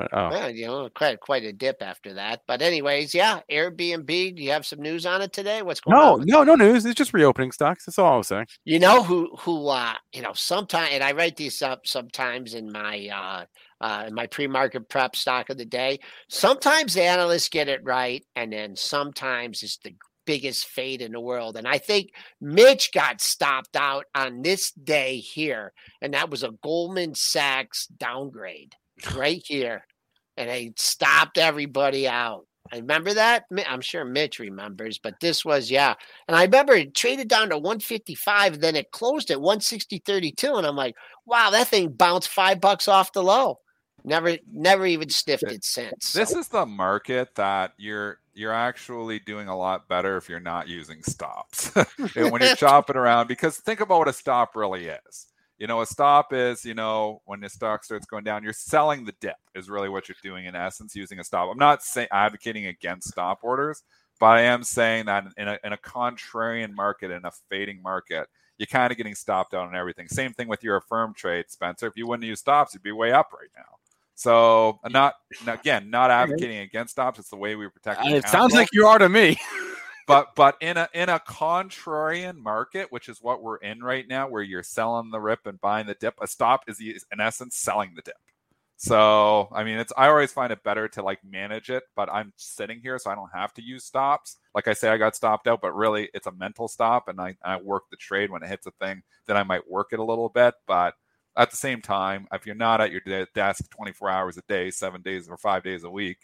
Oh, 0.00 0.30
Well, 0.30 0.50
you 0.50 0.66
know, 0.66 0.88
quite 0.94 1.20
quite 1.20 1.44
a 1.44 1.52
dip 1.52 1.82
after 1.82 2.14
that. 2.14 2.40
But 2.46 2.62
anyways, 2.62 3.14
yeah, 3.14 3.40
Airbnb. 3.50 4.36
Do 4.36 4.42
you 4.42 4.50
have 4.50 4.66
some 4.66 4.80
news 4.80 5.04
on 5.04 5.20
it 5.20 5.32
today? 5.32 5.62
What's 5.62 5.80
going 5.80 5.96
no, 5.96 6.12
on? 6.14 6.18
with 6.20 6.28
no, 6.28 6.44
no 6.44 6.54
news. 6.54 6.84
It's 6.84 6.94
just 6.94 7.12
reopening 7.12 7.52
stocks. 7.52 7.84
That's 7.84 7.98
all 7.98 8.14
I 8.14 8.16
was 8.16 8.28
saying. 8.28 8.46
You 8.64 8.78
know 8.78 9.02
who 9.02 9.36
who 9.38 9.68
uh 9.68 9.94
you 10.12 10.22
know 10.22 10.32
sometimes 10.32 10.90
and 10.92 11.04
I 11.04 11.12
write 11.12 11.36
these 11.36 11.60
up 11.62 11.86
sometimes 11.86 12.54
in 12.54 12.72
my 12.72 13.08
uh 13.08 13.44
uh 13.84 14.04
in 14.08 14.14
my 14.14 14.26
pre-market 14.26 14.88
prep 14.88 15.14
stock 15.14 15.50
of 15.50 15.58
the 15.58 15.66
day. 15.66 16.00
Sometimes 16.28 16.94
the 16.94 17.02
analysts 17.02 17.50
get 17.50 17.68
it 17.68 17.80
right 17.84 18.24
and 18.34 18.52
then 18.52 18.76
sometimes 18.76 19.62
it's 19.62 19.78
the 19.78 19.94
biggest 20.24 20.66
fade 20.66 21.02
in 21.02 21.12
the 21.12 21.20
world. 21.20 21.56
And 21.56 21.66
I 21.68 21.78
think 21.78 22.12
Mitch 22.40 22.92
got 22.92 23.20
stopped 23.20 23.76
out 23.76 24.06
on 24.14 24.40
this 24.40 24.70
day 24.70 25.18
here 25.18 25.72
and 26.00 26.14
that 26.14 26.30
was 26.30 26.42
a 26.42 26.54
Goldman 26.62 27.14
Sachs 27.14 27.86
downgrade 27.88 28.74
right 29.14 29.42
here. 29.46 29.86
And 30.36 30.48
they 30.48 30.72
stopped 30.76 31.38
everybody 31.38 32.08
out. 32.08 32.46
I 32.72 32.76
remember 32.78 33.12
that. 33.14 33.44
I'm 33.68 33.82
sure 33.82 34.04
Mitch 34.04 34.38
remembers, 34.38 34.98
but 34.98 35.20
this 35.20 35.44
was 35.44 35.70
yeah. 35.70 35.94
And 36.26 36.36
I 36.36 36.44
remember 36.44 36.72
it 36.74 36.94
traded 36.94 37.28
down 37.28 37.50
to 37.50 37.58
155, 37.58 38.60
then 38.60 38.76
it 38.76 38.90
closed 38.92 39.30
at 39.30 39.38
160.32. 39.38 40.56
And 40.56 40.66
I'm 40.66 40.76
like, 40.76 40.94
wow, 41.26 41.50
that 41.50 41.68
thing 41.68 41.90
bounced 41.90 42.28
five 42.28 42.60
bucks 42.60 42.88
off 42.88 43.12
the 43.12 43.22
low. 43.22 43.58
Never, 44.04 44.36
never 44.50 44.86
even 44.86 45.10
sniffed 45.10 45.50
it 45.50 45.64
since. 45.64 46.12
This 46.12 46.30
So, 46.30 46.38
is 46.38 46.48
the 46.48 46.66
market 46.66 47.34
that 47.36 47.74
you're 47.76 48.18
you're 48.34 48.52
actually 48.52 49.18
doing 49.20 49.48
a 49.48 49.56
lot 49.56 49.88
better 49.88 50.16
if 50.16 50.28
you're 50.28 50.40
not 50.40 50.68
using 50.68 51.02
stops 51.02 51.70
and 52.16 52.30
when 52.30 52.42
you're 52.42 52.50
chopping 52.54 52.96
around. 52.96 53.28
Because 53.28 53.58
think 53.58 53.80
about 53.80 53.98
what 53.98 54.08
a 54.08 54.12
stop 54.12 54.56
really 54.56 54.86
is. 54.86 55.26
You 55.62 55.68
know, 55.68 55.80
a 55.80 55.86
stop 55.86 56.32
is 56.32 56.64
you 56.64 56.74
know 56.74 57.22
when 57.24 57.38
the 57.38 57.48
stock 57.48 57.84
starts 57.84 58.04
going 58.04 58.24
down, 58.24 58.42
you're 58.42 58.52
selling 58.52 59.04
the 59.04 59.14
dip 59.20 59.36
is 59.54 59.70
really 59.70 59.88
what 59.88 60.08
you're 60.08 60.16
doing 60.20 60.46
in 60.46 60.56
essence 60.56 60.96
using 60.96 61.20
a 61.20 61.24
stop. 61.24 61.48
I'm 61.48 61.56
not 61.56 61.84
saying 61.84 62.08
advocating 62.10 62.66
against 62.66 63.10
stop 63.10 63.38
orders, 63.42 63.84
but 64.18 64.26
I 64.26 64.40
am 64.40 64.64
saying 64.64 65.06
that 65.06 65.24
in 65.36 65.46
a 65.46 65.60
in 65.62 65.72
a 65.72 65.76
contrarian 65.76 66.74
market 66.74 67.12
in 67.12 67.24
a 67.24 67.30
fading 67.48 67.80
market. 67.80 68.26
You're 68.58 68.66
kind 68.66 68.90
of 68.90 68.96
getting 68.96 69.14
stopped 69.14 69.54
out 69.54 69.68
on 69.68 69.76
everything. 69.76 70.08
Same 70.08 70.32
thing 70.32 70.48
with 70.48 70.64
your 70.64 70.78
Affirm 70.78 71.14
trade, 71.14 71.44
Spencer. 71.46 71.86
If 71.86 71.96
you 71.96 72.08
wouldn't 72.08 72.26
use 72.26 72.40
stops, 72.40 72.74
you'd 72.74 72.82
be 72.82 72.90
way 72.90 73.12
up 73.12 73.30
right 73.32 73.50
now. 73.56 73.76
So 74.16 74.80
I'm 74.82 74.90
not 74.90 75.14
again 75.46 75.90
not 75.90 76.10
advocating 76.10 76.58
against 76.58 76.90
stops. 76.90 77.20
It's 77.20 77.30
the 77.30 77.36
way 77.36 77.54
we 77.54 77.68
protect. 77.68 78.00
Uh, 78.00 78.08
It 78.08 78.26
sounds 78.26 78.52
like 78.52 78.70
you 78.72 78.88
are 78.88 78.98
to 78.98 79.08
me. 79.08 79.38
but 80.06 80.34
but 80.34 80.56
in 80.60 80.76
a 80.76 80.88
in 80.94 81.08
a 81.08 81.20
contrarian 81.20 82.36
market, 82.36 82.88
which 82.90 83.08
is 83.08 83.20
what 83.20 83.42
we're 83.42 83.56
in 83.56 83.80
right 83.82 84.06
now, 84.08 84.28
where 84.28 84.42
you're 84.42 84.62
selling 84.62 85.10
the 85.10 85.20
rip 85.20 85.46
and 85.46 85.60
buying 85.60 85.86
the 85.86 85.94
dip, 85.94 86.14
a 86.20 86.26
stop 86.26 86.64
is 86.68 86.80
in 86.80 87.20
essence 87.20 87.56
selling 87.56 87.92
the 87.94 88.02
dip. 88.02 88.16
So 88.76 89.48
I 89.52 89.62
mean, 89.64 89.78
it's 89.78 89.92
I 89.96 90.08
always 90.08 90.32
find 90.32 90.52
it 90.52 90.64
better 90.64 90.88
to 90.88 91.02
like 91.02 91.20
manage 91.24 91.70
it, 91.70 91.84
but 91.94 92.08
I'm 92.12 92.32
sitting 92.36 92.80
here, 92.80 92.98
so 92.98 93.10
I 93.10 93.14
don't 93.14 93.30
have 93.32 93.54
to 93.54 93.62
use 93.62 93.84
stops. 93.84 94.38
Like 94.54 94.66
I 94.68 94.72
say, 94.72 94.88
I 94.88 94.96
got 94.98 95.14
stopped 95.14 95.46
out, 95.46 95.60
but 95.62 95.74
really 95.74 96.10
it's 96.14 96.26
a 96.26 96.32
mental 96.32 96.68
stop, 96.68 97.08
and 97.08 97.20
I 97.20 97.36
I 97.44 97.58
work 97.58 97.84
the 97.90 97.96
trade 97.96 98.30
when 98.30 98.42
it 98.42 98.48
hits 98.48 98.66
a 98.66 98.72
thing. 98.72 99.02
Then 99.26 99.36
I 99.36 99.44
might 99.44 99.70
work 99.70 99.88
it 99.92 100.00
a 100.00 100.04
little 100.04 100.28
bit, 100.28 100.54
but 100.66 100.94
at 101.36 101.50
the 101.50 101.56
same 101.56 101.80
time, 101.80 102.26
if 102.32 102.44
you're 102.44 102.54
not 102.54 102.80
at 102.80 102.90
your 102.90 103.00
desk 103.34 103.70
24 103.70 104.10
hours 104.10 104.36
a 104.36 104.42
day, 104.48 104.70
seven 104.70 105.00
days 105.02 105.28
or 105.28 105.36
five 105.38 105.62
days 105.62 105.84
a 105.84 105.90
week, 105.90 106.18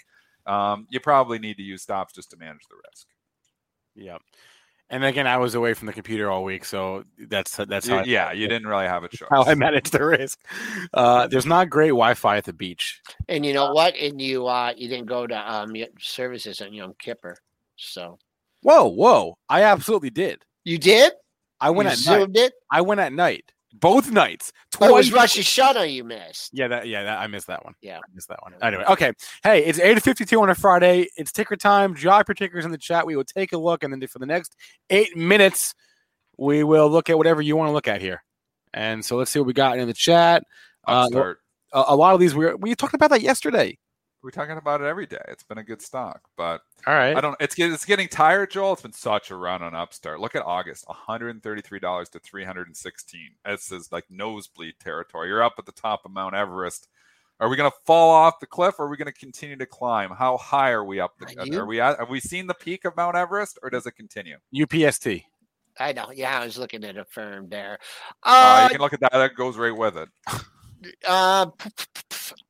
um, 0.47 0.87
you 0.91 1.01
probably 1.01 1.39
need 1.39 1.57
to 1.59 1.63
use 1.63 1.83
stops 1.83 2.13
just 2.13 2.31
to 2.33 2.37
manage 2.37 2.67
the 2.69 2.77
risk. 2.91 3.07
Yep. 3.99 4.23
And 4.91 5.05
again, 5.05 5.27
I 5.27 5.37
was 5.37 5.55
away 5.55 5.75
from 5.75 5.85
the 5.87 5.93
computer 5.93 6.31
all 6.31 6.45
week, 6.45 6.65
so 6.65 7.05
that's 7.29 7.57
that's 7.57 7.87
You- 7.87 7.95
how 7.95 8.01
I, 8.01 8.05
yeah, 8.05 8.33
you 8.33 8.49
didn't 8.49 8.67
really 8.69 8.87
have 8.87 9.05
a 9.05 9.09
choice. 9.09 9.29
how 9.31 9.45
I 9.45 9.55
managed 9.55 9.93
the 9.93 10.03
risk. 10.03 10.39
Uh, 10.95 11.27
there's 11.27 11.45
not 11.45 11.69
great 11.69 11.89
Wi-Fi 11.89 12.39
at 12.39 12.45
the 12.47 12.55
beach. 12.55 13.01
and 13.29 13.45
you 13.45 13.53
know 13.53 13.73
what? 13.75 13.95
And 13.97 14.19
you, 14.21 14.47
uh, 14.47 14.73
you 14.77 14.89
didn't 14.89 15.07
go 15.07 15.27
to 15.27 15.37
um 15.55 15.73
y- 15.75 15.89
services 16.01 16.63
on 16.63 16.73
Yom 16.73 16.95
Kippur, 16.99 17.37
so 17.77 18.19
Whoa, 18.63 18.87
whoa! 18.89 19.37
I 19.49 19.63
absolutely 19.65 20.11
did. 20.11 20.43
you 20.65 20.79
did. 20.79 21.13
I 21.61 21.69
went 21.71 21.89
you 22.07 22.15
at 22.15 22.31
night. 22.31 22.37
it. 22.37 22.53
I 22.71 22.81
went 22.81 23.01
at 23.01 23.13
night, 23.13 23.45
both 23.73 24.11
nights. 24.11 24.53
But 24.79 24.91
it 24.91 24.93
was 24.93 25.11
Twice. 25.11 25.37
Rosh 25.37 25.59
Hashanah 25.59 25.93
you 25.93 26.05
missed. 26.05 26.51
Yeah, 26.53 26.69
that 26.69 26.89
yeah, 26.89 27.03
that, 27.05 27.19
I 27.19 27.27
missed 27.27 27.47
that 27.49 27.65
one. 27.65 27.75
Yeah. 27.81 27.99
I 27.99 28.01
missed 28.15 28.29
that 28.29 28.41
one. 28.43 28.55
Anyway, 28.63 28.85
okay. 28.89 29.13
Hey, 29.43 29.65
it's 29.65 29.79
eight 29.79 30.03
fifty 30.03 30.25
two 30.25 30.41
on 30.41 30.51
a 30.51 30.55
Friday. 30.55 31.09
It's 31.17 31.33
ticker 31.33 31.57
time. 31.57 31.95
Drop 31.95 32.29
your 32.29 32.35
tickers 32.35 32.65
in 32.65 32.71
the 32.71 32.79
chat. 32.79 33.07
We 33.07 33.17
will 33.17 33.25
take 33.25 33.53
a 33.53 33.59
look, 33.59 33.85
and 33.85 33.93
then 33.93 34.07
for 34.09 34.19
the 34.19 34.27
next 34.27 34.57
eight 34.91 35.17
minutes, 35.17 35.75
we 36.37 36.65
will 36.65 36.89
look 36.89 37.11
at 37.11 37.19
whatever 37.19 37.43
you 37.43 37.57
want 37.57 37.69
to 37.69 37.73
look 37.73 37.89
at 37.89 38.01
here. 38.01 38.23
And 38.75 39.05
so 39.05 39.17
let's 39.17 39.31
see 39.31 39.39
what 39.39 39.47
we 39.47 39.53
got 39.53 39.79
in 39.79 39.89
the 39.89 39.95
chat. 39.95 40.45
Uh, 40.87 41.05
Upstart. 41.07 41.39
a, 41.73 41.85
a 41.89 41.97
lot 41.97 42.15
of 42.15 42.21
these 42.21 42.35
we 42.35 42.47
were, 42.47 42.57
we 42.57 42.75
talked 42.75 42.95
about 42.95 43.11
that 43.11 43.23
yesterday. 43.23 43.79
We're 44.23 44.31
talking 44.33 44.57
about 44.57 44.81
it 44.81 44.87
every 44.87 45.07
day. 45.07 45.23
It's 45.29 45.45
been 45.45 45.59
a 45.59 45.63
good 45.65 45.81
stock, 45.81 46.23
but 46.37 46.61
All 46.87 46.95
right. 46.95 47.17
I 47.17 47.21
don't. 47.21 47.37
It's 47.39 47.55
get- 47.55 47.71
it's 47.73 47.85
getting 47.85 48.09
tired, 48.09 48.51
Joel. 48.51 48.73
It's 48.73 48.83
been 48.83 48.93
such 48.93 49.31
a 49.31 49.37
run 49.37 49.63
on 49.63 49.75
Upstart. 49.77 50.19
Look 50.21 50.35
at 50.35 50.43
August, 50.43 50.85
one 50.89 50.97
hundred 50.99 51.31
and 51.31 51.43
thirty-three 51.43 51.79
dollars 51.79 52.09
to 52.11 52.19
three 52.19 52.45
hundred 52.45 52.67
and 52.67 52.77
sixteen. 52.77 53.31
This 53.47 53.71
is 53.71 53.93
like 53.93 54.05
nosebleed 54.11 54.75
territory. 54.81 55.29
You're 55.29 55.43
up 55.43 55.55
at 55.59 55.67
the 55.67 55.73
top 55.73 56.05
of 56.05 56.11
Mount 56.11 56.35
Everest. 56.35 56.89
Are 57.41 57.49
we 57.49 57.57
going 57.57 57.71
to 57.71 57.77
fall 57.87 58.11
off 58.11 58.41
the 58.41 58.47
cliff, 58.47 58.75
or 58.81 58.87
are 58.87 58.89
we 58.89 58.97
going 58.97 59.07
to 59.07 59.13
continue 59.13 59.55
to 59.57 59.67
climb? 59.67 60.11
How 60.11 60.37
high 60.37 60.71
are 60.73 60.85
we 60.85 60.99
up? 60.99 61.13
The, 61.21 61.57
Are 61.57 61.63
are 61.63 61.67
we 61.67 61.81
at? 61.81 62.01
Have 62.01 62.09
we 62.09 62.19
seen 62.19 62.49
the 62.49 62.55
peak 62.55 62.85
of 62.85 62.97
Mount 62.97 63.15
Everest, 63.17 63.61
or 63.63 63.71
does 63.71 63.87
it 63.87 63.93
continue? 63.93 64.39
UPST. 64.53 65.23
I 65.79 65.93
know. 65.93 66.11
Yeah, 66.13 66.41
I 66.41 66.45
was 66.45 66.59
looking 66.59 66.83
at 66.83 66.97
a 66.97 67.05
firm 67.05 67.49
there. 67.49 67.79
Uh, 68.25 68.59
Uh, 68.59 68.63
you 68.65 68.71
can 68.71 68.81
look 68.81 68.93
at 68.93 68.99
that. 68.99 69.13
That 69.13 69.37
goes 69.37 69.57
right 69.57 69.77
with 69.77 69.97
it. 69.97 70.09
Uh, 71.09 71.47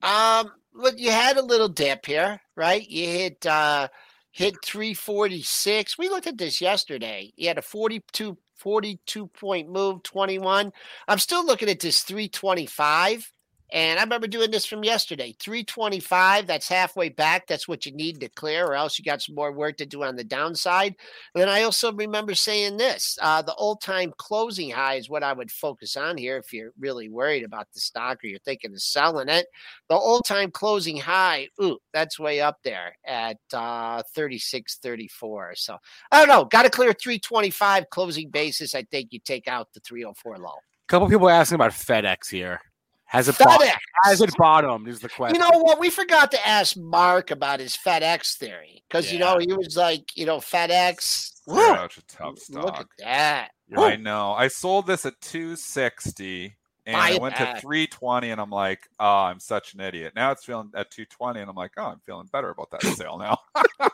um, 0.03 0.51
look, 0.79 0.99
you 0.99 1.11
had 1.11 1.37
a 1.37 1.45
little 1.45 1.69
dip 1.69 2.07
here, 2.07 2.41
right? 2.57 2.89
You 2.89 3.07
hit 3.07 3.47
uh, 3.47 3.89
hit 4.31 4.55
346. 4.65 5.99
We 5.99 6.09
looked 6.09 6.27
at 6.27 6.39
this 6.39 6.61
yesterday. 6.61 7.33
You 7.37 7.49
had 7.49 7.59
a 7.59 7.63
42, 7.63 8.39
42 8.57 9.27
point 9.29 9.69
move, 9.69 10.03
21. 10.05 10.73
I'm 11.09 11.19
still 11.19 11.45
looking 11.45 11.69
at 11.69 11.81
this 11.81 12.03
325. 12.03 13.33
And 13.71 13.99
I 13.99 14.03
remember 14.03 14.27
doing 14.27 14.51
this 14.51 14.65
from 14.65 14.83
yesterday 14.83 15.35
325. 15.39 16.47
That's 16.47 16.69
halfway 16.69 17.11
back. 17.11 17.47
That's 17.47 17.69
what 17.69 17.85
you 17.85 17.93
need 17.93 18.21
to 18.21 18.29
clear, 18.29 18.65
or 18.65 18.75
else 18.75 18.99
you 18.99 19.05
got 19.05 19.21
some 19.21 19.35
more 19.35 19.53
work 19.53 19.77
to 19.79 19.87
do 19.87 20.03
on 20.05 20.17
the 20.17 20.25
downside. 20.25 20.95
And 21.35 21.43
then 21.43 21.49
I 21.49 21.63
also 21.63 21.93
remember 21.93 22.35
saying 22.35 22.79
this 22.79 23.19
uh, 23.21 23.43
the 23.43 23.55
old 23.55 23.83
time 23.83 24.13
closing 24.17 24.71
high 24.71 24.95
is 24.95 25.11
what 25.11 25.23
I 25.23 25.33
would 25.33 25.51
focus 25.51 25.97
on 25.97 26.17
here 26.17 26.39
if 26.39 26.53
you're 26.53 26.73
really 26.79 27.09
worried 27.09 27.45
about 27.45 27.69
the 27.75 27.81
stock 27.81 28.25
or 28.25 28.29
you're 28.29 28.39
thinking 28.41 28.73
of 28.73 28.81
selling 28.81 29.29
it. 29.29 29.47
The 29.89 29.97
old 29.97 30.25
time 30.25 30.51
closing 30.51 30.97
high, 30.97 31.49
ooh, 31.63 31.79
that's 31.93 32.19
way 32.19 32.41
up 32.41 32.59
there 32.65 32.95
at 33.07 33.39
uh, 33.53 34.03
36, 34.15 34.79
34. 34.79 35.55
So 35.57 35.77
I 36.11 36.19
don't 36.19 36.29
know. 36.29 36.47
Got 36.47 36.63
to 36.63 36.71
clear 36.71 36.93
325 36.93 37.91
closing 37.91 38.31
basis. 38.31 38.75
I 38.75 38.85
think 38.85 39.13
you 39.13 39.21
take 39.21 39.47
out 39.47 39.69
the 39.75 39.81
304 39.81 40.39
low. 40.39 40.49
A 40.49 40.89
couple 40.89 41.09
people 41.09 41.29
asking 41.29 41.57
about 41.57 41.73
FedEx 41.73 42.31
here. 42.31 42.61
Has 43.09 43.27
it 43.29 43.35
FedEx. 43.37 43.45
bottomed? 43.45 43.73
Has 44.05 44.21
it 44.21 44.37
bottomed? 44.37 44.89
Is 44.89 45.01
the 45.01 45.09
question. 45.09 45.41
You 45.41 45.41
know 45.51 45.59
what? 45.61 45.81
We 45.81 45.91
forgot 45.91 46.31
to 46.33 46.47
ask 46.47 46.77
Mark 46.77 47.31
about 47.31 47.59
his 47.61 47.77
FedEx 47.77 48.37
theory 48.37 48.83
because 48.89 49.11
you 49.13 49.19
know 49.19 49.39
he 49.39 49.53
was 49.53 49.77
like, 49.77 50.17
you 50.17 50.27
know, 50.27 50.39
FedEx. 50.39 51.41
woo, 51.47 51.57
Such 51.75 51.99
a 51.99 52.03
tough 52.07 52.39
Look 52.51 52.65
at 52.69 52.75
stock. 52.75 52.89
that. 52.99 53.49
I 53.77 53.97
know. 53.97 54.33
I 54.33 54.49
sold 54.49 54.87
this 54.87 55.05
at 55.07 55.21
260 55.23 56.55
and 56.87 56.95
Buy 56.95 57.01
I 57.01 57.11
it 57.13 57.21
went 57.21 57.35
back. 57.37 57.57
to 57.57 57.61
320 57.61 58.31
and 58.31 58.41
I'm 58.41 58.51
like, 58.51 58.89
oh, 58.99 59.07
I'm 59.25 59.41
such 59.41 59.75
an 59.75 59.81
idiot. 59.81 60.13
Now 60.17 60.31
it's 60.33 60.45
feeling 60.45 60.71
at 60.75 60.91
220 60.91 61.41
and 61.41 61.51
I'm 61.51 61.57
like, 61.57 61.73
oh, 61.77 61.85
I'm 61.85 62.01
feeling 62.07 62.29
better 62.33 62.49
about 62.51 62.71
that 62.71 62.83
sale 62.83 63.19
now. 63.19 63.39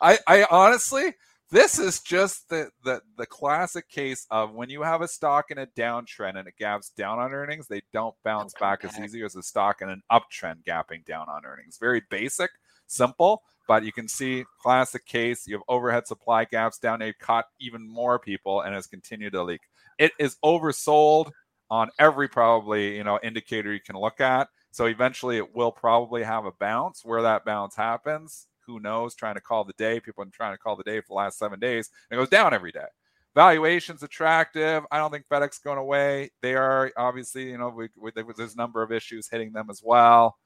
I, 0.00 0.18
I 0.26 0.46
honestly, 0.50 1.14
this 1.50 1.78
is 1.78 2.00
just 2.00 2.48
the, 2.48 2.70
the 2.84 3.02
the 3.18 3.26
classic 3.26 3.88
case 3.88 4.26
of 4.30 4.54
when 4.54 4.70
you 4.70 4.82
have 4.82 5.02
a 5.02 5.08
stock 5.08 5.50
in 5.50 5.58
a 5.58 5.66
downtrend 5.66 6.38
and 6.38 6.46
it 6.46 6.54
gaps 6.56 6.90
down 6.90 7.18
on 7.18 7.32
earnings, 7.32 7.66
they 7.66 7.82
don't 7.92 8.14
bounce 8.24 8.54
back 8.60 8.84
as 8.84 8.98
easy 9.00 9.22
as 9.24 9.34
a 9.34 9.42
stock 9.42 9.82
in 9.82 9.88
an 9.88 10.02
uptrend 10.12 10.64
gapping 10.66 11.04
down 11.04 11.28
on 11.28 11.44
earnings. 11.44 11.76
Very 11.78 12.02
basic, 12.08 12.50
simple, 12.86 13.42
but 13.66 13.84
you 13.84 13.92
can 13.92 14.06
see 14.06 14.44
classic 14.62 15.04
case. 15.06 15.46
You 15.48 15.56
have 15.56 15.64
overhead 15.68 16.06
supply 16.06 16.44
gaps 16.44 16.78
down. 16.78 17.00
They've 17.00 17.18
caught 17.18 17.46
even 17.60 17.88
more 17.88 18.20
people 18.20 18.60
and 18.60 18.74
has 18.74 18.86
continued 18.86 19.32
to 19.32 19.42
leak. 19.42 19.62
It 19.98 20.12
is 20.20 20.36
oversold 20.44 21.32
on 21.68 21.90
every 21.98 22.28
probably 22.28 22.96
you 22.96 23.04
know 23.04 23.18
indicator 23.24 23.72
you 23.72 23.80
can 23.80 23.96
look 23.96 24.20
at. 24.20 24.48
So 24.70 24.86
eventually 24.86 25.36
it 25.36 25.54
will 25.54 25.72
probably 25.72 26.22
have 26.22 26.44
a 26.44 26.52
bounce. 26.52 27.04
Where 27.04 27.22
that 27.22 27.44
bounce 27.44 27.74
happens, 27.74 28.46
who 28.70 28.80
knows? 28.80 29.14
Trying 29.14 29.34
to 29.34 29.40
call 29.40 29.64
the 29.64 29.72
day. 29.74 30.00
People 30.00 30.22
have 30.22 30.30
been 30.30 30.36
trying 30.36 30.54
to 30.54 30.58
call 30.58 30.76
the 30.76 30.84
day 30.84 31.00
for 31.00 31.08
the 31.08 31.14
last 31.14 31.38
seven 31.38 31.58
days. 31.58 31.90
And 32.10 32.18
it 32.18 32.22
goes 32.22 32.28
down 32.28 32.54
every 32.54 32.72
day. 32.72 32.86
Valuation's 33.34 34.02
attractive. 34.02 34.84
I 34.90 34.98
don't 34.98 35.10
think 35.10 35.26
FedEx 35.28 35.62
going 35.62 35.78
away. 35.78 36.30
They 36.42 36.54
are 36.54 36.90
obviously, 36.96 37.50
you 37.50 37.58
know, 37.58 37.68
we, 37.68 37.88
we, 37.96 38.10
there's 38.36 38.54
a 38.54 38.56
number 38.56 38.82
of 38.82 38.90
issues 38.90 39.28
hitting 39.30 39.52
them 39.52 39.68
as 39.70 39.80
well. 39.84 40.36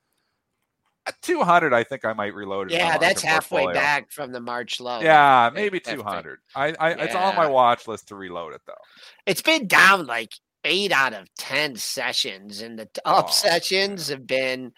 Uh, 1.06 1.10
At 1.10 1.22
200, 1.22 1.72
I 1.72 1.84
think 1.84 2.04
I 2.04 2.12
might 2.12 2.34
reload 2.34 2.70
it. 2.70 2.74
Yeah, 2.74 2.98
that's 2.98 3.22
halfway 3.22 3.62
portfolio. 3.62 3.80
back 3.80 4.10
from 4.10 4.32
the 4.32 4.40
March 4.40 4.80
low. 4.80 5.00
Yeah, 5.00 5.50
maybe 5.54 5.80
200. 5.80 6.40
I, 6.54 6.74
I 6.78 6.90
it's 6.92 7.14
on 7.14 7.36
my 7.36 7.46
watch 7.46 7.88
list 7.88 8.08
to 8.08 8.16
reload 8.16 8.54
it 8.54 8.62
though. 8.66 8.74
It's 9.26 9.42
been 9.42 9.66
down 9.66 10.06
like 10.06 10.32
eight 10.64 10.92
out 10.92 11.12
of 11.12 11.28
10 11.38 11.76
sessions, 11.76 12.60
and 12.60 12.78
the 12.78 12.88
oh, 13.04 13.18
up 13.18 13.26
Oh, 13.28 13.30
sessions 13.30 14.08
have 14.08 14.26
been 14.26 14.72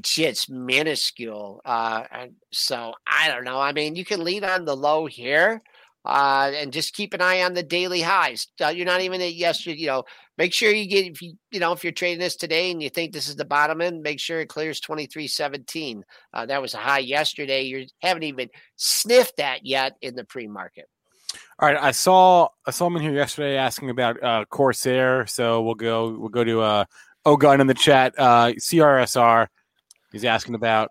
just 0.00 0.50
minuscule. 0.50 1.60
Uh, 1.64 2.04
and 2.10 2.32
so 2.52 2.94
I 3.06 3.28
don't 3.28 3.44
know. 3.44 3.60
I 3.60 3.72
mean, 3.72 3.96
you 3.96 4.04
can 4.04 4.24
lean 4.24 4.44
on 4.44 4.64
the 4.64 4.76
low 4.76 5.06
here. 5.06 5.62
Uh, 6.06 6.52
and 6.56 6.70
just 6.70 6.92
keep 6.92 7.14
an 7.14 7.22
eye 7.22 7.40
on 7.40 7.54
the 7.54 7.62
daily 7.62 8.02
highs. 8.02 8.48
Uh, 8.62 8.68
you're 8.68 8.84
not 8.84 9.00
even 9.00 9.22
at 9.22 9.32
yesterday. 9.32 9.78
You 9.78 9.86
know, 9.86 10.04
make 10.36 10.52
sure 10.52 10.70
you 10.70 10.86
get 10.86 11.06
if 11.06 11.22
you 11.22 11.32
you 11.50 11.60
know 11.60 11.72
if 11.72 11.82
you're 11.82 11.94
trading 11.94 12.18
this 12.18 12.36
today 12.36 12.70
and 12.70 12.82
you 12.82 12.90
think 12.90 13.12
this 13.12 13.26
is 13.26 13.36
the 13.36 13.44
bottom 13.46 13.80
end, 13.80 14.02
make 14.02 14.20
sure 14.20 14.40
it 14.40 14.50
clears 14.50 14.82
23.17. 14.82 16.02
Uh, 16.34 16.44
that 16.44 16.60
was 16.60 16.74
a 16.74 16.76
high 16.76 16.98
yesterday. 16.98 17.62
You 17.62 17.86
haven't 18.02 18.24
even 18.24 18.50
sniffed 18.76 19.38
that 19.38 19.64
yet 19.64 19.96
in 20.02 20.14
the 20.14 20.24
pre-market. 20.24 20.90
All 21.58 21.68
right, 21.68 21.82
I 21.82 21.92
saw 21.92 22.48
I 22.66 22.70
saw 22.70 22.84
someone 22.84 23.02
here 23.02 23.14
yesterday 23.14 23.56
asking 23.56 23.90
about 23.90 24.22
uh, 24.22 24.44
Corsair, 24.50 25.26
so 25.26 25.62
we'll 25.62 25.74
go 25.74 26.10
we'll 26.10 26.28
go 26.28 26.44
to 26.44 26.60
uh, 26.60 26.84
Ogun 27.24 27.60
in 27.60 27.66
the 27.66 27.74
chat. 27.74 28.14
Uh, 28.18 28.48
CRSR, 28.48 29.46
he's 30.14 30.24
asking 30.24 30.54
about. 30.54 30.90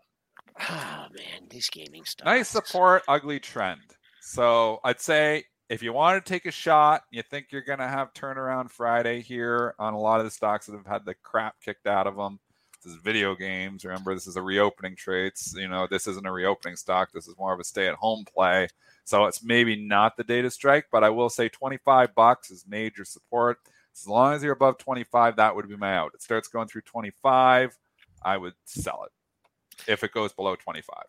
Oh 0.69 1.07
man, 1.11 1.47
these 1.49 1.69
gaming 1.69 2.05
stuff. 2.05 2.25
Nice 2.25 2.49
support, 2.49 3.01
ugly 3.07 3.39
trend. 3.39 3.81
So 4.21 4.79
I'd 4.83 5.01
say 5.01 5.45
if 5.69 5.81
you 5.81 5.93
want 5.93 6.23
to 6.23 6.29
take 6.29 6.45
a 6.45 6.51
shot, 6.51 7.03
you 7.09 7.23
think 7.23 7.47
you're 7.49 7.61
going 7.61 7.79
to 7.79 7.87
have 7.87 8.13
turnaround 8.13 8.69
Friday 8.69 9.21
here 9.21 9.73
on 9.79 9.93
a 9.93 9.99
lot 9.99 10.19
of 10.19 10.25
the 10.25 10.31
stocks 10.31 10.67
that 10.67 10.75
have 10.75 10.85
had 10.85 11.05
the 11.05 11.15
crap 11.23 11.55
kicked 11.63 11.87
out 11.87 12.05
of 12.05 12.15
them. 12.15 12.39
This 12.83 12.93
is 12.93 13.01
video 13.01 13.33
games. 13.33 13.85
Remember, 13.85 14.13
this 14.13 14.27
is 14.27 14.35
a 14.35 14.41
reopening 14.41 14.95
trades. 14.95 15.55
You 15.57 15.69
know, 15.69 15.87
this 15.89 16.05
isn't 16.05 16.27
a 16.27 16.31
reopening 16.31 16.75
stock. 16.75 17.11
This 17.13 17.27
is 17.27 17.37
more 17.37 17.53
of 17.53 17.59
a 17.59 17.63
stay-at-home 17.63 18.25
play. 18.25 18.67
So 19.05 19.25
it's 19.25 19.43
maybe 19.43 19.75
not 19.75 20.17
the 20.17 20.23
data 20.23 20.51
strike, 20.51 20.87
but 20.91 21.03
I 21.03 21.09
will 21.09 21.29
say 21.29 21.49
25 21.49 22.13
bucks 22.13 22.51
is 22.51 22.65
major 22.67 23.05
support. 23.05 23.57
As 23.95 24.07
long 24.07 24.33
as 24.33 24.43
you're 24.43 24.53
above 24.53 24.77
25, 24.79 25.37
that 25.37 25.55
would 25.55 25.67
be 25.67 25.77
my 25.77 25.95
out. 25.95 26.11
It 26.13 26.21
starts 26.21 26.47
going 26.47 26.67
through 26.67 26.81
25, 26.81 27.77
I 28.23 28.37
would 28.37 28.53
sell 28.65 29.05
it. 29.05 29.91
If 29.91 30.03
it 30.03 30.13
goes 30.13 30.33
below 30.33 30.55
25. 30.55 31.03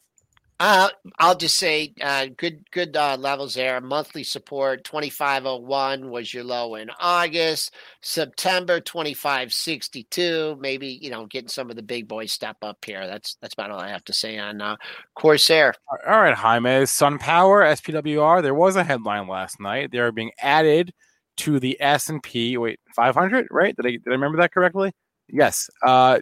Uh, 0.61 0.89
I'll 1.19 1.37
just 1.37 1.57
say 1.57 1.93
uh, 2.01 2.29
good 2.37 2.65
good 2.71 2.97
uh, 2.97 3.17
levels 3.19 3.55
there. 3.55 3.81
Monthly 3.81 4.23
support 4.23 4.85
2501 4.85 6.09
was 6.09 6.33
your 6.33 6.45
low 6.45 6.77
in 6.77 6.91
August. 7.01 7.75
September 8.03 8.79
2562. 8.81 10.57
Maybe 10.61 10.99
you 11.03 11.11
know 11.11 11.27
getting 11.27 11.49
some 11.49 11.71
of 11.71 11.77
the 11.77 11.83
big 11.83 12.07
boys 12.07 12.33
step 12.33 12.57
up 12.63 12.85
here. 12.85 13.05
That's 13.07 13.37
that's 13.43 13.55
about 13.55 13.73
all 13.73 13.81
I 13.81 13.89
have 13.89 14.05
to 14.05 14.13
say 14.13 14.39
on 14.39 14.61
uh, 14.61 14.77
Corsair. 15.17 15.75
All 16.07 16.21
right, 16.21 16.35
Jaime, 16.35 16.85
SunPower, 16.85 17.67
SPWR. 17.73 18.41
There 18.41 18.55
was 18.55 18.77
a 18.77 18.85
headline 18.85 19.27
last 19.27 19.59
night. 19.61 19.91
They 19.91 19.99
are 19.99 20.13
being 20.13 20.31
added 20.41 20.93
to 21.39 21.59
the 21.59 21.77
S 21.81 22.09
and 22.09 22.23
P. 22.23 22.57
Wait, 22.57 22.79
500, 22.95 23.49
right? 23.51 23.75
Did 23.77 23.87
I 23.87 23.91
did 23.91 24.07
I 24.07 24.11
remember 24.11 24.39
that 24.39 24.53
correctly? 24.53 24.93
Yes. 25.29 25.69
Uh, 25.85 26.21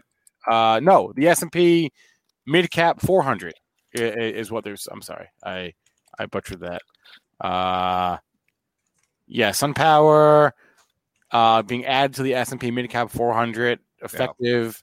uh, 0.50 0.80
no, 0.82 1.12
the 1.16 1.28
S 1.28 1.42
and 1.42 1.52
P 1.52 1.92
mid 2.46 2.70
cap 2.70 3.00
400 3.00 3.54
i- 3.98 4.02
i- 4.02 4.06
is 4.06 4.50
what 4.50 4.64
there's. 4.64 4.86
I'm 4.90 5.02
sorry, 5.02 5.28
I 5.44 5.72
I 6.18 6.26
butchered 6.26 6.60
that. 6.60 6.82
Uh, 7.40 8.18
yeah, 9.26 9.50
SunPower 9.50 10.52
uh, 11.30 11.62
being 11.62 11.84
added 11.86 12.14
to 12.14 12.22
the 12.22 12.34
S 12.34 12.52
and 12.52 12.60
P 12.60 12.70
mid 12.70 12.88
cap 12.90 13.10
400 13.10 13.78
effective. 14.02 14.82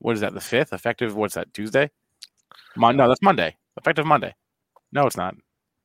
What 0.00 0.14
is 0.14 0.20
that? 0.20 0.34
The 0.34 0.40
fifth 0.40 0.72
effective. 0.72 1.16
What's 1.16 1.34
that? 1.34 1.52
Tuesday? 1.52 1.90
Mon- 2.76 2.96
no, 2.96 3.08
that's 3.08 3.22
Monday. 3.22 3.56
Effective 3.76 4.06
Monday. 4.06 4.34
No, 4.92 5.06
it's 5.06 5.16
not. 5.16 5.34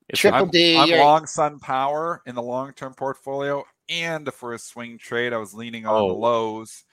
It's 0.09 0.19
Triple 0.19 0.41
I'm, 0.43 0.49
D, 0.49 0.77
I'm 0.77 0.87
you're- 0.89 1.01
long 1.01 1.23
SunPower 1.25 2.19
in 2.25 2.35
the 2.35 2.41
long 2.41 2.73
term 2.73 2.93
portfolio, 2.93 3.63
and 3.89 4.31
for 4.33 4.53
a 4.53 4.59
swing 4.59 4.97
trade, 4.99 5.33
I 5.33 5.37
was 5.37 5.53
leaning 5.53 5.85
on 5.87 5.95
Oh. 5.95 6.07
the 6.09 6.13
lows. 6.13 6.83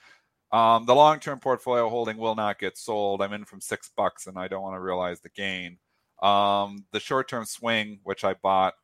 Um, 0.51 0.85
the 0.85 0.95
long 0.95 1.19
term 1.19 1.39
portfolio 1.39 1.89
holding 1.89 2.17
will 2.17 2.35
not 2.35 2.59
get 2.59 2.77
sold. 2.77 3.21
I'm 3.21 3.33
in 3.33 3.45
from 3.45 3.61
six 3.61 3.89
bucks, 3.95 4.27
and 4.27 4.37
I 4.37 4.47
don't 4.47 4.61
want 4.63 4.75
to 4.75 4.81
realize 4.81 5.21
the 5.21 5.29
gain. 5.29 5.77
Um, 6.21 6.85
the 6.91 6.99
short 6.99 7.27
term 7.29 7.45
swing, 7.45 7.99
which 8.03 8.23
I 8.23 8.33
bought, 8.35 8.75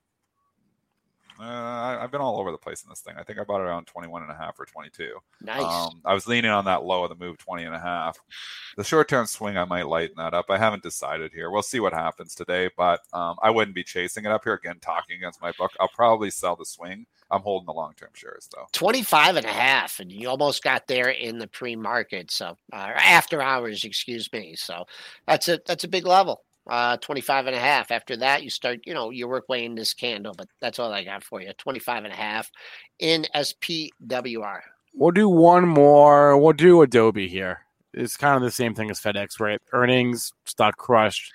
uh, 1.39 1.43
I- 1.43 1.99
I've 2.01 2.09
been 2.09 2.21
all 2.21 2.39
over 2.39 2.51
the 2.51 2.57
place 2.57 2.81
in 2.83 2.89
this 2.89 3.01
thing. 3.01 3.13
I 3.15 3.21
think 3.23 3.37
I 3.37 3.43
bought 3.43 3.61
it 3.61 3.65
around 3.65 3.85
21 3.85 4.23
and 4.23 4.31
a 4.31 4.35
half 4.35 4.59
or 4.59 4.65
22. 4.65 5.19
Nice. 5.41 5.61
Um, 5.63 6.01
I 6.03 6.13
was 6.15 6.25
leaning 6.25 6.49
on 6.49 6.65
that 6.65 6.83
low 6.83 7.03
of 7.03 7.09
the 7.09 7.15
move 7.15 7.37
20 7.37 7.63
and 7.63 7.75
a 7.75 7.79
half. 7.79 8.17
The 8.75 8.83
short 8.83 9.07
term 9.07 9.27
swing, 9.27 9.55
I 9.55 9.65
might 9.65 9.85
lighten 9.87 10.15
that 10.17 10.33
up. 10.33 10.45
I 10.49 10.57
haven't 10.57 10.81
decided 10.81 11.31
here. 11.33 11.51
We'll 11.51 11.61
see 11.61 11.79
what 11.79 11.93
happens 11.93 12.33
today, 12.33 12.71
but 12.75 13.01
um, 13.13 13.35
I 13.43 13.51
wouldn't 13.51 13.75
be 13.75 13.83
chasing 13.83 14.25
it 14.25 14.31
up 14.31 14.45
here 14.45 14.53
again, 14.53 14.79
talking 14.81 15.15
against 15.17 15.39
my 15.41 15.51
book. 15.59 15.73
I'll 15.79 15.89
probably 15.89 16.31
sell 16.31 16.55
the 16.55 16.65
swing. 16.65 17.05
I'm 17.31 17.41
holding 17.41 17.65
the 17.65 17.73
long 17.73 17.93
term 17.97 18.09
shares 18.13 18.49
though. 18.53 18.65
25 18.73 19.37
and 19.37 19.45
a 19.45 19.49
half 19.49 19.99
and 19.99 20.11
you 20.11 20.29
almost 20.29 20.63
got 20.63 20.87
there 20.87 21.09
in 21.09 21.37
the 21.37 21.47
pre-market 21.47 22.31
so 22.31 22.55
uh, 22.73 22.75
after 22.75 23.41
hours 23.41 23.83
excuse 23.83 24.31
me 24.31 24.55
so 24.55 24.85
that's 25.27 25.47
a 25.47 25.59
that's 25.65 25.83
a 25.83 25.87
big 25.89 26.05
level 26.05 26.43
uh 26.69 26.97
25 26.97 27.47
and 27.47 27.55
a 27.55 27.59
half 27.59 27.91
after 27.91 28.17
that 28.17 28.43
you 28.43 28.49
start 28.49 28.79
you 28.85 28.93
know 28.93 29.09
you 29.09 29.27
work 29.27 29.47
way 29.49 29.63
in 29.65 29.75
this 29.75 29.93
candle 29.93 30.33
but 30.37 30.47
that's 30.61 30.79
all 30.79 30.91
i 30.91 31.03
got 31.03 31.23
for 31.23 31.41
you 31.41 31.51
25 31.57 32.03
and 32.05 32.13
a 32.13 32.15
half 32.15 32.49
in 32.99 33.25
spwr 33.35 34.61
We'll 34.97 35.11
do 35.11 35.29
one 35.29 35.67
more. 35.67 36.35
We'll 36.39 36.53
do 36.53 36.81
Adobe 36.81 37.27
here. 37.27 37.59
It's 37.93 38.17
kind 38.17 38.35
of 38.35 38.41
the 38.41 38.49
same 38.49 38.73
thing 38.73 38.89
as 38.89 38.99
FedEx, 38.99 39.39
right? 39.39 39.61
Earnings, 39.71 40.33
stock 40.45 40.75
crushed. 40.77 41.31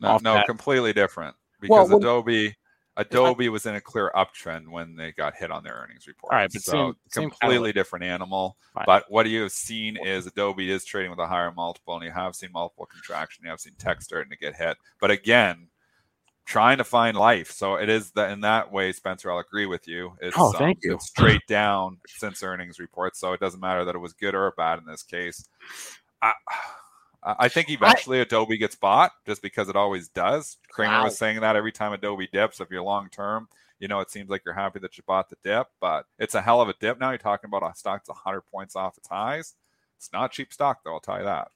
No, 0.00 0.18
no, 0.22 0.42
completely 0.46 0.92
different 0.92 1.34
Well, 1.66 1.84
because 1.84 1.94
when- 1.94 2.02
Adobe. 2.02 2.54
Adobe 2.96 3.48
was 3.48 3.66
in 3.66 3.74
a 3.74 3.80
clear 3.80 4.10
uptrend 4.14 4.68
when 4.68 4.96
they 4.96 5.12
got 5.12 5.34
hit 5.34 5.50
on 5.50 5.62
their 5.62 5.74
earnings 5.74 6.06
report. 6.06 6.32
All 6.32 6.38
right, 6.38 6.50
but 6.52 6.62
so 6.62 6.72
same- 6.72 6.96
same 7.08 7.30
completely 7.30 7.72
different 7.72 8.04
animal. 8.04 8.56
Fine. 8.74 8.84
But 8.86 9.10
what 9.10 9.28
you 9.28 9.42
have 9.42 9.52
seen 9.52 9.96
is 9.96 10.26
Adobe 10.26 10.70
is 10.70 10.84
trading 10.84 11.10
with 11.10 11.20
a 11.20 11.26
higher 11.26 11.52
multiple, 11.52 11.94
and 11.94 12.04
you 12.04 12.10
have 12.10 12.34
seen 12.34 12.50
multiple 12.52 12.86
contraction. 12.86 13.44
You 13.44 13.50
have 13.50 13.60
seen 13.60 13.74
tech 13.78 14.00
starting 14.02 14.30
to 14.30 14.36
get 14.36 14.54
hit. 14.54 14.78
But 15.00 15.10
again, 15.10 15.68
trying 16.46 16.78
to 16.78 16.84
find 16.84 17.16
life. 17.16 17.50
So 17.50 17.74
it 17.74 17.88
is 17.88 18.12
that 18.12 18.30
in 18.30 18.40
that 18.42 18.72
way, 18.72 18.92
Spencer, 18.92 19.30
I'll 19.30 19.40
agree 19.40 19.66
with 19.66 19.86
you. 19.88 20.16
It's, 20.20 20.36
Oh, 20.38 20.52
thank 20.52 20.78
um, 20.78 20.80
you. 20.82 20.94
It's 20.94 21.08
straight 21.08 21.46
down 21.48 21.98
since 22.06 22.42
earnings 22.42 22.78
report. 22.78 23.16
So 23.16 23.32
it 23.32 23.40
doesn't 23.40 23.60
matter 23.60 23.84
that 23.84 23.94
it 23.94 23.98
was 23.98 24.12
good 24.12 24.34
or 24.34 24.52
bad 24.56 24.78
in 24.78 24.86
this 24.86 25.02
case. 25.02 25.48
I, 26.22 26.32
I 27.26 27.36
I 27.40 27.48
think 27.50 27.70
eventually 27.70 28.20
Adobe 28.20 28.58
gets 28.58 28.76
bought 28.76 29.12
just 29.26 29.42
because 29.42 29.68
it 29.68 29.76
always 29.76 30.08
does. 30.08 30.58
Cramer 30.70 31.00
Wow. 31.00 31.04
was 31.04 31.18
saying 31.18 31.40
that 31.40 31.56
every 31.56 31.72
time 31.72 31.92
Adobe 31.92 32.28
dips, 32.32 32.60
if 32.60 32.70
you're 32.70 32.82
long 32.82 33.10
term, 33.10 33.48
you 33.80 33.88
know, 33.88 34.00
it 34.00 34.10
seems 34.10 34.30
like 34.30 34.42
you're 34.46 34.54
happy 34.54 34.80
that 34.80 34.96
you 34.98 35.04
bought 35.06 35.28
the 35.30 35.36
dip, 35.44 35.68
but 35.80 36.06
it's 36.18 36.34
a 36.36 36.42
hell 36.42 36.62
of 36.62 36.70
a 36.70 36.74
dip 36.80 37.00
now. 37.00 37.10
You're 37.10 37.18
talking 37.18 37.50
about 37.50 37.70
a 37.70 37.76
stock 37.76 38.00
that's 38.02 38.10
100 38.10 38.42
points 38.42 38.76
off 38.76 38.98
its 38.98 39.08
highs. 39.08 39.54
It's 39.98 40.12
not 40.12 40.32
cheap 40.32 40.52
stock, 40.52 40.80
though, 40.84 40.94
I'll 40.94 41.00
tell 41.00 41.18
you 41.18 41.24
that. 41.24 41.48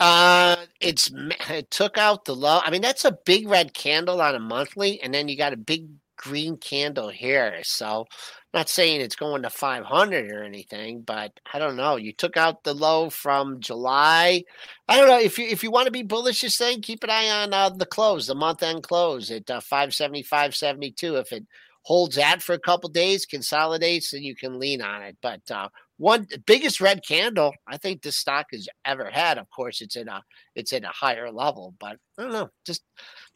Uh, 0.00 0.56
it's 0.80 1.10
it 1.50 1.70
took 1.70 1.98
out 1.98 2.24
the 2.24 2.34
low. 2.34 2.60
I 2.64 2.70
mean, 2.70 2.82
that's 2.82 3.04
a 3.04 3.18
big 3.26 3.48
red 3.48 3.74
candle 3.74 4.20
on 4.22 4.34
a 4.34 4.40
monthly, 4.40 5.00
and 5.02 5.12
then 5.14 5.28
you 5.28 5.36
got 5.36 5.52
a 5.52 5.58
big 5.58 5.88
green 6.16 6.56
candle 6.56 7.08
here. 7.10 7.60
So, 7.64 8.06
not 8.52 8.68
saying 8.68 9.00
it's 9.00 9.16
going 9.16 9.42
to 9.42 9.50
500 9.50 10.32
or 10.32 10.42
anything, 10.42 11.02
but 11.02 11.32
I 11.52 11.58
don't 11.58 11.76
know. 11.76 11.96
You 11.96 12.12
took 12.12 12.36
out 12.36 12.64
the 12.64 12.74
low 12.74 13.08
from 13.08 13.60
July. 13.60 14.42
I 14.88 14.96
don't 14.96 15.06
know 15.08 15.20
if 15.20 15.38
you 15.38 15.46
if 15.46 15.62
you 15.62 15.70
want 15.70 15.86
to 15.86 15.92
be 15.92 16.02
bullish, 16.02 16.40
this 16.40 16.58
thing, 16.58 16.82
keep 16.82 17.04
an 17.04 17.10
eye 17.10 17.30
on 17.30 17.54
uh, 17.54 17.68
the 17.70 17.86
close, 17.86 18.26
the 18.26 18.34
month 18.34 18.62
end 18.62 18.82
close 18.82 19.30
at 19.30 19.48
uh, 19.50 19.60
575, 19.60 20.56
72. 20.56 21.16
If 21.16 21.32
it 21.32 21.46
holds 21.82 22.16
that 22.16 22.42
for 22.42 22.54
a 22.54 22.58
couple 22.58 22.90
days, 22.90 23.24
consolidates, 23.24 24.10
then 24.10 24.22
you 24.22 24.34
can 24.34 24.58
lean 24.58 24.82
on 24.82 25.02
it. 25.02 25.16
But 25.22 25.48
uh, 25.50 25.68
one 25.98 26.26
biggest 26.46 26.80
red 26.80 27.06
candle 27.06 27.52
I 27.68 27.76
think 27.76 28.02
this 28.02 28.16
stock 28.16 28.46
has 28.52 28.68
ever 28.84 29.10
had. 29.10 29.38
Of 29.38 29.48
course, 29.50 29.80
it's 29.80 29.96
in 29.96 30.08
a 30.08 30.22
it's 30.56 30.72
in 30.72 30.84
a 30.84 30.88
higher 30.88 31.30
level, 31.30 31.74
but 31.78 31.98
I 32.18 32.22
don't 32.22 32.32
know. 32.32 32.50
Just 32.66 32.82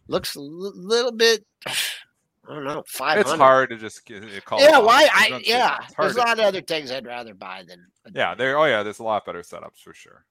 looks 0.08 0.34
a 0.34 0.40
little 0.40 1.12
bit. 1.12 1.44
I 2.48 2.54
don't 2.54 2.64
know. 2.64 2.84
Five 2.86 3.18
It's 3.18 3.32
hard 3.32 3.70
to 3.70 3.76
just 3.76 4.04
get, 4.04 4.22
it 4.22 4.44
call 4.44 4.60
Yeah, 4.60 4.78
why? 4.78 5.08
I 5.12 5.26
I 5.26 5.28
don't 5.30 5.44
see- 5.44 5.50
yeah. 5.50 5.78
There's 5.98 6.16
a 6.16 6.18
lot 6.18 6.38
of 6.38 6.44
other 6.44 6.60
things 6.60 6.90
I'd 6.90 7.06
rather 7.06 7.34
buy 7.34 7.64
than. 7.66 7.86
Yeah, 8.14 8.34
there. 8.34 8.58
Oh 8.58 8.64
yeah, 8.64 8.82
there's 8.82 8.98
a 8.98 9.02
lot 9.04 9.24
better 9.24 9.40
setups 9.40 9.80
for 9.82 9.94
sure. 9.94 10.24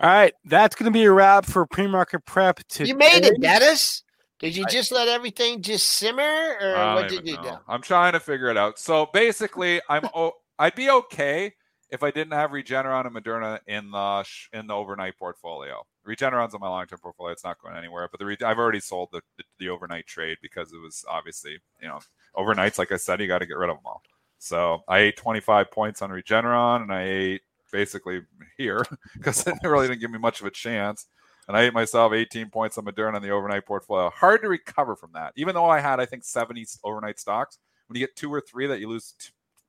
All 0.00 0.08
right, 0.08 0.32
that's 0.44 0.76
going 0.76 0.90
to 0.92 0.96
be 0.96 1.04
a 1.04 1.12
wrap 1.12 1.44
for 1.44 1.66
pre-market 1.66 2.24
prep. 2.24 2.60
Today. 2.68 2.88
You 2.88 2.96
made 2.96 3.24
it, 3.24 3.40
Dennis. 3.40 4.04
Did 4.38 4.56
you 4.56 4.64
just 4.66 4.92
let 4.92 5.08
everything 5.08 5.62
just 5.62 5.86
simmer, 5.86 6.22
or 6.22 6.76
I 6.76 6.94
what 6.94 7.00
don't 7.02 7.10
did 7.10 7.18
even 7.20 7.26
you 7.26 7.36
do? 7.36 7.42
know. 7.54 7.60
I'm 7.66 7.82
trying 7.82 8.12
to 8.12 8.20
figure 8.20 8.48
it 8.48 8.56
out. 8.56 8.78
So 8.78 9.08
basically, 9.12 9.80
I'm 9.88 10.08
oh, 10.14 10.32
I'd 10.58 10.76
be 10.76 10.90
okay 10.90 11.52
if 11.90 12.02
I 12.02 12.10
didn't 12.10 12.34
have 12.34 12.50
Regeneron 12.50 13.06
and 13.06 13.16
Moderna 13.16 13.58
in 13.66 13.90
the 13.90 14.24
in 14.52 14.68
the 14.68 14.74
overnight 14.74 15.18
portfolio. 15.18 15.82
Regeneron's 16.08 16.54
on 16.54 16.60
my 16.60 16.68
long 16.68 16.86
term 16.86 16.98
portfolio; 17.00 17.32
it's 17.32 17.44
not 17.44 17.60
going 17.60 17.76
anywhere. 17.76 18.08
But 18.10 18.18
the 18.18 18.26
re- 18.26 18.36
I've 18.44 18.58
already 18.58 18.80
sold 18.80 19.10
the, 19.12 19.20
the 19.36 19.44
the 19.58 19.68
overnight 19.68 20.06
trade 20.06 20.38
because 20.42 20.72
it 20.72 20.80
was 20.82 21.04
obviously 21.08 21.58
you 21.80 21.88
know 21.88 22.00
overnights. 22.36 22.78
Like 22.78 22.92
I 22.92 22.96
said, 22.96 23.20
you 23.20 23.28
got 23.28 23.38
to 23.38 23.46
get 23.46 23.58
rid 23.58 23.70
of 23.70 23.76
them 23.76 23.86
all. 23.86 24.02
So 24.38 24.82
I 24.88 24.98
ate 24.98 25.16
25 25.16 25.70
points 25.70 26.00
on 26.00 26.10
Regeneron, 26.10 26.82
and 26.82 26.92
I 26.92 27.02
ate 27.02 27.42
basically 27.72 28.22
here 28.56 28.84
because 29.14 29.46
it 29.46 29.54
really 29.62 29.88
didn't 29.88 30.00
give 30.00 30.10
me 30.10 30.18
much 30.18 30.40
of 30.40 30.46
a 30.46 30.50
chance. 30.50 31.06
And 31.48 31.56
I 31.56 31.62
ate 31.62 31.72
myself 31.72 32.12
18 32.12 32.50
points 32.50 32.76
on 32.76 32.84
Moderna 32.84 33.16
in 33.16 33.22
the 33.22 33.30
overnight 33.30 33.64
portfolio. 33.66 34.10
Hard 34.10 34.42
to 34.42 34.48
recover 34.48 34.94
from 34.94 35.10
that, 35.14 35.32
even 35.36 35.54
though 35.54 35.68
I 35.68 35.80
had 35.80 35.98
I 35.98 36.06
think 36.06 36.24
70 36.24 36.66
overnight 36.84 37.18
stocks. 37.18 37.58
When 37.86 37.98
you 37.98 38.06
get 38.06 38.16
two 38.16 38.32
or 38.32 38.42
three 38.42 38.66
that 38.66 38.80
you 38.80 38.88
lose 38.88 39.14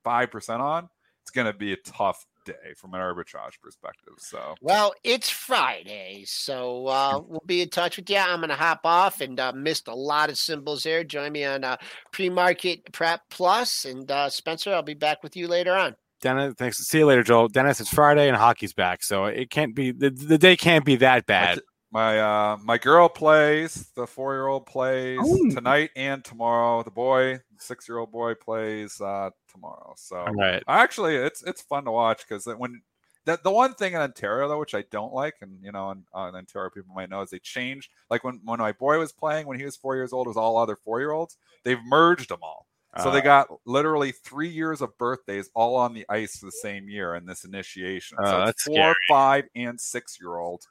five 0.04 0.30
percent 0.30 0.60
on, 0.60 0.88
it's 1.22 1.30
going 1.30 1.46
to 1.46 1.58
be 1.58 1.72
a 1.72 1.76
tough 1.76 2.26
day 2.44 2.74
from 2.76 2.94
an 2.94 3.00
arbitrage 3.00 3.60
perspective. 3.62 4.14
So 4.18 4.54
Well, 4.60 4.94
it's 5.04 5.30
Friday, 5.30 6.24
so 6.26 6.86
uh, 6.86 7.20
we'll 7.26 7.42
be 7.46 7.62
in 7.62 7.68
touch 7.68 7.96
with 7.96 8.08
you. 8.10 8.16
I'm 8.16 8.40
going 8.40 8.50
to 8.50 8.54
hop 8.54 8.80
off 8.84 9.20
and 9.20 9.38
uh, 9.38 9.52
missed 9.52 9.88
a 9.88 9.94
lot 9.94 10.30
of 10.30 10.38
symbols 10.38 10.82
there. 10.82 11.04
Join 11.04 11.32
me 11.32 11.44
on 11.44 11.64
uh, 11.64 11.76
Pre-Market 12.12 12.92
Prep 12.92 13.22
Plus, 13.30 13.84
and 13.84 14.10
uh, 14.10 14.28
Spencer, 14.28 14.72
I'll 14.72 14.82
be 14.82 14.94
back 14.94 15.22
with 15.22 15.36
you 15.36 15.48
later 15.48 15.74
on. 15.74 15.96
Dennis, 16.20 16.54
thanks. 16.58 16.78
See 16.86 16.98
you 16.98 17.06
later, 17.06 17.22
Joel. 17.22 17.48
Dennis, 17.48 17.80
it's 17.80 17.88
Friday 17.88 18.28
and 18.28 18.36
hockey's 18.36 18.74
back, 18.74 19.02
so 19.02 19.24
it 19.24 19.50
can't 19.50 19.74
be 19.74 19.90
the, 19.90 20.10
the 20.10 20.36
day 20.36 20.56
can't 20.56 20.84
be 20.84 20.96
that 20.96 21.26
bad. 21.26 21.60
My 21.90 22.20
uh, 22.20 22.56
my 22.62 22.78
girl 22.78 23.08
plays, 23.08 23.90
the 23.96 24.06
four 24.06 24.34
year 24.34 24.46
old 24.46 24.66
plays 24.66 25.18
Oh. 25.22 25.50
tonight 25.50 25.90
and 25.96 26.24
tomorrow. 26.24 26.82
The 26.82 26.90
boy, 26.90 27.40
six 27.58 27.88
year 27.88 27.98
old 27.98 28.12
boy, 28.12 28.34
plays 28.34 29.00
uh, 29.00 29.30
tomorrow. 29.50 29.94
So 29.96 30.16
All 30.26 30.34
right. 30.34 30.62
Actually, 30.68 31.16
it's 31.16 31.42
it's 31.42 31.62
fun 31.62 31.84
to 31.84 31.90
watch 31.90 32.26
because 32.28 32.46
when 32.46 32.82
the 33.24 33.38
the 33.42 33.50
one 33.50 33.74
thing 33.74 33.94
in 33.94 34.00
Ontario 34.00 34.48
though, 34.48 34.58
which 34.60 34.74
I 34.74 34.84
don't 34.90 35.12
like, 35.12 35.34
and 35.40 35.58
you 35.62 35.72
know, 35.72 35.90
in, 35.90 36.04
uh, 36.14 36.28
in 36.28 36.34
Ontario 36.36 36.70
people 36.70 36.94
might 36.94 37.10
know, 37.10 37.22
is 37.22 37.30
they 37.30 37.38
changed. 37.40 37.90
Like 38.08 38.24
when 38.24 38.40
when 38.44 38.60
my 38.60 38.72
boy 38.72 38.98
was 38.98 39.12
playing 39.12 39.46
when 39.46 39.58
he 39.58 39.64
was 39.64 39.76
four 39.76 39.96
years 39.96 40.12
old, 40.12 40.26
it 40.26 40.30
was 40.30 40.36
all 40.36 40.56
other 40.58 40.76
four 40.76 41.00
year 41.00 41.10
olds. 41.12 41.36
They've 41.64 41.82
merged 41.84 42.28
them 42.30 42.40
all. 42.42 42.66
So 42.98 43.10
they 43.10 43.20
Uh, 43.20 43.22
got 43.22 43.48
literally 43.66 44.12
three 44.12 44.48
years 44.48 44.80
of 44.80 44.98
birthdays 44.98 45.48
all 45.54 45.76
on 45.76 45.94
the 45.94 46.04
ice 46.08 46.38
for 46.38 46.46
the 46.46 46.52
same 46.52 46.88
year 46.88 47.14
in 47.14 47.24
this 47.24 47.44
initiation. 47.44 48.18
Oh, 48.18 48.24
so 48.30 48.38
it's 48.38 48.46
that's 48.46 48.62
four, 48.64 48.74
scary. 48.74 48.94
five, 49.08 49.44
and 49.54 49.80
six 49.80 50.18
year 50.20 50.36
olds 50.36 50.66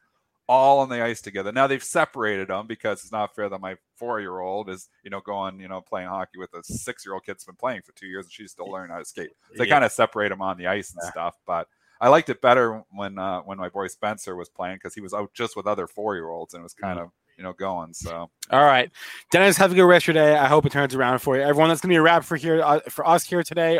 all 0.50 0.80
on 0.80 0.89
the 0.89 1.00
ice 1.02 1.22
together. 1.22 1.52
Now 1.52 1.68
they've 1.68 1.84
separated 1.84 2.47
them 2.47 2.66
because 2.66 3.04
it's 3.04 3.12
not 3.12 3.36
fair 3.36 3.50
that 3.50 3.62
my 3.62 3.76
four 3.95 4.20
year 4.20 4.39
old 4.39 4.68
is, 4.68 4.89
you 5.04 5.12
know, 5.12 5.22
going, 5.22 5.60
you 5.60 5.68
know, 5.68 5.80
playing 5.80 6.10
hockey 6.10 6.39
with 6.39 6.52
a 6.56 6.64
six 6.64 7.06
year 7.06 7.14
old 7.14 7.24
kid 7.24 7.34
that's 7.34 7.45
been 7.45 7.56
playing 7.56 7.84
for 7.84 7.91
two 7.91 8.08
years 8.08 8.26
and 8.26 8.32
she's 8.34 8.52
still 8.52 8.70
learning 8.70 8.89
how 8.89 8.97
to 8.97 9.06
skate. 9.06 9.30
So 9.52 9.60
they 9.60 9.68
Yeah. 9.68 9.76
kind 9.76 9.86
of 9.86 9.91
separate 9.91 10.30
them 10.30 10.41
on 10.41 10.58
the 10.58 10.66
ice 10.66 10.91
and 10.91 11.02
Yeah. 11.04 11.12
stuff. 11.12 11.36
But 11.45 11.68
I 12.02 12.08
liked 12.10 12.30
it 12.30 12.41
better 12.41 12.84
when 12.89 13.20
uh, 13.20 13.41
when 13.41 13.60
my 13.60 13.70
boy 13.70 13.88
Spencer 13.89 14.36
was 14.36 14.50
playing 14.50 14.78
because 14.78 14.95
he 14.95 15.02
was 15.02 15.14
out 15.14 15.32
just 15.36 15.56
with 15.56 15.68
other 15.68 15.86
four 15.86 16.16
year 16.16 16.30
olds 16.30 16.56
and 16.56 16.62
it 16.62 16.64
was 16.64 16.74
kind 16.74 16.97
of 17.00 17.12
you 17.38 17.43
know 17.43 17.54
going. 17.54 17.93
So 17.93 18.32
All 18.50 18.66
right, 18.66 18.89
Dennis, 19.32 19.56
have 19.58 19.72
a 19.72 19.76
good 19.76 19.84
rest 19.86 20.08
of 20.08 20.16
your 20.16 20.26
day. 20.26 20.36
I 20.36 20.47
hope 20.47 20.66
it 20.66 20.72
turns 20.72 20.95
around 20.95 21.20
for 21.20 21.36
you. 21.36 21.43
Everyone, 21.43 21.70
that's 21.70 21.80
gonna 21.82 21.91
be 21.91 21.97
a 21.97 22.02
wrap 22.02 22.24
for 22.24 22.38
here 22.38 22.62
uh, 22.64 22.80
for 22.89 23.08
us 23.08 23.24
here 23.24 23.43
today. 23.43 23.80